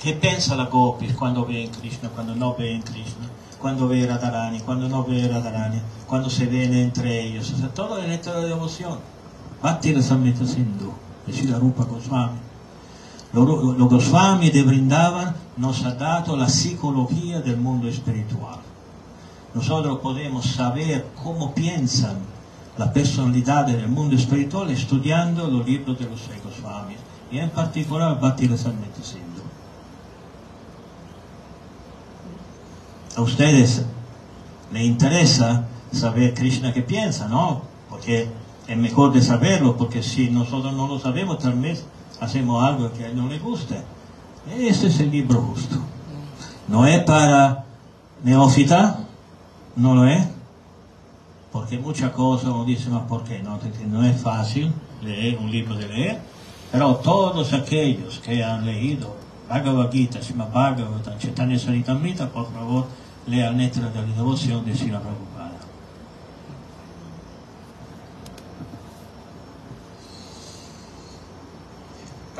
¿Qué 0.02 0.14
piensa 0.14 0.56
la 0.56 0.66
Gopis 0.66 1.14
cuando 1.14 1.46
ve 1.46 1.66
en 1.66 1.72
Krishna, 1.72 2.10
cuando 2.10 2.34
no 2.34 2.56
ve 2.56 2.72
en 2.74 2.82
Krishna? 2.82 3.28
Cuando 3.62 3.90
ve 3.90 4.08
Radharani, 4.08 4.62
cuando 4.62 4.88
no 4.88 5.04
ve 5.04 5.28
Radharani, 5.28 5.82
cuando 6.08 6.30
se 6.30 6.46
ven 6.46 6.74
entre 6.74 7.22
ellos. 7.22 7.52
O 7.52 7.58
sea, 7.58 7.68
todo 7.68 8.00
es 8.00 8.08
letra 8.08 8.40
de 8.40 8.48
devoción. 8.48 9.00
Bhakti 9.62 9.94
Rasamrita 9.94 10.46
Sindhu, 10.46 10.94
Rupa 11.60 11.84
Goswami. 11.84 12.49
Lo 13.32 13.46
Goswami 13.46 14.50
de 14.50 14.64
Brindavan 14.64 15.36
nos 15.58 15.84
ha 15.86 15.94
dado 15.94 16.36
la 16.36 16.50
psicología 16.50 17.42
del 17.42 17.58
mundo 17.58 17.88
espiritual. 17.88 18.60
Nosotros 19.54 20.00
podemos 20.00 20.46
saber 20.46 21.06
cómo 21.22 21.54
piensan 21.54 22.18
la 22.78 22.92
personalidad 22.92 23.68
del 23.68 23.88
mundo 23.88 24.16
espiritual 24.16 24.70
estudiando 24.70 25.48
los 25.48 25.66
libros 25.66 26.00
de 26.00 26.06
los 26.06 26.22
Goswamis 26.44 26.98
y 27.32 27.38
en 27.38 27.50
particular 27.50 28.20
Rasamrita 28.22 29.04
Sindhu. 29.04 29.42
A 33.16 33.22
ustedes 33.22 33.86
les 34.72 34.84
interesa 34.84 35.68
saber 35.92 36.34
Krishna 36.34 36.74
qué 36.74 36.82
piensa, 36.82 37.28
¿no? 37.28 37.62
Porque 37.90 38.30
es 38.68 38.78
mejor 38.78 39.12
de 39.12 39.22
saberlo, 39.22 39.76
porque 39.76 40.02
si 40.02 40.30
nosotros 40.30 40.74
no 40.74 40.88
lo 40.88 41.00
sabemos, 41.00 41.40
tal 41.40 41.60
vez 41.60 41.86
hacemos 42.20 42.64
algo 42.64 42.92
que 42.94 43.06
a 43.06 43.08
él 43.08 43.18
no 43.18 43.28
le 43.28 43.40
guste. 43.40 43.82
Este 44.58 44.88
es 44.88 45.00
el 45.00 45.12
libro 45.12 45.42
justo. 45.42 45.78
No 46.68 46.86
es 46.86 47.04
para 47.04 47.66
neófita, 48.24 49.00
no 49.76 49.96
lo 49.96 50.06
es, 50.06 50.28
porque 51.52 51.78
muchas 51.78 52.12
cosas 52.12 52.50
uno 52.50 52.66
dice, 52.66 52.90
más 52.90 53.04
¿por 53.04 53.24
qué? 53.24 53.42
No, 53.42 53.60
no 53.88 54.06
es 54.06 54.22
fácil 54.22 54.72
leer 55.02 55.38
un 55.38 55.50
libro 55.50 55.76
de 55.76 55.88
leer, 55.88 56.22
pero 56.72 56.96
todos 56.98 57.54
aquellos 57.54 58.20
que 58.20 58.44
han 58.44 58.66
leído 58.66 59.16
Bhagavad 59.50 59.92
Gita, 59.92 60.22
Srimad 60.22 60.52
Bhagavatam, 60.52 61.18
Chaitanya 61.18 61.58
Saritamrita, 61.58 62.30
por 62.30 62.52
favor, 62.54 62.86
lean 63.26 63.58
Netra 63.58 63.90
de 63.90 64.02
la 64.02 64.16
Devoción 64.16 64.64
de 64.64 64.76
Srila 64.76 65.00
Prabhupada. 65.00 65.39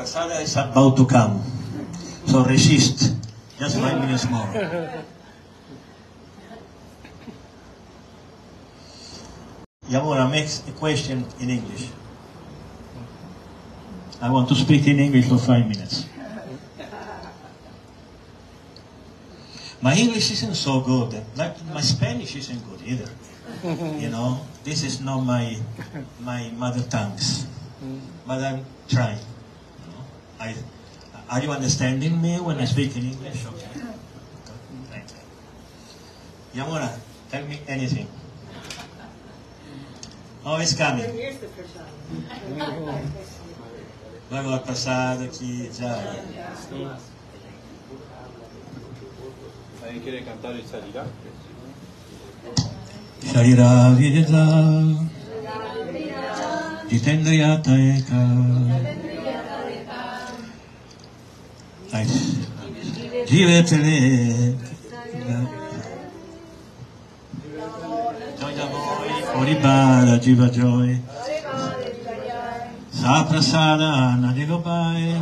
Kasada 0.00 0.40
is 0.40 0.56
about 0.56 0.96
to 0.96 1.04
come. 1.04 1.44
So 2.24 2.40
resist. 2.42 3.12
Just 3.60 3.76
five 3.76 4.00
minutes 4.00 4.24
more. 4.32 4.48
Yamura 9.92 10.24
makes 10.30 10.64
a 10.66 10.72
question 10.72 11.26
in 11.38 11.50
English. 11.50 11.90
I 14.22 14.30
want 14.30 14.48
to 14.48 14.54
speak 14.54 14.88
in 14.88 14.98
English 15.00 15.28
for 15.28 15.36
five 15.36 15.68
minutes. 15.68 16.06
My 19.82 19.92
English 19.92 20.30
isn't 20.32 20.54
so 20.56 20.80
good. 20.80 21.12
Like 21.36 21.60
my 21.76 21.84
Spanish 21.84 22.36
isn't 22.36 22.64
good 22.64 22.80
either. 22.88 23.10
You 24.00 24.08
know, 24.08 24.40
this 24.64 24.80
is 24.82 25.04
not 25.04 25.20
my 25.20 25.60
my 26.24 26.48
mother 26.56 26.80
tongues, 26.88 27.44
but 28.24 28.40
I'm 28.40 28.64
trying. 28.88 29.20
I, 30.40 30.54
are 31.28 31.42
you 31.42 31.52
understanding 31.52 32.20
me 32.20 32.40
when 32.40 32.58
I 32.58 32.64
speak 32.64 32.96
in 32.96 33.12
English? 33.12 33.44
Okay. 33.46 33.68
Thank 34.90 35.06
tell 37.30 37.44
me 37.44 37.60
anything. 37.68 38.08
Oh, 40.44 40.56
it's 40.56 40.72
coming. 40.72 41.04
Vai 44.30 44.42
passado 44.60 45.24
aqui 45.24 45.70
já. 45.78 45.92
Alguém 49.82 50.00
quer 50.00 50.24
cantar 50.24 50.52
o 50.52 50.62
Sarira? 50.66 51.06
Sharira 53.22 53.92
Vida 53.94 54.26
Jitendriya 56.88 57.58
Taika 57.58 59.09
Nice. 61.92 62.46
Jivetele 63.26 64.56
Joy 68.38 68.52
Joy 68.54 68.72
Oribara 69.34 70.18
Jiva 70.22 70.48
Joy 70.50 70.98
Saprasada 72.92 74.16
Nadigopai 74.22 75.18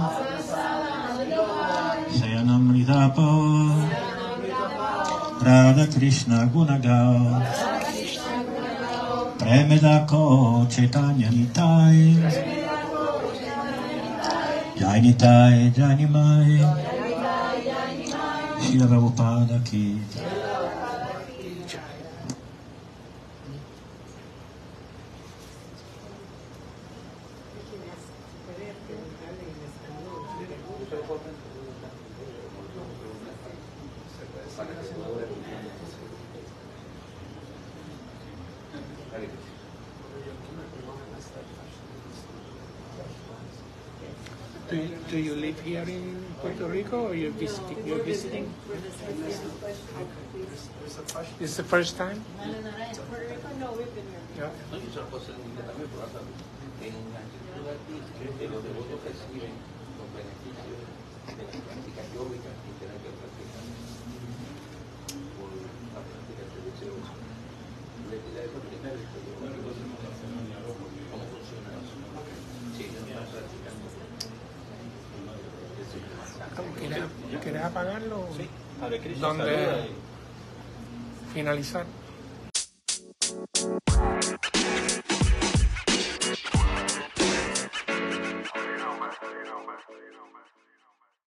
Sayanam 2.12 2.72
Ridapo 2.74 3.28
Radha 5.42 5.86
Krishna 5.86 6.50
Gunagao 6.52 7.42
Premedako 9.38 10.68
Chaitanya 10.70 11.30
Nitai 11.30 12.57
Jainitai 14.78 15.74
Jainimai 15.74 16.58
Jainitai 16.62 17.56
Jainimai 17.66 18.62
Shila 18.62 18.86
Prabhupada 18.86 19.58
Ki. 19.66 19.98
Jai 20.14 20.37
here 45.68 45.84
in 45.84 46.24
Puerto 46.40 46.66
Rico 46.66 47.08
or 47.08 47.14
you're 47.14 47.30
visiting? 47.32 47.76
You're 47.86 48.02
visiting? 48.02 48.52
It's 51.40 51.56
the 51.56 51.64
first 51.64 51.96
time? 51.96 52.24
Yeah. 54.38 54.50
Sí. 78.78 78.84
Hare 78.84 79.00
Krishna, 79.00 79.28
¿Dónde 79.28 79.44
saluda 79.44 79.86
y- 79.86 81.34
finalizar? 81.34 81.84